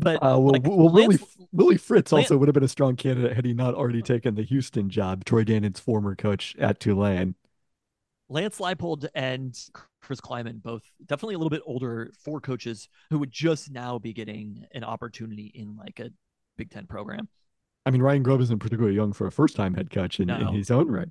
But 0.00 0.16
uh, 0.16 0.38
well, 0.38 0.52
like, 0.52 0.62
well 0.64 0.90
Lance, 0.90 1.20
Willie, 1.20 1.48
Willie 1.52 1.76
Fritz 1.76 2.12
also 2.12 2.38
would 2.38 2.48
have 2.48 2.54
been 2.54 2.64
a 2.64 2.68
strong 2.68 2.96
candidate 2.96 3.34
had 3.34 3.44
he 3.44 3.52
not 3.52 3.74
already 3.74 4.02
taken 4.02 4.34
the 4.34 4.42
Houston 4.42 4.88
job. 4.88 5.24
Troy 5.24 5.44
Dannen's 5.44 5.78
former 5.78 6.14
coach 6.14 6.56
at 6.58 6.80
Tulane. 6.80 7.34
Lance 8.28 8.58
Leipold 8.58 9.06
and 9.14 9.58
Chris 10.00 10.20
Klieman, 10.20 10.62
both 10.62 10.82
definitely 11.04 11.34
a 11.34 11.38
little 11.38 11.50
bit 11.50 11.62
older 11.66 12.10
four 12.24 12.40
coaches 12.40 12.88
who 13.10 13.18
would 13.18 13.32
just 13.32 13.70
now 13.70 13.98
be 13.98 14.12
getting 14.12 14.64
an 14.72 14.84
opportunity 14.84 15.46
in 15.54 15.76
like 15.76 16.00
a 16.00 16.10
Big 16.56 16.70
Ten 16.70 16.86
program. 16.86 17.28
I 17.84 17.90
mean, 17.90 18.02
Ryan 18.02 18.22
Grubb 18.22 18.40
isn't 18.40 18.58
particularly 18.58 18.94
young 18.94 19.12
for 19.12 19.26
a 19.26 19.32
first 19.32 19.56
time 19.56 19.74
head 19.74 19.90
coach 19.90 20.20
in, 20.20 20.28
no. 20.28 20.36
in 20.36 20.48
his 20.54 20.70
own 20.70 20.88
right. 20.88 21.08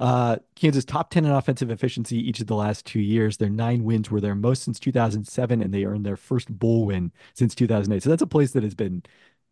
Uh, 0.00 0.36
Kansas 0.56 0.84
top 0.86 1.10
10 1.10 1.26
in 1.26 1.30
offensive 1.30 1.70
efficiency 1.70 2.16
each 2.16 2.40
of 2.40 2.46
the 2.46 2.56
last 2.56 2.86
two 2.86 3.00
years. 3.00 3.36
Their 3.36 3.50
nine 3.50 3.84
wins 3.84 4.10
were 4.10 4.20
their 4.20 4.34
most 4.34 4.62
since 4.62 4.80
2007, 4.80 5.60
and 5.60 5.74
they 5.74 5.84
earned 5.84 6.06
their 6.06 6.16
first 6.16 6.50
bowl 6.58 6.86
win 6.86 7.12
since 7.34 7.54
2008. 7.54 8.02
So 8.02 8.08
that's 8.08 8.22
a 8.22 8.26
place 8.26 8.52
that 8.52 8.62
has 8.62 8.74
been 8.74 9.02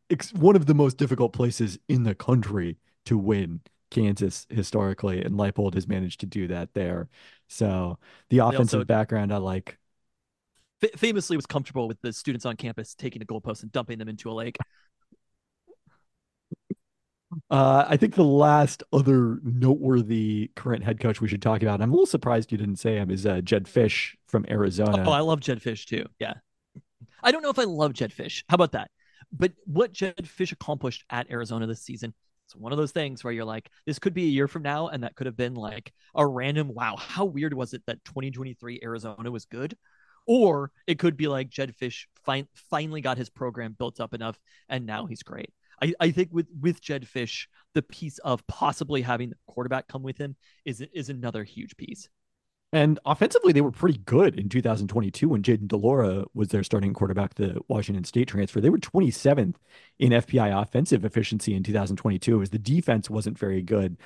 ex- 0.08 0.32
one 0.32 0.56
of 0.56 0.64
the 0.64 0.74
most 0.74 0.96
difficult 0.96 1.34
places 1.34 1.78
in 1.86 2.04
the 2.04 2.14
country 2.14 2.78
to 3.04 3.18
win 3.18 3.60
Kansas 3.90 4.46
historically, 4.48 5.22
and 5.22 5.34
Leipold 5.34 5.74
has 5.74 5.86
managed 5.86 6.20
to 6.20 6.26
do 6.26 6.48
that 6.48 6.72
there. 6.72 7.08
So 7.48 7.98
the 8.30 8.38
offensive 8.38 8.80
also, 8.80 8.84
background, 8.84 9.34
I 9.34 9.36
like. 9.36 9.78
Famously, 10.96 11.36
was 11.36 11.44
comfortable 11.44 11.88
with 11.88 12.00
the 12.00 12.12
students 12.12 12.46
on 12.46 12.56
campus 12.56 12.94
taking 12.94 13.20
a 13.20 13.26
goalpost 13.26 13.62
and 13.64 13.72
dumping 13.72 13.98
them 13.98 14.08
into 14.08 14.30
a 14.30 14.32
lake. 14.32 14.56
Uh, 17.50 17.84
I 17.88 17.96
think 17.96 18.14
the 18.14 18.24
last 18.24 18.82
other 18.92 19.38
noteworthy 19.42 20.50
current 20.56 20.84
head 20.84 21.00
coach 21.00 21.20
we 21.20 21.28
should 21.28 21.42
talk 21.42 21.62
about, 21.62 21.80
I'm 21.80 21.90
a 21.90 21.94
little 21.94 22.06
surprised 22.06 22.52
you 22.52 22.58
didn't 22.58 22.76
say 22.76 22.96
him, 22.96 23.10
is 23.10 23.26
uh, 23.26 23.40
Jedd 23.40 23.64
Fisch 23.64 24.14
from 24.26 24.44
Arizona. 24.48 25.04
Oh, 25.06 25.12
I 25.12 25.20
love 25.20 25.40
Jedd 25.40 25.60
Fisch 25.60 25.86
too. 25.86 26.06
Yeah. 26.18 26.34
I 27.22 27.32
don't 27.32 27.42
know 27.42 27.50
if 27.50 27.58
I 27.58 27.64
love 27.64 27.94
Jedd 27.94 28.12
Fisch. 28.12 28.44
How 28.48 28.54
about 28.54 28.72
that? 28.72 28.90
But 29.32 29.52
what 29.64 29.92
Jedd 29.92 30.16
Fisch 30.22 30.52
accomplished 30.52 31.04
at 31.10 31.30
Arizona 31.30 31.66
this 31.66 31.82
season, 31.82 32.14
it's 32.46 32.56
one 32.56 32.72
of 32.72 32.78
those 32.78 32.92
things 32.92 33.22
where 33.22 33.32
you're 33.32 33.44
like, 33.44 33.70
this 33.86 33.98
could 33.98 34.14
be 34.14 34.24
a 34.24 34.28
year 34.28 34.48
from 34.48 34.62
now, 34.62 34.88
and 34.88 35.02
that 35.02 35.14
could 35.16 35.26
have 35.26 35.36
been 35.36 35.54
like 35.54 35.92
a 36.14 36.26
random 36.26 36.72
wow. 36.72 36.96
How 36.96 37.24
weird 37.24 37.52
was 37.52 37.74
it 37.74 37.82
that 37.86 38.04
2023 38.04 38.80
Arizona 38.82 39.30
was 39.30 39.44
good? 39.44 39.76
Or 40.26 40.70
it 40.86 40.98
could 40.98 41.16
be 41.16 41.26
like 41.26 41.50
Jedd 41.50 41.74
Fisch 41.76 42.06
fin- 42.24 42.48
finally 42.54 43.00
got 43.00 43.18
his 43.18 43.30
program 43.30 43.74
built 43.78 44.00
up 44.00 44.14
enough, 44.14 44.38
and 44.68 44.86
now 44.86 45.06
he's 45.06 45.22
great. 45.22 45.50
I, 45.82 45.94
I 46.00 46.10
think 46.10 46.30
with 46.32 46.48
with 46.60 46.80
Jedd 46.80 47.06
Fisch, 47.06 47.46
the 47.74 47.82
piece 47.82 48.18
of 48.18 48.46
possibly 48.46 49.02
having 49.02 49.30
the 49.30 49.36
quarterback 49.46 49.88
come 49.88 50.02
with 50.02 50.18
him 50.18 50.36
is 50.64 50.80
is 50.92 51.08
another 51.08 51.44
huge 51.44 51.76
piece. 51.76 52.08
And 52.72 52.98
offensively, 53.06 53.54
they 53.54 53.62
were 53.62 53.70
pretty 53.70 53.98
good 53.98 54.38
in 54.38 54.50
2022 54.50 55.30
when 55.30 55.42
Jayden 55.42 55.68
de 55.68 55.76
Laura 55.76 56.26
was 56.34 56.48
their 56.48 56.62
starting 56.62 56.92
quarterback, 56.92 57.34
the 57.34 57.58
Washington 57.66 58.04
State 58.04 58.28
transfer. 58.28 58.60
They 58.60 58.68
were 58.68 58.78
27th 58.78 59.54
in 59.98 60.12
FPI 60.12 60.60
offensive 60.60 61.02
efficiency 61.02 61.54
in 61.54 61.62
2022. 61.62 62.34
It 62.34 62.38
was 62.38 62.50
the 62.50 62.58
defense 62.58 63.08
wasn't 63.08 63.38
very 63.38 63.62
good. 63.62 63.96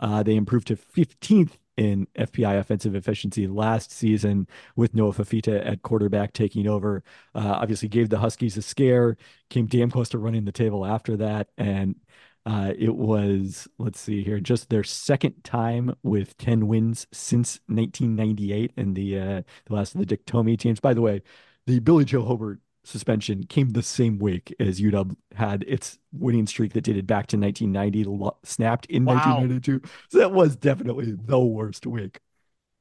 Uh, 0.00 0.22
they 0.22 0.34
improved 0.34 0.66
to 0.68 0.76
15th 0.76 1.52
in 1.76 2.06
FPI 2.18 2.58
offensive 2.58 2.94
efficiency 2.94 3.46
last 3.46 3.90
season 3.90 4.46
with 4.76 4.94
Noah 4.94 5.12
Fifita 5.12 5.66
at 5.66 5.82
quarterback 5.82 6.32
taking 6.32 6.66
over. 6.68 7.02
Uh, 7.34 7.56
obviously, 7.60 7.88
gave 7.88 8.10
the 8.10 8.18
Huskies 8.18 8.56
a 8.56 8.62
scare, 8.62 9.16
came 9.48 9.66
damn 9.66 9.90
close 9.90 10.08
to 10.10 10.18
running 10.18 10.44
the 10.44 10.52
table 10.52 10.84
after 10.84 11.16
that. 11.18 11.48
And 11.56 11.96
uh, 12.44 12.72
it 12.78 12.94
was, 12.94 13.68
let's 13.78 14.00
see 14.00 14.22
here, 14.22 14.40
just 14.40 14.68
their 14.68 14.84
second 14.84 15.42
time 15.44 15.94
with 16.02 16.36
10 16.38 16.66
wins 16.66 17.06
since 17.12 17.60
1998 17.66 18.72
and 18.76 18.96
the, 18.96 19.18
uh, 19.18 19.42
the 19.66 19.74
last 19.74 19.94
of 19.94 20.00
the 20.00 20.06
Dick 20.06 20.26
Tomey 20.26 20.58
teams. 20.58 20.80
By 20.80 20.94
the 20.94 21.02
way, 21.02 21.22
the 21.66 21.78
Billy 21.78 22.04
Joe 22.04 22.24
Hobert 22.24 22.60
suspension 22.84 23.44
came 23.44 23.70
the 23.70 23.82
same 23.82 24.18
week 24.18 24.54
as 24.58 24.80
UW 24.80 25.16
had 25.34 25.64
its 25.66 25.98
winning 26.12 26.46
streak 26.46 26.72
that 26.72 26.82
dated 26.82 27.06
back 27.06 27.26
to 27.28 27.36
1990, 27.36 28.30
snapped 28.44 28.86
in 28.86 29.04
wow. 29.04 29.14
1992. 29.14 29.88
So 30.08 30.18
that 30.18 30.32
was 30.32 30.56
definitely 30.56 31.12
the 31.12 31.38
worst 31.38 31.86
week. 31.86 32.20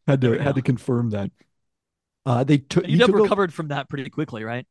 Had 0.07 0.21
to 0.21 0.39
had 0.39 0.55
to 0.55 0.61
confirm 0.61 1.11
that. 1.11 1.31
Uh, 2.25 2.43
they 2.43 2.57
took. 2.57 2.87
You 2.87 2.97
never 2.97 3.17
recovered 3.17 3.53
from 3.53 3.67
that 3.67 3.89
pretty 3.89 4.09
quickly, 4.09 4.43
right? 4.43 4.65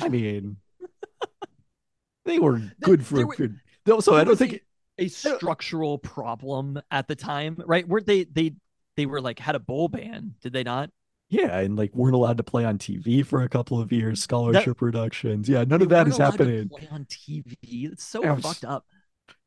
I 0.00 0.08
mean, 0.08 0.56
they 2.24 2.38
were 2.38 2.60
good 2.80 3.04
for 3.04 3.20
a 3.20 3.24
good. 3.24 3.60
So 4.00 4.16
I 4.16 4.24
don't 4.24 4.36
think 4.36 4.62
a, 4.98 5.04
a 5.04 5.08
structural 5.08 5.98
problem 5.98 6.80
at 6.90 7.06
the 7.06 7.14
time, 7.14 7.62
right? 7.66 7.86
Weren't 7.86 8.06
they? 8.06 8.24
They 8.24 8.54
they 8.96 9.06
were 9.06 9.20
like 9.20 9.38
had 9.38 9.54
a 9.54 9.60
bowl 9.60 9.88
ban, 9.88 10.34
did 10.40 10.52
they 10.52 10.64
not? 10.64 10.90
Yeah, 11.28 11.58
and 11.58 11.76
like 11.76 11.94
weren't 11.94 12.14
allowed 12.14 12.36
to 12.36 12.44
play 12.44 12.64
on 12.64 12.78
TV 12.78 13.26
for 13.26 13.42
a 13.42 13.48
couple 13.48 13.80
of 13.80 13.90
years, 13.90 14.22
scholarship 14.22 14.78
that, 14.78 14.84
reductions. 14.84 15.48
Yeah, 15.48 15.64
none 15.64 15.82
of 15.82 15.88
that 15.88 16.06
is 16.06 16.18
happening. 16.18 16.68
play 16.68 16.88
on 16.90 17.04
TV. 17.06 17.56
It's 17.62 18.04
so 18.04 18.20
was, 18.20 18.42
fucked 18.42 18.64
up. 18.64 18.84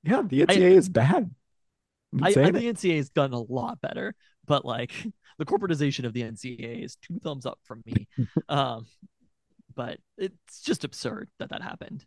Yeah, 0.03 0.23
the 0.25 0.45
NCAA 0.45 0.73
I, 0.73 0.75
is 0.75 0.89
bad. 0.89 1.31
I, 2.21 2.29
I 2.29 2.33
think 2.33 2.53
the 2.53 2.73
NCAA 2.73 2.97
has 2.97 3.09
done 3.09 3.31
a 3.33 3.39
lot 3.39 3.79
better, 3.81 4.13
but 4.45 4.65
like 4.65 4.91
the 5.37 5.45
corporatization 5.45 6.05
of 6.05 6.13
the 6.13 6.23
NCAA 6.23 6.83
is 6.83 6.97
two 6.97 7.19
thumbs 7.19 7.45
up 7.45 7.59
from 7.63 7.81
me. 7.85 8.07
um, 8.49 8.85
but 9.73 9.99
it's 10.17 10.61
just 10.61 10.83
absurd 10.83 11.29
that 11.39 11.49
that 11.51 11.61
happened. 11.61 12.05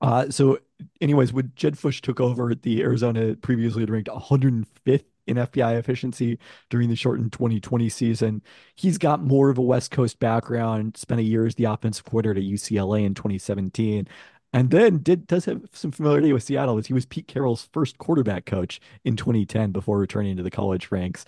Uh, 0.00 0.28
so, 0.30 0.58
anyways, 1.00 1.32
when 1.32 1.52
Jedd 1.54 1.74
Fisch 1.74 2.00
took 2.00 2.20
over, 2.20 2.54
the 2.54 2.82
Arizona 2.82 3.34
previously 3.36 3.82
had 3.82 3.90
ranked 3.90 4.08
105th 4.08 5.04
in 5.26 5.36
FPI 5.36 5.78
efficiency 5.78 6.38
during 6.70 6.88
the 6.88 6.96
shortened 6.96 7.32
2020 7.32 7.88
season. 7.88 8.42
He's 8.74 8.98
got 8.98 9.22
more 9.22 9.50
of 9.50 9.58
a 9.58 9.62
West 9.62 9.90
Coast 9.90 10.18
background, 10.18 10.96
spent 10.96 11.20
a 11.20 11.24
year 11.24 11.46
as 11.46 11.54
the 11.56 11.64
offensive 11.64 12.04
coordinator 12.04 12.40
at 12.40 12.52
UCLA 12.52 13.04
in 13.04 13.14
2017. 13.14 14.08
And 14.52 14.70
then 14.70 14.98
did 14.98 15.26
does 15.26 15.44
have 15.46 15.62
some 15.72 15.90
familiarity 15.92 16.32
with 16.32 16.42
Seattle 16.44 16.78
as 16.78 16.86
he 16.86 16.94
was 16.94 17.04
Pete 17.06 17.28
Carroll's 17.28 17.68
first 17.72 17.98
quarterback 17.98 18.46
coach 18.46 18.80
in 19.04 19.16
2010 19.16 19.72
before 19.72 19.98
returning 19.98 20.36
to 20.36 20.42
the 20.42 20.50
college 20.50 20.90
ranks. 20.90 21.24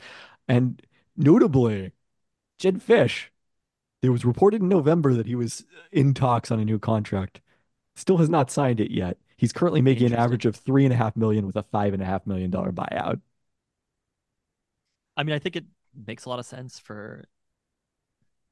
And 0.49 0.81
notably, 1.17 1.93
Jedd 2.59 2.81
Fisch, 2.81 3.27
it 4.03 4.11
was 4.11 4.25
reported 4.25 4.63
in 4.63 4.69
November 4.69 5.15
that 5.15 5.27
he 5.27 5.35
was 5.35 5.65
in 5.93 6.15
talks 6.15 6.51
on 6.51 6.61
a 6.61 6.65
new 6.65 6.79
contract. 6.79 7.41
Still 7.97 8.19
has 8.19 8.29
not 8.31 8.51
signed 8.51 8.81
it 8.81 8.91
yet. 8.91 9.19
He's 9.37 9.53
currently 9.53 9.83
making 9.83 10.07
an 10.09 10.15
average 10.15 10.47
of 10.47 10.57
three 10.57 10.85
and 10.85 10.93
a 10.93 10.97
half 10.97 11.17
million 11.17 11.47
with 11.47 11.57
a 11.57 11.63
five 11.65 11.95
and 11.95 12.03
a 12.03 12.07
half 12.07 12.27
million 12.27 12.51
dollar 12.51 12.73
buyout. 12.73 13.21
I 15.19 15.25
mean, 15.25 15.35
I 15.35 15.39
think 15.41 15.57
it 15.57 15.65
makes 16.07 16.25
a 16.25 16.29
lot 16.31 16.39
of 16.39 16.47
sense 16.47 16.79
for 16.79 17.29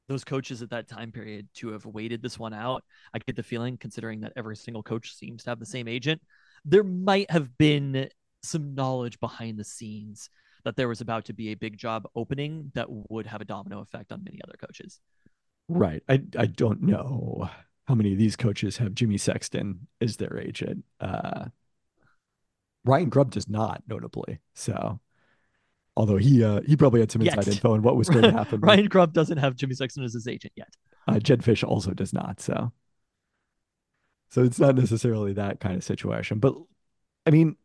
those 0.09 0.23
coaches 0.23 0.61
at 0.61 0.69
that 0.69 0.87
time 0.87 1.11
period 1.11 1.47
to 1.55 1.69
have 1.69 1.85
waited 1.85 2.21
this 2.21 2.37
one 2.37 2.53
out. 2.53 2.83
I 3.13 3.19
get 3.19 3.35
the 3.35 3.43
feeling, 3.43 3.77
considering 3.77 4.21
that 4.21 4.33
every 4.35 4.55
single 4.55 4.83
coach 4.83 5.15
seems 5.15 5.43
to 5.43 5.49
have 5.49 5.59
the 5.59 5.65
same 5.65 5.87
agent, 5.87 6.21
there 6.65 6.83
might 6.83 7.31
have 7.31 7.57
been 7.57 8.09
some 8.43 8.75
knowledge 8.75 9.19
behind 9.19 9.57
the 9.57 9.63
scenes 9.63 10.29
that 10.63 10.75
there 10.75 10.87
was 10.87 11.01
about 11.01 11.25
to 11.25 11.33
be 11.33 11.49
a 11.49 11.55
big 11.55 11.77
job 11.77 12.07
opening 12.15 12.71
that 12.75 12.87
would 12.89 13.25
have 13.25 13.41
a 13.41 13.45
domino 13.45 13.79
effect 13.79 14.11
on 14.11 14.23
many 14.23 14.39
other 14.43 14.55
coaches. 14.59 14.99
Right. 15.69 16.03
I 16.09 16.21
I 16.37 16.45
don't 16.45 16.81
know 16.81 17.49
how 17.87 17.95
many 17.95 18.11
of 18.11 18.17
these 18.17 18.35
coaches 18.35 18.77
have 18.77 18.93
Jimmy 18.93 19.17
Sexton 19.17 19.87
as 20.01 20.17
their 20.17 20.37
agent. 20.37 20.83
Uh, 20.99 21.45
Ryan 22.83 23.09
Grubb 23.09 23.31
does 23.31 23.49
not, 23.49 23.83
notably. 23.87 24.39
So 24.53 24.99
Although 25.97 26.17
he 26.17 26.43
uh, 26.43 26.61
he 26.61 26.77
probably 26.77 26.99
had 26.99 27.11
some 27.11 27.23
inside 27.23 27.47
yet. 27.47 27.55
info 27.55 27.73
on 27.73 27.81
what 27.81 27.95
was 27.95 28.07
going 28.07 28.21
to 28.21 28.31
happen. 28.31 28.59
Ryan 28.61 28.85
Grubb 28.85 29.13
doesn't 29.13 29.39
have 29.39 29.55
Jimmy 29.55 29.73
Sexton 29.73 30.03
as 30.03 30.13
his 30.13 30.27
agent 30.27 30.53
yet. 30.55 30.69
Uh, 31.07 31.17
Jedd 31.17 31.41
Fisch 31.41 31.67
also 31.67 31.91
does 31.91 32.13
not. 32.13 32.39
So, 32.39 32.71
so 34.29 34.43
it's 34.43 34.59
not 34.59 34.75
necessarily 34.75 35.33
that 35.33 35.59
kind 35.59 35.75
of 35.75 35.83
situation. 35.83 36.37
But 36.37 36.55
I 37.25 37.31
mean, 37.31 37.55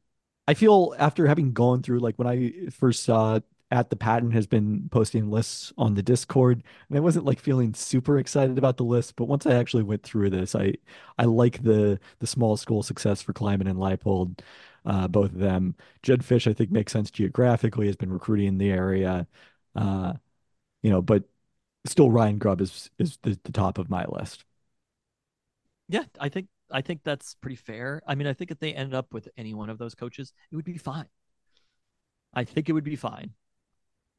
I 0.49 0.55
feel 0.55 0.95
after 0.99 1.27
having 1.27 1.53
gone 1.53 1.83
through 1.83 2.01
like 2.01 2.17
when 2.17 2.27
I 2.27 2.71
first 2.71 3.03
saw 3.03 3.41
at 3.71 3.91
the 3.91 3.97
patent 3.97 4.33
has 4.33 4.47
been 4.47 4.89
posting 4.91 5.31
lists 5.31 5.71
on 5.77 5.93
the 5.93 6.03
Discord, 6.03 6.63
and 6.89 6.97
I 6.97 7.01
wasn't 7.01 7.27
like 7.27 7.39
feeling 7.39 7.75
super 7.75 8.19
excited 8.19 8.57
about 8.57 8.79
the 8.79 8.85
list. 8.85 9.15
But 9.17 9.27
once 9.27 9.45
I 9.45 9.55
actually 9.55 9.83
went 9.83 10.05
through 10.05 10.31
this, 10.31 10.55
I 10.55 10.73
I 11.19 11.25
like 11.25 11.63
the 11.63 12.01
the 12.21 12.27
small 12.27 12.57
school 12.57 12.83
success 12.83 13.21
for 13.21 13.35
Klieman 13.35 13.69
and 13.69 13.79
Leipold 13.79 14.41
uh, 14.85 15.09
both 15.09 15.33
of 15.33 15.39
them. 15.39 15.75
Jedd 16.03 16.21
Fisch, 16.21 16.49
I 16.49 16.53
think, 16.53 16.71
makes 16.71 16.93
sense 16.93 17.11
geographically, 17.11 17.87
has 17.87 17.97
been 17.97 18.13
recruiting 18.13 18.49
in 18.49 18.59
the 18.59 18.71
area, 18.71 19.27
uh, 19.77 20.15
you 20.83 20.91
know, 20.91 21.03
but 21.03 21.25
still 21.85 22.11
Ryan 22.11 22.39
Grubb 22.39 22.61
is 22.61 22.91
is 22.99 23.19
the, 23.23 23.39
the 23.45 23.53
top 23.53 23.79
of 23.79 23.91
my 23.91 24.05
list. 24.07 24.45
Yeah, 25.89 26.05
I 26.19 26.29
think 26.29 26.49
I 26.71 26.81
think 26.81 27.03
that's 27.05 27.35
pretty 27.35 27.57
fair. 27.57 28.03
I 28.07 28.15
mean, 28.15 28.27
I 28.27 28.33
think 28.33 28.51
if 28.51 28.59
they 28.59 28.73
ended 28.73 28.95
up 28.95 29.13
with 29.13 29.29
any 29.37 29.55
one 29.55 29.71
of 29.71 29.79
those 29.79 29.95
coaches, 29.95 30.33
it 30.51 30.57
would 30.57 30.65
be 30.65 30.79
fine. 30.79 31.07
I 32.35 32.45
think 32.45 32.69
it 32.69 32.73
would 32.73 32.85
be 32.85 32.97
fine. 32.97 33.33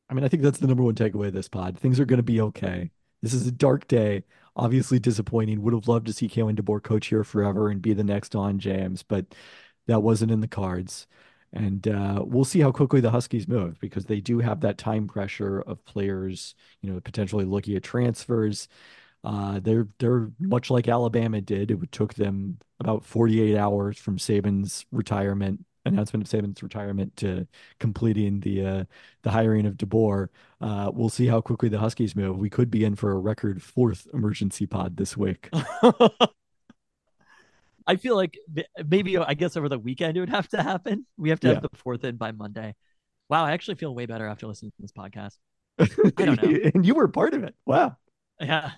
I 0.09 0.13
mean, 0.13 0.23
I 0.23 0.27
think 0.27 0.43
that's 0.43 0.59
the 0.59 0.67
number 0.67 0.83
one 0.83 0.95
takeaway 0.95 1.27
of 1.27 1.33
this 1.33 1.47
pod. 1.47 1.77
Things 1.77 1.99
are 1.99 2.05
going 2.05 2.17
to 2.17 2.23
be 2.23 2.41
okay. 2.41 2.91
This 3.21 3.33
is 3.33 3.47
a 3.47 3.51
dark 3.51 3.87
day. 3.87 4.25
Obviously 4.55 4.99
disappointing. 4.99 5.61
Would 5.63 5.73
have 5.73 5.87
loved 5.87 6.05
to 6.07 6.13
see 6.13 6.27
Kalen 6.27 6.55
DeBoer 6.55 6.83
coach 6.83 7.07
here 7.07 7.23
forever 7.23 7.69
and 7.69 7.81
be 7.81 7.93
the 7.93 8.03
next 8.03 8.35
on 8.35 8.59
James, 8.59 9.01
but 9.01 9.33
that 9.87 10.01
wasn't 10.01 10.31
in 10.31 10.41
the 10.41 10.47
cards. 10.47 11.07
And 11.51 11.87
uh, 11.87 12.23
we'll 12.25 12.45
see 12.45 12.61
how 12.61 12.71
quickly 12.71 12.99
the 12.99 13.11
Huskies 13.11 13.47
move 13.47 13.79
because 13.79 14.05
they 14.05 14.19
do 14.21 14.39
have 14.39 14.61
that 14.61 14.77
time 14.77 15.07
pressure 15.07 15.59
of 15.61 15.85
players, 15.85 16.55
you 16.81 16.91
know, 16.91 16.99
potentially 16.99 17.45
looking 17.45 17.75
at 17.75 17.83
transfers. 17.83 18.67
Uh, 19.23 19.59
they're 19.59 19.87
they're 19.99 20.31
much 20.39 20.69
like 20.69 20.87
Alabama 20.87 21.41
did. 21.41 21.71
It 21.71 21.91
took 21.91 22.15
them 22.15 22.57
about 22.79 23.05
48 23.05 23.57
hours 23.57 23.97
from 23.97 24.17
Saban's 24.17 24.85
retirement 24.91 25.65
announcement 25.85 26.25
of 26.25 26.31
Saban's 26.31 26.63
retirement 26.63 27.15
to 27.17 27.47
completing 27.79 28.39
the 28.41 28.65
uh, 28.65 28.83
the 29.23 29.31
hiring 29.31 29.65
of 29.65 29.75
DeBoer. 29.75 30.29
Uh, 30.61 30.91
we'll 30.93 31.09
see 31.09 31.27
how 31.27 31.41
quickly 31.41 31.69
the 31.69 31.79
Huskies 31.79 32.15
move. 32.15 32.37
We 32.37 32.49
could 32.49 32.71
be 32.71 32.83
in 32.83 32.95
for 32.95 33.11
a 33.11 33.19
record 33.19 33.61
fourth 33.61 34.07
emergency 34.13 34.65
pod 34.65 34.97
this 34.97 35.15
week. 35.15 35.49
I 37.85 37.95
feel 37.95 38.15
like 38.15 38.37
maybe 38.87 39.17
I 39.17 39.33
guess 39.33 39.57
over 39.57 39.69
the 39.69 39.79
weekend 39.79 40.17
it 40.17 40.19
would 40.19 40.29
have 40.29 40.47
to 40.49 40.63
happen. 40.63 41.05
We 41.17 41.29
have 41.29 41.39
to 41.41 41.47
yeah. 41.47 41.53
have 41.55 41.63
the 41.63 41.69
fourth 41.77 42.03
in 42.03 42.17
by 42.17 42.31
Monday. 42.31 42.75
Wow, 43.29 43.45
I 43.45 43.51
actually 43.51 43.75
feel 43.75 43.93
way 43.93 44.05
better 44.05 44.27
after 44.27 44.47
listening 44.47 44.71
to 44.71 44.81
this 44.81 44.91
podcast. 44.91 45.37
I 45.79 46.25
don't 46.25 46.41
know. 46.41 46.69
and 46.73 46.85
you 46.85 46.95
were 46.95 47.07
part 47.07 47.33
of 47.33 47.43
it. 47.43 47.55
Wow. 47.65 47.97
Yeah. 48.39 48.71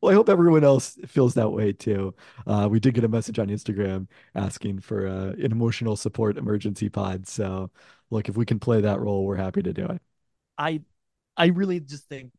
Well, 0.00 0.10
I 0.10 0.14
hope 0.14 0.28
everyone 0.28 0.64
else 0.64 0.98
feels 1.06 1.34
that 1.34 1.50
way 1.50 1.72
too. 1.72 2.14
Uh, 2.46 2.68
we 2.70 2.80
did 2.80 2.94
get 2.94 3.04
a 3.04 3.08
message 3.08 3.38
on 3.38 3.48
Instagram 3.48 4.08
asking 4.34 4.80
for 4.80 5.06
uh, 5.06 5.30
an 5.32 5.52
emotional 5.52 5.96
support 5.96 6.36
emergency 6.36 6.88
pod. 6.88 7.28
So, 7.28 7.70
look, 8.10 8.28
if 8.28 8.36
we 8.36 8.44
can 8.44 8.58
play 8.58 8.80
that 8.80 9.00
role, 9.00 9.24
we're 9.24 9.36
happy 9.36 9.62
to 9.62 9.72
do 9.72 9.86
it. 9.86 10.02
I, 10.58 10.82
I 11.36 11.46
really 11.46 11.78
just 11.78 12.08
think 12.08 12.32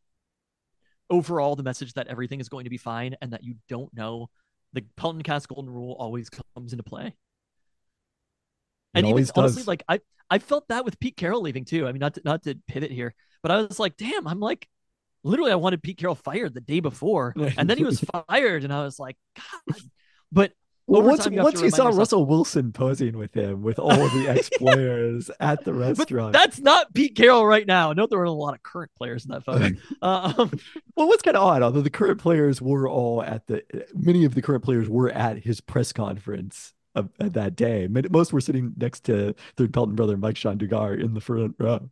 overall 1.09 1.55
the 1.55 1.63
message 1.63 1.93
that 1.93 2.07
everything 2.07 2.39
is 2.39 2.49
going 2.49 2.65
to 2.65 2.69
be 2.69 2.77
fine 2.77 3.15
and 3.21 3.31
that 3.31 3.43
you 3.43 3.55
don't 3.69 3.93
know 3.93 4.29
the 4.73 4.83
Peltoncast 4.97 5.47
Golden 5.47 5.71
Rule 5.71 5.95
always 5.97 6.29
comes 6.29 6.73
into 6.73 6.83
play. 6.83 7.15
And 8.93 9.07
even 9.07 9.25
honestly, 9.35 9.63
like 9.63 9.83
I 9.87 9.99
I 10.29 10.39
felt 10.39 10.67
that 10.69 10.85
with 10.85 10.99
Pete 10.99 11.17
Carroll 11.17 11.41
leaving 11.41 11.65
too. 11.65 11.87
I 11.87 11.91
mean, 11.91 11.99
not 11.99 12.15
to, 12.15 12.21
not 12.23 12.43
to 12.43 12.55
pivot 12.67 12.91
here, 12.91 13.13
but 13.41 13.51
I 13.51 13.61
was 13.61 13.79
like, 13.79 13.97
damn, 13.97 14.27
I'm 14.27 14.39
like, 14.39 14.67
literally, 15.23 15.51
I 15.51 15.55
wanted 15.55 15.81
Pete 15.81 15.97
Carroll 15.97 16.15
fired 16.15 16.53
the 16.53 16.61
day 16.61 16.79
before, 16.79 17.33
and 17.57 17.69
then 17.69 17.77
he 17.77 17.83
was 17.83 17.99
fired, 18.29 18.63
and 18.63 18.73
I 18.73 18.83
was 18.83 18.99
like, 18.99 19.17
God. 19.35 19.81
But 20.31 20.53
well, 20.87 21.01
once 21.01 21.27
once 21.29 21.61
you 21.61 21.69
saw 21.69 21.85
yourself, 21.85 21.97
Russell 21.97 22.25
Wilson 22.25 22.71
posing 22.71 23.17
with 23.17 23.33
him 23.33 23.61
with 23.61 23.79
all 23.79 23.91
of 23.91 24.11
the 24.13 24.27
ex 24.29 24.49
players 24.49 25.31
at 25.39 25.63
the 25.63 25.73
restaurant, 25.73 26.33
that's 26.33 26.59
not 26.59 26.93
Pete 26.93 27.15
Carroll 27.15 27.45
right 27.45 27.65
now. 27.65 27.91
I 27.91 27.93
know 27.93 28.05
there 28.07 28.19
were 28.19 28.25
a 28.25 28.31
lot 28.31 28.53
of 28.53 28.63
current 28.63 28.91
players 28.97 29.25
in 29.25 29.31
that 29.31 29.45
photo. 29.45 29.65
um, 30.01 30.59
well, 30.95 31.07
what's 31.07 31.23
kind 31.23 31.37
of 31.37 31.43
odd, 31.43 31.63
although 31.63 31.81
the 31.81 31.89
current 31.89 32.19
players 32.19 32.61
were 32.61 32.87
all 32.87 33.23
at 33.23 33.47
the, 33.47 33.63
many 33.93 34.25
of 34.25 34.35
the 34.35 34.41
current 34.41 34.63
players 34.63 34.89
were 34.89 35.09
at 35.09 35.37
his 35.43 35.61
press 35.61 35.93
conference 35.93 36.73
of, 36.95 37.09
of 37.19 37.33
that 37.33 37.55
day. 37.55 37.87
Most 37.87 38.33
were 38.33 38.41
sitting 38.41 38.73
next 38.77 39.05
to 39.05 39.35
their 39.55 39.67
Pelton 39.67 39.95
brother 39.95 40.17
Mike-Jean 40.17 40.57
Dugar 40.57 40.99
in 40.99 41.13
the 41.13 41.21
front 41.21 41.55
row 41.59 41.89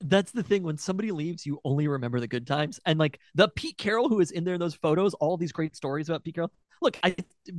that's 0.00 0.32
the 0.32 0.42
thing 0.42 0.62
when 0.62 0.76
somebody 0.76 1.10
leaves 1.10 1.44
you 1.44 1.60
only 1.64 1.88
remember 1.88 2.20
the 2.20 2.28
good 2.28 2.46
times. 2.46 2.78
And 2.86 2.98
like 2.98 3.18
the 3.34 3.48
pete 3.48 3.78
carroll 3.78 4.08
who 4.08 4.20
is 4.20 4.30
in 4.30 4.44
there 4.44 4.54
in 4.54 4.60
those 4.60 4.74
photos 4.74 5.14
all 5.14 5.36
these 5.36 5.52
great 5.52 5.74
stories 5.74 6.08
about 6.08 6.24
pete 6.24 6.34
carroll. 6.34 6.52
Look 6.80 6.98
i 7.02 7.16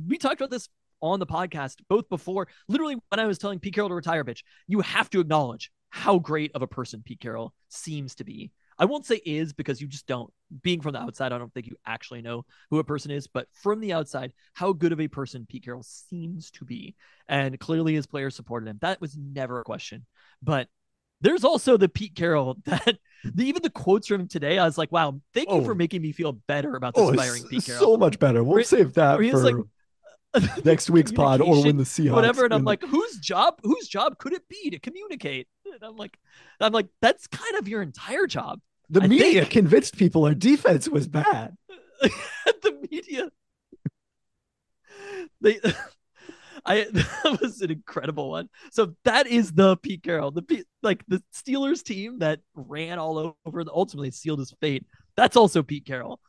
we 0.08 0.18
talked 0.18 0.40
about 0.40 0.50
this 0.50 0.68
on 1.02 1.18
the 1.18 1.26
podcast 1.26 1.76
both 1.88 2.08
before. 2.08 2.48
Literally 2.68 2.96
when 3.08 3.20
i 3.20 3.26
was 3.26 3.38
telling 3.38 3.58
pete 3.58 3.74
carroll 3.74 3.90
to 3.90 3.94
retire 3.94 4.24
bitch 4.24 4.42
you 4.66 4.80
have 4.80 5.10
to 5.10 5.20
acknowledge 5.20 5.70
how 5.90 6.18
great 6.18 6.52
of 6.54 6.62
a 6.62 6.66
person 6.66 7.02
pete 7.04 7.20
carroll 7.20 7.52
seems 7.68 8.14
to 8.16 8.24
be. 8.24 8.52
I 8.78 8.86
won't 8.86 9.04
say 9.04 9.20
is 9.26 9.52
because 9.52 9.78
you 9.82 9.86
just 9.86 10.06
don't. 10.06 10.32
Being 10.62 10.80
from 10.80 10.94
the 10.94 11.00
outside 11.00 11.32
i 11.32 11.38
don't 11.38 11.52
think 11.52 11.66
you 11.66 11.76
actually 11.86 12.22
know 12.22 12.46
who 12.70 12.78
a 12.78 12.84
person 12.84 13.10
is 13.10 13.26
but 13.26 13.48
from 13.52 13.80
the 13.80 13.92
outside 13.92 14.32
how 14.54 14.72
good 14.72 14.92
of 14.92 15.00
a 15.00 15.08
person 15.08 15.46
pete 15.46 15.64
carroll 15.64 15.82
seems 15.82 16.50
to 16.52 16.64
be. 16.64 16.96
And 17.28 17.60
clearly 17.60 17.94
his 17.94 18.06
players 18.06 18.34
supported 18.34 18.68
him. 18.68 18.78
That 18.80 19.00
was 19.00 19.16
never 19.16 19.60
a 19.60 19.64
question. 19.64 20.06
But 20.42 20.68
there's 21.20 21.44
also 21.44 21.76
the 21.76 21.88
Pete 21.88 22.14
Carroll 22.14 22.58
that 22.64 22.98
the, 23.24 23.44
even 23.44 23.62
the 23.62 23.70
quotes 23.70 24.06
from 24.08 24.22
him 24.22 24.28
today. 24.28 24.58
I 24.58 24.64
was 24.64 24.78
like, 24.78 24.92
wow, 24.92 25.20
thank 25.34 25.48
oh. 25.50 25.58
you 25.58 25.64
for 25.64 25.72
oh. 25.72 25.76
making 25.76 26.02
me 26.02 26.12
feel 26.12 26.32
better 26.32 26.76
about 26.76 26.94
this 26.94 27.04
oh, 27.04 27.10
inspiring 27.10 27.44
Pete 27.48 27.64
Carroll. 27.64 27.80
So 27.80 27.96
much 27.96 28.18
better. 28.18 28.42
We'll 28.42 28.54
where, 28.54 28.64
save 28.64 28.94
that 28.94 29.18
for 29.18 29.38
like, 29.38 29.56
next 30.64 30.90
week's 30.90 31.12
pod 31.12 31.40
or 31.40 31.62
when 31.62 31.76
the 31.76 31.84
Seahawks 31.84 32.12
whatever. 32.12 32.44
And 32.44 32.54
I'm 32.54 32.64
like, 32.64 32.82
whose 32.82 33.18
job? 33.18 33.58
Whose 33.62 33.88
job 33.88 34.18
could 34.18 34.32
it 34.32 34.48
be 34.48 34.70
to 34.70 34.78
communicate? 34.78 35.48
And 35.64 35.82
I'm 35.82 35.96
like, 35.96 36.18
I'm 36.60 36.72
like, 36.72 36.88
that's 37.00 37.26
kind 37.26 37.56
of 37.56 37.68
your 37.68 37.82
entire 37.82 38.26
job. 38.26 38.60
The 38.88 39.02
I 39.02 39.06
media 39.06 39.40
think- 39.42 39.50
convinced 39.52 39.96
people 39.96 40.24
our 40.24 40.34
defense 40.34 40.88
was 40.88 41.06
bad. 41.06 41.56
the 42.00 42.88
media. 42.90 43.30
They, 45.40 45.60
I 46.64 46.86
that 46.92 47.38
was 47.40 47.60
an 47.60 47.70
incredible 47.70 48.30
one. 48.30 48.48
So 48.72 48.94
that 49.04 49.26
is 49.26 49.52
the 49.52 49.76
Pete 49.78 50.02
Carroll, 50.02 50.30
the 50.30 50.42
Pete, 50.42 50.66
like 50.82 51.04
the 51.08 51.22
Steelers 51.34 51.82
team 51.82 52.18
that 52.18 52.40
ran 52.54 52.98
all 52.98 53.34
over, 53.44 53.60
and 53.60 53.70
ultimately 53.72 54.10
sealed 54.10 54.38
his 54.38 54.54
fate. 54.60 54.84
That's 55.16 55.36
also 55.36 55.62
Pete 55.62 55.86
Carroll. 55.86 56.20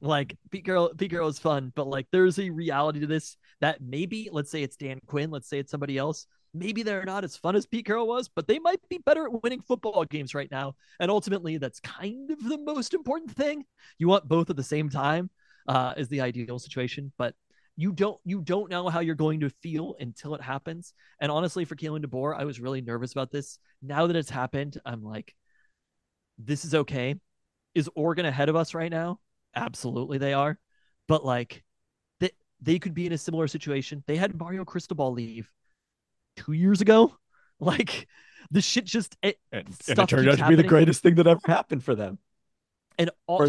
Like 0.00 0.36
Pete 0.50 0.64
Carroll, 0.64 0.92
Pete 0.96 1.10
Carroll 1.10 1.28
is 1.28 1.38
fun, 1.38 1.72
but 1.74 1.86
like 1.86 2.06
there's 2.12 2.38
a 2.38 2.50
reality 2.50 3.00
to 3.00 3.06
this 3.06 3.36
that 3.60 3.80
maybe, 3.80 4.28
let's 4.30 4.50
say 4.50 4.62
it's 4.62 4.76
Dan 4.76 5.00
Quinn, 5.06 5.30
let's 5.30 5.48
say 5.48 5.58
it's 5.58 5.70
somebody 5.70 5.98
else. 5.98 6.26
Maybe 6.54 6.82
they're 6.82 7.04
not 7.04 7.24
as 7.24 7.36
fun 7.36 7.56
as 7.56 7.66
Pete 7.66 7.84
Carroll 7.84 8.06
was, 8.06 8.28
but 8.28 8.46
they 8.46 8.58
might 8.58 8.80
be 8.88 8.98
better 8.98 9.26
at 9.26 9.42
winning 9.42 9.60
football 9.60 10.04
games 10.04 10.34
right 10.34 10.50
now. 10.50 10.74
And 11.00 11.10
ultimately, 11.10 11.58
that's 11.58 11.80
kind 11.80 12.30
of 12.30 12.42
the 12.42 12.58
most 12.58 12.94
important 12.94 13.32
thing. 13.32 13.64
You 13.98 14.08
want 14.08 14.28
both 14.28 14.48
at 14.48 14.56
the 14.56 14.62
same 14.62 14.88
time 14.88 15.28
uh, 15.68 15.94
is 15.96 16.08
the 16.08 16.20
ideal 16.20 16.58
situation, 16.58 17.12
but 17.18 17.34
you 17.76 17.92
don't 17.92 18.18
you 18.24 18.40
don't 18.40 18.70
know 18.70 18.88
how 18.88 19.00
you're 19.00 19.14
going 19.14 19.40
to 19.40 19.50
feel 19.50 19.94
until 20.00 20.34
it 20.34 20.40
happens. 20.40 20.94
And 21.20 21.30
honestly, 21.30 21.64
for 21.64 21.76
Kalen 21.76 22.04
DeBoer, 22.04 22.36
I 22.36 22.44
was 22.44 22.58
really 22.58 22.80
nervous 22.80 23.12
about 23.12 23.30
this. 23.30 23.58
Now 23.82 24.06
that 24.06 24.16
it's 24.16 24.30
happened, 24.30 24.80
I'm 24.84 25.02
like, 25.02 25.34
this 26.38 26.64
is 26.64 26.74
okay. 26.74 27.16
Is 27.74 27.90
Oregon 27.94 28.24
ahead 28.24 28.48
of 28.48 28.56
us 28.56 28.74
right 28.74 28.90
now? 28.90 29.20
Absolutely, 29.54 30.16
they 30.18 30.32
are. 30.32 30.58
But 31.06 31.24
like, 31.24 31.62
they 32.18 32.30
they 32.60 32.78
could 32.78 32.94
be 32.94 33.06
in 33.06 33.12
a 33.12 33.18
similar 33.18 33.46
situation. 33.46 34.02
They 34.06 34.16
had 34.16 34.38
Mario 34.38 34.64
Cristobal 34.64 35.12
leave 35.12 35.50
two 36.36 36.52
years 36.52 36.80
ago. 36.80 37.14
Like, 37.58 38.06
the 38.50 38.60
shit 38.60 38.84
just 38.84 39.16
it, 39.22 39.38
And, 39.50 39.66
and 39.88 39.98
it 39.98 40.08
turned 40.08 40.28
out 40.28 40.36
to 40.36 40.46
be 40.46 40.56
the 40.56 40.62
greatest 40.62 41.02
thing 41.02 41.14
that 41.14 41.26
ever 41.26 41.40
happened 41.46 41.82
for 41.82 41.94
them. 41.94 42.18
And 42.98 43.10
all. 43.26 43.42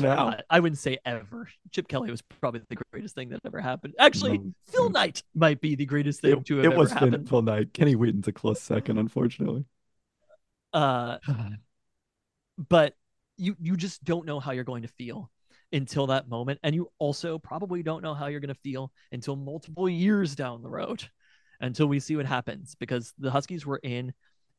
I- 0.50 0.60
wouldn't 0.60 0.80
say 0.80 0.98
ever. 1.06 1.50
Chip 1.72 1.88
Kelly 1.88 2.12
was 2.12 2.22
probably 2.22 2.62
the 2.70 2.78
greatest 2.92 3.16
thing 3.16 3.30
that 3.30 3.42
ever 3.46 3.62
happened. 3.62 3.94
Actually, 4.00 4.38
No, 4.40 4.54
Phil 4.68 4.90
no. 4.90 5.00
Knight 5.00 5.24
might 5.36 5.62
be 5.62 5.76
the 5.76 5.86
greatest 5.86 6.22
thing 6.22 6.40
It, 6.40 6.46
to 6.46 6.58
have 6.58 6.66
it 6.66 6.68
ever 6.70 6.78
was 6.78 6.92
happened. 6.92 7.30
Phil 7.30 7.42
Knight. 7.42 7.74
Kenny 7.74 7.96
Wheaton's 7.96 8.28
a 8.28 8.32
close 8.32 8.62
second, 8.62 8.98
unfortunately. 8.98 9.66
Uh, 10.74 11.18
but 12.70 12.96
you 13.38 13.56
you 13.60 13.78
just 13.78 14.04
don't 14.04 14.26
know 14.26 14.40
how 14.40 14.52
you're 14.52 14.64
going 14.64 14.82
to 14.82 14.88
feel 14.88 15.32
until 15.74 16.08
that 16.08 16.30
moment 16.30 16.60
and 16.64 16.74
you 16.74 16.90
also 16.98 17.38
probably 17.38 17.84
don't 17.84 18.02
know 18.02 18.14
how 18.14 18.28
you're 18.28 18.40
going 18.40 18.54
to 18.54 18.60
feel 18.62 18.92
until 19.12 19.36
multiple 19.36 19.90
years 19.90 20.34
down 20.34 20.62
the 20.62 20.70
road 20.70 21.04
until 21.60 21.88
we 21.88 22.00
see 22.00 22.16
what 22.16 22.26
happens 22.26 22.74
because 22.80 23.14
the 23.20 23.30
huskies 23.30 23.66
were 23.66 23.80
in 23.84 24.14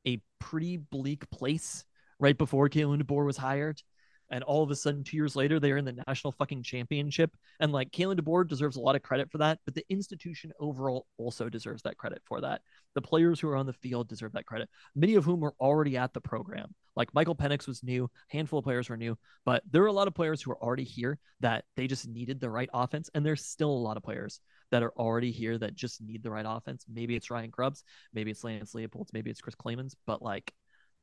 a 0.07 0.21
pretty 0.39 0.77
bleak 0.77 1.29
place 1.31 1.85
right 2.21 2.37
before 2.37 2.69
Kalen 2.69 3.03
DeBoer 3.03 3.25
was 3.25 3.39
hired 3.39 3.83
and 4.31 4.45
all 4.45 4.63
of 4.63 4.71
a 4.71 4.77
sudden 4.77 5.05
two 5.05 5.17
years 5.17 5.37
later 5.37 5.59
they're 5.59 5.77
in 5.77 5.85
the 5.85 6.05
national 6.07 6.33
fucking 6.33 6.63
championship 6.63 7.31
and 7.61 7.73
like 7.73 7.91
Kalen 7.91 8.19
DeBoer 8.19 8.47
deserves 8.47 8.77
a 8.77 8.81
lot 8.81 8.97
of 8.97 9.03
credit 9.03 9.31
for 9.31 9.39
that 9.39 9.59
but 9.65 9.75
the 9.75 9.85
institution 9.89 10.53
overall 10.61 11.07
also 11.17 11.49
deserves 11.49 11.83
that 11.83 11.97
credit 11.97 12.23
for 12.25 12.41
that 12.41 12.61
the 12.95 13.03
players 13.03 13.41
who 13.41 13.49
are 13.49 13.57
on 13.57 13.67
the 13.67 13.73
field 13.73 14.09
deserve 14.09 14.33
that 14.33 14.47
credit 14.47 14.69
many 14.95 15.15
of 15.15 15.25
whom 15.25 15.41
were 15.41 15.55
already 15.61 15.97
at 15.97 16.13
the 16.13 16.21
program. 16.21 16.75
Like 16.97 17.15
Michael 17.15 17.37
Penix 17.37 17.67
was 17.69 17.83
new, 17.83 18.11
handful 18.29 18.59
of 18.59 18.65
players 18.65 18.89
were 18.89 18.97
new, 18.97 19.17
but 19.45 19.63
there 19.71 19.83
were 19.83 19.89
a 19.89 19.93
lot 19.93 20.09
of 20.09 20.15
players 20.15 20.43
who 20.43 20.51
were 20.51 20.63
already 20.63 20.85
here 20.85 21.19
that 21.41 21.65
they 21.77 21.87
just 21.87 22.09
needed 22.09 22.41
the 22.41 22.51
right 22.51 22.69
offense. 22.75 23.09
And 23.15 23.25
there's 23.25 23.45
still 23.45 23.71
a 23.71 23.87
lot 23.87 23.97
of 23.97 24.03
players 24.03 24.41
that 24.71 24.83
are 24.83 24.93
already 24.97 25.31
here 25.31 25.57
that 25.59 25.75
just 25.75 26.01
need 26.01 26.23
the 26.23 26.31
right 26.31 26.45
offense. 26.47 26.85
Maybe 26.93 27.15
it's 27.15 27.31
Ryan 27.31 27.51
Grubbs, 27.51 27.85
maybe 28.13 28.31
it's 28.31 28.45
Lance 28.45 28.75
Leipold, 28.75 29.09
maybe 29.13 29.31
it's 29.31 29.41
Chris 29.41 29.55
Clemens, 29.55 29.95
but 30.07 30.23
like 30.23 30.53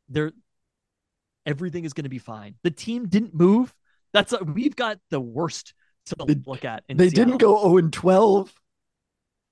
they're 0.10 0.34
everything 1.46 1.86
is 1.86 1.94
going 1.94 2.04
to 2.04 2.10
be 2.10 2.18
fine. 2.20 2.56
The 2.64 2.72
team 2.72 3.08
didn't 3.08 3.34
move. 3.34 3.74
That's 4.14 4.34
a, 4.34 4.44
we've 4.44 4.76
got 4.76 5.00
the 5.12 5.20
worst 5.20 5.74
to 6.08 6.16
They- 6.28 6.36
look 6.46 6.66
at. 6.66 6.84
In 6.88 6.98
They 6.98 7.10
Seattle. 7.10 7.26
didn't 7.26 7.42
go 7.42 7.62
0 7.64 7.78
and 7.78 7.94
12. 7.94 8.54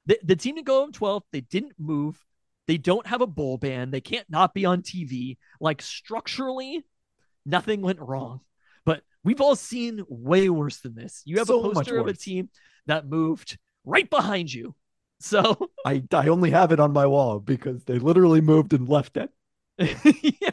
The, 0.05 0.19
the 0.23 0.35
team 0.35 0.55
didn't 0.55 0.67
go 0.67 0.89
12. 0.91 1.23
They 1.31 1.41
didn't 1.41 1.73
move. 1.79 2.23
They 2.67 2.77
don't 2.77 3.05
have 3.07 3.21
a 3.21 3.27
bowl 3.27 3.57
ban. 3.57 3.91
They 3.91 4.01
can't 4.01 4.29
not 4.29 4.53
be 4.53 4.65
on 4.65 4.81
TV. 4.81 5.37
Like 5.59 5.81
structurally, 5.81 6.83
nothing 7.45 7.81
went 7.81 7.99
wrong. 7.99 8.41
But 8.85 9.01
we've 9.23 9.41
all 9.41 9.55
seen 9.55 10.01
way 10.07 10.49
worse 10.49 10.77
than 10.79 10.95
this. 10.95 11.21
You 11.25 11.37
have 11.39 11.47
So 11.47 11.59
a 11.63 11.73
poster 11.73 11.97
of 11.97 12.07
a 12.07 12.13
team 12.13 12.49
that 12.85 13.05
moved 13.07 13.57
right 13.85 14.09
behind 14.09 14.53
you. 14.53 14.75
So 15.19 15.69
I, 15.85 16.03
I 16.11 16.27
only 16.27 16.51
have 16.51 16.73
it 16.73 16.81
on 16.81 16.91
my 16.91 17.05
wall 17.05 17.39
because 17.39 17.85
they 17.85 17.97
literally 17.97 18.41
moved 18.41 18.73
and 18.73 18.89
left 18.89 19.15
it. 19.15 19.29
yeah. 20.41 20.49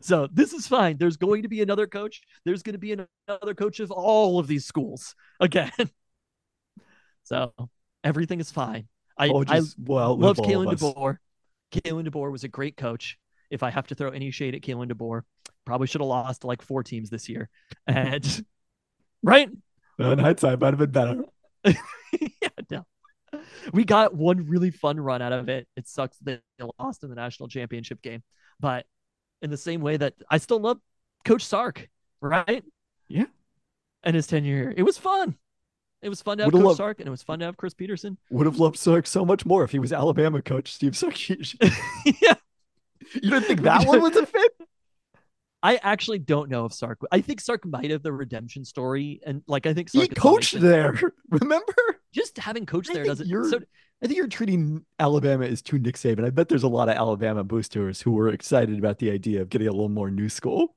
So 0.00 0.28
this 0.32 0.52
is 0.52 0.66
fine. 0.66 0.96
There's 0.98 1.16
going 1.16 1.42
to 1.42 1.48
be 1.48 1.62
another 1.62 1.86
coach. 1.86 2.22
There's 2.44 2.62
going 2.62 2.74
to 2.74 2.78
be 2.78 2.92
another 2.92 3.54
coach 3.54 3.80
of 3.80 3.90
all 3.90 4.38
of 4.38 4.46
these 4.46 4.64
schools 4.64 5.14
again. 5.40 5.72
So 7.24 7.52
everything 8.04 8.40
is 8.40 8.50
fine. 8.50 8.88
I, 9.18 9.28
Oh, 9.28 9.44
I 9.48 9.58
just, 9.58 9.76
well, 9.78 10.16
love 10.16 10.36
Kalen. 10.36 10.72
DeBoer. 10.72 11.16
Kalen 11.72 12.08
DeBoer 12.08 12.32
was 12.32 12.44
a 12.44 12.48
great 12.48 12.76
coach. 12.76 13.18
If 13.50 13.62
I 13.62 13.70
have 13.70 13.86
to 13.88 13.94
throw 13.94 14.10
any 14.10 14.30
shade 14.30 14.54
at 14.54 14.62
Kalen 14.62 14.90
DeBoer, 14.90 15.22
probably 15.64 15.86
should 15.86 16.00
have 16.00 16.08
lost 16.08 16.44
like 16.44 16.62
four 16.62 16.82
teams 16.82 17.10
this 17.10 17.28
year. 17.28 17.48
And 17.86 18.44
right? 19.22 19.48
In 19.98 20.18
hindsight, 20.18 20.60
might 20.60 20.74
have 20.74 20.78
been 20.78 20.90
better. 20.90 21.24
yeah, 21.64 22.48
no. 22.70 22.84
We 23.72 23.84
got 23.84 24.14
one 24.14 24.46
really 24.46 24.70
fun 24.70 24.98
run 24.98 25.20
out 25.20 25.32
of 25.32 25.48
it. 25.48 25.66
It 25.76 25.88
sucks 25.88 26.16
that 26.18 26.40
they 26.58 26.66
lost 26.78 27.02
in 27.02 27.10
the 27.10 27.16
national 27.16 27.48
championship 27.48 28.00
game. 28.00 28.22
But 28.60 28.86
in 29.42 29.50
the 29.50 29.56
same 29.56 29.80
way 29.80 29.96
that 29.96 30.14
I 30.30 30.38
still 30.38 30.60
love 30.60 30.78
Coach 31.24 31.44
Sark, 31.44 31.88
right? 32.20 32.64
Yeah. 33.08 33.26
And 34.02 34.14
his 34.16 34.26
tenure 34.26 34.56
here. 34.56 34.74
It 34.76 34.82
was 34.82 34.98
fun. 34.98 35.36
It 36.00 36.08
was 36.08 36.22
fun 36.22 36.38
to 36.38 36.44
have 36.44 36.52
Would've 36.52 36.60
Coach 36.60 36.66
loved- 36.68 36.76
Sark 36.78 37.00
and 37.00 37.08
it 37.08 37.10
was 37.10 37.22
fun 37.22 37.40
to 37.40 37.44
have 37.46 37.56
Chris 37.56 37.74
Petersen. 37.74 38.16
Would 38.30 38.46
have 38.46 38.58
loved 38.58 38.76
Sark 38.76 39.06
so 39.06 39.24
much 39.24 39.44
more 39.44 39.64
if 39.64 39.72
he 39.72 39.78
was 39.78 39.92
Alabama 39.92 40.40
coach 40.42 40.72
Steve 40.72 40.92
Sarkisian. 40.92 41.74
yeah. 42.22 42.34
You 43.14 43.30
didn't 43.30 43.44
think 43.44 43.62
that 43.62 43.86
one 43.86 44.00
was 44.02 44.14
a 44.16 44.26
fit? 44.26 44.52
I 45.62 45.76
actually 45.82 46.20
don't 46.20 46.48
know 46.50 46.66
if 46.66 46.72
Sark. 46.72 46.98
I 47.10 47.20
think 47.20 47.40
Sark 47.40 47.64
might 47.66 47.90
have 47.90 48.02
the 48.04 48.12
redemption 48.12 48.64
story, 48.64 49.20
and 49.26 49.42
like 49.48 49.66
I 49.66 49.74
think 49.74 49.90
He 49.90 49.98
Sark 49.98 50.12
is 50.12 50.18
coached 50.22 50.60
there. 50.60 51.00
Remember? 51.30 51.74
Just 52.12 52.38
having 52.38 52.66
coach 52.66 52.88
there 52.88 53.04
doesn't. 53.04 53.28
you're- 53.28 53.48
So 53.50 53.60
I 54.02 54.06
think 54.06 54.16
you're 54.16 54.28
treating 54.28 54.84
Alabama 54.98 55.44
as 55.46 55.60
too 55.60 55.78
Nick 55.78 55.96
Saban. 55.96 56.24
I 56.24 56.30
bet 56.30 56.48
there's 56.48 56.62
a 56.62 56.68
lot 56.68 56.88
of 56.88 56.96
Alabama 56.96 57.42
boosters 57.44 58.00
who 58.00 58.12
were 58.12 58.28
excited 58.28 58.78
about 58.78 58.98
the 58.98 59.10
idea 59.10 59.42
of 59.42 59.48
getting 59.48 59.66
a 59.68 59.72
little 59.72 59.88
more 59.88 60.10
new 60.10 60.28
school. 60.28 60.74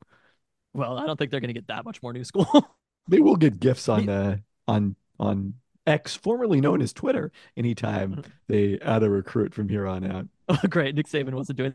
well, 0.74 0.98
I 0.98 1.06
don't 1.06 1.18
think 1.18 1.32
they're 1.32 1.40
going 1.40 1.50
to 1.50 1.54
get 1.54 1.68
that 1.68 1.86
much 1.86 2.02
more 2.02 2.14
new 2.14 2.24
school. 2.24 2.48
They 3.08 3.20
will 3.20 3.36
get 3.36 3.60
gifts 3.60 3.90
on 3.90 4.08
uh, 4.10 4.38
on 4.68 4.96
on 5.20 5.56
X, 5.88 6.16
formerly 6.16 6.62
known 6.62 6.82
as 6.84 6.94
Twitter, 6.94 7.32
anytime 7.58 8.18
Mhm. 8.18 8.26
they 8.48 8.80
add 8.80 9.02
a 9.02 9.10
recruit 9.10 9.56
from 9.56 9.70
here 9.70 9.88
on 9.88 10.06
out. 10.10 10.28
oh, 10.50 10.60
great! 10.70 10.94
Nick 10.94 11.08
Saban 11.08 11.34
wasn't 11.34 11.58
doing. 11.58 11.74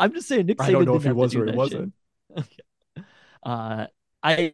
I'm 0.00 0.12
just 0.12 0.26
saying 0.26 0.46
Nick 0.46 0.58
Saban. 0.58 0.64
I 0.64 0.72
don't 0.72 0.84
know 0.86 0.96
if 0.96 1.04
he 1.04 1.12
was 1.12 1.34
or 1.36 1.44
he 1.44 1.52
that 1.52 1.56
wasn't. 1.56 1.94
Uh, 3.44 3.86
I 4.22 4.52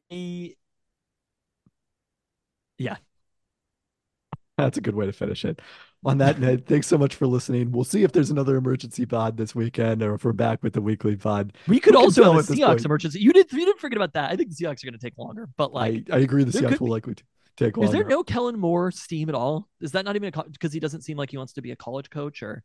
That's 4.60 4.78
a 4.78 4.80
good 4.80 4.94
way 4.94 5.06
to 5.06 5.12
finish 5.12 5.44
it. 5.44 5.60
On 6.04 6.18
that 6.18 6.38
note, 6.40 6.64
thanks 6.66 6.86
so 6.86 6.96
much 6.96 7.14
for 7.14 7.26
listening. 7.26 7.72
We'll 7.72 7.84
see 7.84 8.04
if 8.04 8.12
there's 8.12 8.30
another 8.30 8.56
emergency 8.56 9.04
pod 9.04 9.36
this 9.36 9.54
weekend 9.54 10.02
or 10.02 10.14
if 10.14 10.24
we're 10.24 10.32
back 10.32 10.62
with 10.62 10.72
the 10.72 10.80
weekly 10.80 11.16
pod. 11.16 11.52
we 11.68 11.78
could 11.78 11.92
can 11.94 12.02
also 12.02 12.32
have 12.32 12.48
a 12.48 12.52
Seahawks 12.52 12.66
point? 12.66 12.84
emergency. 12.86 13.20
You 13.20 13.32
did. 13.32 13.52
You 13.52 13.66
didn't 13.66 13.80
forget 13.80 13.96
about 13.96 14.14
that. 14.14 14.30
I 14.30 14.36
think 14.36 14.48
the 14.48 14.54
Seahawks 14.54 14.82
are 14.82 14.86
going 14.86 14.98
to 14.98 15.04
take 15.04 15.18
longer, 15.18 15.48
but 15.56 15.74
like. 15.74 16.10
I, 16.10 16.16
I 16.16 16.18
agree 16.20 16.44
the 16.44 16.52
Seahawks 16.52 16.80
will 16.80 16.86
be- 16.86 16.92
likely 16.92 17.14
take 17.56 17.76
Is 17.78 17.90
there 17.90 18.04
no 18.04 18.22
Kellen 18.22 18.58
Moore 18.58 18.90
steam 18.90 19.28
at 19.28 19.34
all? 19.34 19.68
Is 19.80 19.92
that 19.92 20.04
not 20.06 20.16
even 20.16 20.32
a 20.34 20.44
because 20.44 20.72
he 20.72 20.80
doesn't 20.80 21.02
seem 21.02 21.18
like 21.18 21.30
he 21.30 21.36
wants 21.36 21.52
to 21.54 21.62
be 21.62 21.70
a 21.72 21.76
college 21.76 22.08
coach 22.08 22.42
or 22.42 22.62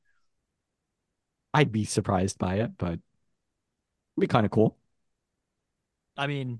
I'd 1.53 1.71
be 1.71 1.83
surprised 1.85 2.37
by 2.37 2.55
it, 2.55 2.71
but 2.77 2.91
it'd 2.91 3.01
be 4.19 4.27
kind 4.27 4.45
of 4.45 4.51
cool. 4.51 4.77
I 6.17 6.27
mean, 6.27 6.59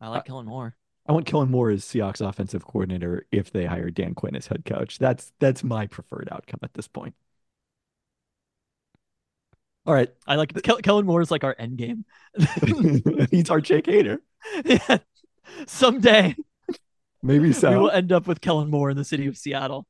I 0.00 0.08
like 0.08 0.20
Uh, 0.20 0.22
Kellen 0.24 0.46
Moore. 0.46 0.74
I 1.10 1.12
want 1.12 1.26
Kellen 1.26 1.50
Moore 1.50 1.70
as 1.70 1.84
Seahawks 1.84 2.24
offensive 2.24 2.64
coordinator 2.64 3.26
if 3.32 3.50
they 3.50 3.64
hire 3.64 3.90
Dan 3.90 4.14
Quinn 4.14 4.36
as 4.36 4.46
head 4.46 4.64
coach. 4.64 4.96
That's 5.00 5.32
that's 5.40 5.64
my 5.64 5.88
preferred 5.88 6.28
outcome 6.30 6.60
at 6.62 6.72
this 6.74 6.86
point. 6.86 7.16
All 9.84 9.92
right. 9.92 10.08
I 10.24 10.36
like 10.36 10.54
Kel- 10.62 10.76
Kellen 10.76 11.06
Moore 11.06 11.20
is 11.20 11.32
like 11.32 11.42
our 11.42 11.56
end 11.58 11.78
game. 11.78 12.04
He's 13.32 13.50
our 13.50 13.60
Jake 13.60 13.86
Hader. 13.86 14.18
Yeah. 14.64 14.98
Someday 15.66 16.36
Maybe 17.24 17.52
We 17.62 17.76
will 17.76 17.90
end 17.90 18.12
up 18.12 18.28
with 18.28 18.40
Kellen 18.40 18.70
Moore 18.70 18.88
in 18.88 18.96
the 18.96 19.04
city 19.04 19.26
of 19.26 19.36
Seattle. 19.36 19.88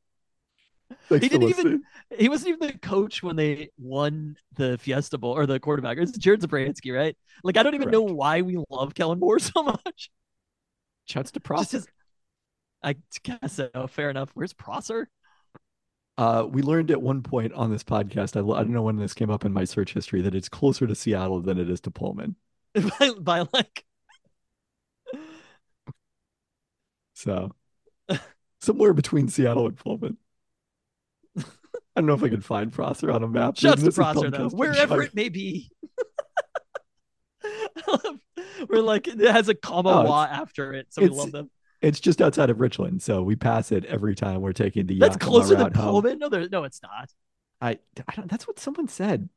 Thanks 1.10 1.22
he 1.22 1.28
didn't 1.28 1.50
even. 1.50 1.82
He 2.16 2.30
wasn't 2.30 2.56
even 2.56 2.66
the 2.66 2.78
coach 2.78 3.22
when 3.22 3.36
they 3.36 3.72
won 3.78 4.36
the 4.54 4.78
Fiesta 4.78 5.18
Bowl 5.18 5.36
or 5.36 5.44
the 5.44 5.60
quarterback. 5.60 5.98
It's 5.98 6.16
Jared 6.16 6.40
Zabransky, 6.40 6.96
right? 6.96 7.14
Like 7.44 7.58
I 7.58 7.62
don't 7.62 7.74
even 7.74 7.90
know 7.90 8.04
why 8.04 8.40
we 8.40 8.58
love 8.70 8.94
Kellen 8.94 9.20
Moore 9.20 9.38
so 9.38 9.62
much. 9.62 10.10
Chance 11.10 11.32
to 11.32 11.40
Prosser. 11.40 11.82
I 12.82 12.96
guess 13.24 13.54
so. 13.54 13.68
Fair 13.88 14.10
enough. 14.10 14.30
Where's 14.34 14.52
Prosser? 14.52 15.10
Uh, 16.16 16.46
we 16.48 16.62
learned 16.62 16.90
at 16.90 17.02
one 17.02 17.22
point 17.22 17.52
on 17.54 17.70
this 17.70 17.82
podcast, 17.82 18.36
I, 18.36 18.58
I, 18.58 18.62
don't 18.62 18.72
know 18.72 18.82
when 18.82 18.96
this 18.96 19.14
came 19.14 19.30
up 19.30 19.44
in 19.44 19.52
my 19.52 19.64
search 19.64 19.94
history, 19.94 20.20
that 20.22 20.34
it's 20.34 20.48
closer 20.48 20.86
to 20.86 20.94
Seattle 20.94 21.40
than 21.40 21.58
it 21.58 21.68
is 21.68 21.80
to 21.82 21.90
Pullman. 21.90 22.36
by, 22.98 23.10
by 23.18 23.46
like. 23.52 23.84
so, 27.14 27.54
somewhere 28.60 28.92
between 28.92 29.28
Seattle 29.28 29.66
and 29.66 29.76
Pullman. 29.76 30.16
I 31.36 31.42
don't 31.96 32.06
know 32.06 32.14
if 32.14 32.22
I 32.22 32.28
can 32.28 32.42
find 32.42 32.72
Prosser 32.72 33.10
on 33.10 33.22
a 33.24 33.28
map. 33.28 33.56
Shouts 33.56 33.96
Prosser, 33.96 34.30
though, 34.30 34.50
wherever 34.50 35.02
it 35.02 35.14
may 35.14 35.28
be. 35.28 35.70
I 37.44 37.80
love 38.04 38.20
we're 38.68 38.82
like 38.82 39.08
it 39.08 39.18
has 39.20 39.48
a 39.48 39.54
comma 39.54 39.90
Oh, 39.90 40.02
wa 40.02 40.24
after 40.30 40.72
it, 40.74 40.88
so 40.90 41.02
we 41.02 41.08
love 41.08 41.32
them. 41.32 41.50
It's 41.80 42.00
just 42.00 42.20
outside 42.20 42.50
of 42.50 42.60
Richland, 42.60 43.02
so 43.02 43.22
we 43.22 43.36
pass 43.36 43.72
it 43.72 43.84
every 43.86 44.14
time 44.14 44.42
we're 44.42 44.52
taking 44.52 44.86
the 44.86 44.98
That's 44.98 45.14
Yakima 45.14 45.30
closer 45.30 45.54
than. 45.54 45.72
Pullman. 45.72 46.18
No, 46.18 46.28
there, 46.28 46.46
no, 46.48 46.64
it's 46.64 46.82
not. 46.82 47.10
I, 47.62 47.78
I 48.06 48.14
don't, 48.16 48.30
that's 48.30 48.46
what 48.46 48.58
someone 48.58 48.88
said. 48.88 49.28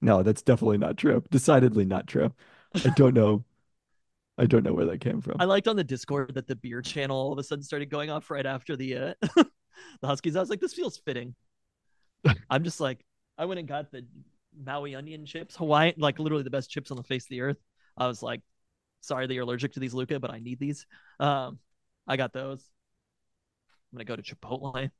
No, 0.00 0.22
that's 0.22 0.42
definitely 0.42 0.78
not 0.78 0.96
true. 0.96 1.22
Decidedly 1.30 1.84
not 1.84 2.06
true. 2.06 2.32
I 2.74 2.90
don't 2.90 3.14
know. 3.14 3.44
I 4.38 4.46
don't 4.46 4.64
know 4.64 4.72
where 4.72 4.86
that 4.86 5.00
came 5.00 5.20
from. 5.20 5.36
I 5.38 5.44
liked 5.44 5.68
on 5.68 5.76
the 5.76 5.84
Discord 5.84 6.34
that 6.34 6.48
the 6.48 6.56
beer 6.56 6.82
channel 6.82 7.16
all 7.16 7.32
of 7.32 7.38
a 7.38 7.42
sudden 7.42 7.62
started 7.62 7.88
going 7.88 8.10
off 8.10 8.30
right 8.30 8.44
after 8.44 8.76
the 8.76 8.96
uh, 8.96 9.14
the 9.34 10.06
Huskies. 10.06 10.36
I 10.36 10.40
was 10.40 10.50
like, 10.50 10.60
this 10.60 10.74
feels 10.74 10.98
fitting. 10.98 11.34
I'm 12.50 12.64
just 12.64 12.80
like, 12.80 13.04
I 13.38 13.44
went 13.44 13.60
and 13.60 13.68
got 13.68 13.92
the 13.92 14.04
Maui 14.64 14.94
onion 14.94 15.24
chips, 15.24 15.56
Hawaii, 15.56 15.92
like 15.96 16.18
literally 16.18 16.42
the 16.42 16.50
best 16.50 16.70
chips 16.70 16.90
on 16.90 16.96
the 16.96 17.02
face 17.02 17.24
of 17.24 17.28
the 17.28 17.42
earth. 17.42 17.58
I 17.96 18.06
was 18.06 18.22
like, 18.22 18.40
sorry 19.04 19.26
that 19.26 19.34
you're 19.34 19.44
allergic 19.44 19.72
to 19.74 19.80
these, 19.80 19.94
Luca, 19.94 20.18
but 20.20 20.30
I 20.30 20.38
need 20.40 20.58
these. 20.58 20.86
Um, 21.20 21.58
I 22.06 22.16
got 22.16 22.32
those. 22.32 22.62
I'm 23.92 23.96
gonna 23.96 24.04
go 24.04 24.16
to 24.16 24.22
Chipotle. 24.22 24.90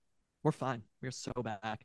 We're 0.42 0.52
fine. 0.52 0.82
We're 1.02 1.10
so 1.10 1.32
back. 1.42 1.84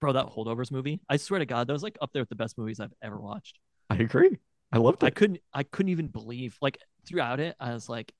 Bro, 0.00 0.14
that 0.14 0.26
holdovers 0.26 0.70
movie. 0.70 1.00
I 1.08 1.16
swear 1.18 1.40
to 1.40 1.46
God, 1.46 1.66
that 1.66 1.72
was 1.72 1.82
like 1.82 1.98
up 2.00 2.10
there 2.12 2.22
with 2.22 2.28
the 2.30 2.34
best 2.36 2.56
movies 2.56 2.80
I've 2.80 2.94
ever 3.02 3.18
watched. 3.20 3.58
I 3.90 3.96
agree. 3.96 4.38
I 4.72 4.78
loved 4.78 5.02
I 5.04 5.10
couldn't 5.10 5.40
I 5.52 5.64
couldn't 5.64 5.90
even 5.90 6.06
believe 6.06 6.56
like 6.62 6.78
throughout 7.06 7.40
it, 7.40 7.56
I 7.60 7.72
was 7.74 7.88
like 7.88 8.12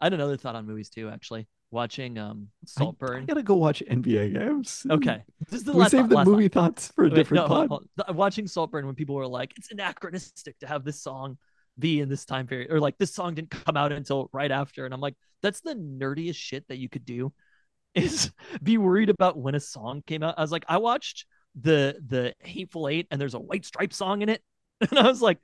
I 0.00 0.06
had 0.06 0.12
another 0.12 0.36
thought 0.36 0.54
on 0.54 0.66
movies 0.66 0.90
too, 0.90 1.08
actually. 1.08 1.48
Watching 1.70 2.18
um 2.18 2.48
I, 2.52 2.64
I 2.64 2.66
Saltburn. 2.66 3.26
gotta 3.26 3.42
go 3.42 3.56
watch 3.56 3.82
NBA 3.90 4.34
games. 4.34 4.86
Okay. 4.88 5.24
This 5.50 5.60
is 5.60 5.64
the 5.64 5.72
We 5.72 5.80
last 5.80 5.90
saved 5.90 6.10
thought, 6.10 6.24
the 6.26 6.30
movie 6.30 6.48
thought. 6.48 6.74
thoughts 6.76 6.92
for 6.94 7.04
a 7.06 7.08
Wait, 7.08 7.14
different 7.16 7.42
no, 7.44 7.48
hold- 7.48 7.60
pod. 7.60 7.68
hold. 7.70 7.88
Th- 8.06 8.14
Watching 8.16 8.46
Saltburn 8.46 8.86
when 8.86 8.94
people 8.94 9.16
were 9.16 9.26
like, 9.26 9.52
it's 9.56 9.72
anachronistic 9.72 10.56
to 10.60 10.66
have 10.68 10.84
this 10.84 11.00
song 11.00 11.36
be 11.78 12.00
in 12.00 12.08
this 12.08 12.24
time 12.24 12.46
period, 12.46 12.70
or 12.70 12.80
like 12.80 12.98
this 12.98 13.14
song 13.14 13.34
didn't 13.34 13.50
come 13.50 13.76
out 13.76 13.92
until 13.92 14.28
right 14.32 14.50
after. 14.50 14.84
And 14.84 14.94
I'm 14.94 15.00
like, 15.00 15.16
that's 15.42 15.60
the 15.60 15.74
nerdiest 15.74 16.36
shit 16.36 16.66
that 16.68 16.78
you 16.78 16.88
could 16.88 17.04
do 17.04 17.32
is 17.94 18.30
be 18.62 18.78
worried 18.78 19.10
about 19.10 19.38
when 19.38 19.54
a 19.54 19.60
song 19.60 20.02
came 20.06 20.22
out. 20.22 20.34
I 20.36 20.42
was 20.42 20.52
like, 20.52 20.64
I 20.68 20.78
watched 20.78 21.26
the 21.60 21.96
the 22.06 22.34
Hateful 22.40 22.88
Eight 22.88 23.06
and 23.10 23.20
there's 23.20 23.34
a 23.34 23.40
White 23.40 23.64
Stripe 23.64 23.92
song 23.92 24.22
in 24.22 24.28
it. 24.28 24.42
And 24.90 24.98
I 24.98 25.08
was 25.08 25.22
like, 25.22 25.38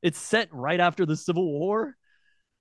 it's 0.00 0.18
set 0.18 0.48
right 0.52 0.78
after 0.78 1.04
the 1.04 1.16
Civil 1.16 1.44
War. 1.44 1.96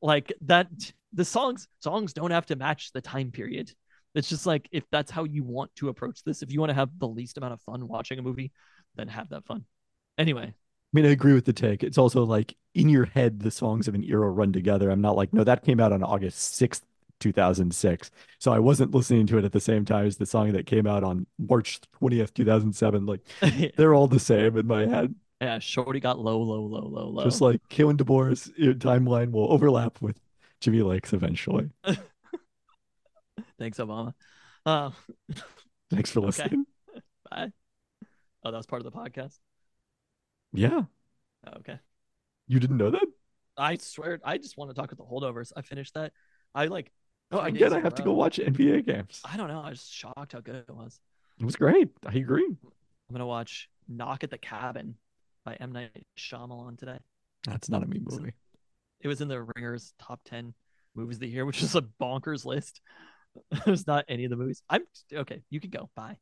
Like 0.02 0.34
that 0.42 0.68
the 1.14 1.24
songs 1.24 1.68
songs 1.80 2.14
don't 2.14 2.32
have 2.32 2.48
to 2.48 2.56
match 2.56 2.92
the 2.92 3.02
time 3.02 3.32
period. 3.32 3.72
It's 4.16 4.30
just 4.30 4.46
like 4.46 4.68
if 4.72 4.84
that's 4.92 5.12
how 5.12 5.24
you 5.24 5.44
want 5.44 5.74
to 5.76 5.90
approach 5.90 6.24
this, 6.24 6.42
if 6.42 6.52
you 6.52 6.60
want 6.60 6.72
to 6.72 6.76
have 6.76 6.90
the 6.98 7.08
least 7.08 7.38
amount 7.38 7.54
of 7.54 7.62
fun 7.62 7.88
watching 7.88 8.18
a 8.18 8.22
movie, 8.22 8.52
then 8.96 9.08
have 9.08 9.30
that 9.30 9.46
fun. 9.46 9.66
Anyway, 10.18 10.46
I 10.46 10.54
mean, 10.94 11.06
I 11.06 11.10
agree 11.10 11.34
with 11.34 11.46
the 11.46 11.54
take. 11.54 11.84
It's 11.84 11.98
also 11.98 12.24
like 12.24 12.56
in 12.76 12.90
your 12.90 13.06
head, 13.06 13.40
the 13.40 13.50
songs 13.52 13.88
of 13.88 13.96
an 13.96 14.04
era 14.04 14.30
run 14.30 14.54
together. 14.54 14.92
I'm 14.92 15.02
not 15.02 15.16
like, 15.16 15.34
no, 15.34 15.44
that 15.44 15.64
came 15.64 15.80
out 15.80 15.92
on 15.94 16.04
August 16.04 16.60
6th, 16.62 16.82
2006. 17.20 18.12
So 18.40 18.52
I 18.52 18.60
wasn't 18.60 18.94
listening 18.94 19.26
to 19.28 19.38
it 19.38 19.46
at 19.46 19.52
the 19.54 19.60
same 19.60 19.86
time 19.86 20.06
as 20.06 20.18
the 20.18 20.26
song 20.26 20.52
that 20.54 20.66
came 20.68 20.86
out 20.86 21.04
on 21.04 21.26
March 21.40 21.80
20th, 22.02 22.34
2007. 22.34 23.06
Like 23.06 23.22
they're 23.78 23.94
all 23.96 24.08
the 24.08 24.20
same 24.20 24.58
in 24.58 24.68
my 24.68 24.86
head. 24.86 25.16
yeah, 25.42 25.60
Shorty 25.60 26.00
got 26.00 26.20
low, 26.20 26.40
low, 26.40 26.62
low, 26.62 26.86
low, 26.88 27.08
low. 27.08 27.24
Just 27.24 27.42
like 27.42 27.62
Kalen 27.70 27.98
DeBoer's 27.98 28.50
uh, 28.60 28.74
timeline 28.74 29.32
will 29.32 29.52
overlap 29.52 30.02
with 30.02 30.20
Jimmy 30.62 30.82
Lake's 30.82 31.14
eventually. 31.14 31.70
Thanks, 33.60 33.78
Obama. 33.78 34.14
Uh, 34.66 34.92
Thanks 35.92 36.12
for 36.12 36.20
Okay. 36.20 36.26
listening. 36.28 36.66
bye. 37.32 37.52
Oh, 38.44 38.52
that 38.52 38.58
was 38.58 38.66
part 38.66 38.86
of 38.86 38.92
the 38.92 38.98
podcast. 38.98 39.40
Yeah. 40.54 40.84
Oh, 41.48 41.52
okay. 41.60 41.80
You 42.48 42.60
didn't 42.60 42.78
know 42.78 42.92
that? 42.92 43.06
I 43.58 43.78
swear, 43.78 44.20
I 44.24 44.38
just 44.38 44.58
want 44.58 44.70
to 44.70 44.76
talk 44.76 44.92
about 44.92 45.08
the 45.08 45.12
holdovers. 45.12 45.52
I 45.56 45.62
finished 45.62 45.94
that. 45.94 46.12
I 46.54 46.66
like. 46.66 46.92
Oh, 47.32 47.40
again, 47.40 47.74
I 47.74 47.80
have 47.80 47.96
to 47.96 48.04
go 48.04 48.14
watch 48.14 48.38
NBA 48.38 48.86
games. 48.86 49.22
I 49.26 49.36
don't 49.36 49.48
know. 49.48 49.62
I 49.62 49.70
was 49.70 49.88
shocked 49.88 50.34
how 50.34 50.42
good 50.42 50.56
it 50.56 50.74
was. 50.74 51.00
It 51.40 51.46
was 51.46 51.56
great. 51.56 51.90
I 52.06 52.14
agree. 52.14 52.46
I'm 52.46 53.14
gonna 53.14 53.26
watch 53.26 53.70
Knock 53.88 54.24
at 54.24 54.30
the 54.30 54.38
Cabin 54.38 54.96
by 55.44 55.56
M 55.56 55.72
Night 55.72 56.06
Shyamalan 56.18 56.78
today. 56.78 56.98
That's 57.48 57.70
not 57.70 57.84
a 57.84 57.88
me 57.88 58.00
movie. 58.04 58.34
It 59.02 59.08
was 59.08 59.22
in 59.22 59.28
the 59.28 59.42
Ringers 59.42 59.94
top 60.00 60.22
ten 60.26 60.54
movies 60.96 61.18
of 61.18 61.22
the 61.22 61.28
year, 61.28 61.46
which 61.46 61.62
is 61.62 61.76
a 61.76 61.82
bonkers 61.82 62.46
list. 62.46 62.82
There's 63.66 63.88
not 63.88 64.06
any 64.08 64.26
of 64.26 64.30
the 64.30 64.38
movies. 64.38 64.62
I'm 64.70 64.84
okay. 65.14 65.42
You 65.50 65.60
can 65.60 65.72
go. 65.72 65.90
Bye. 65.96 66.18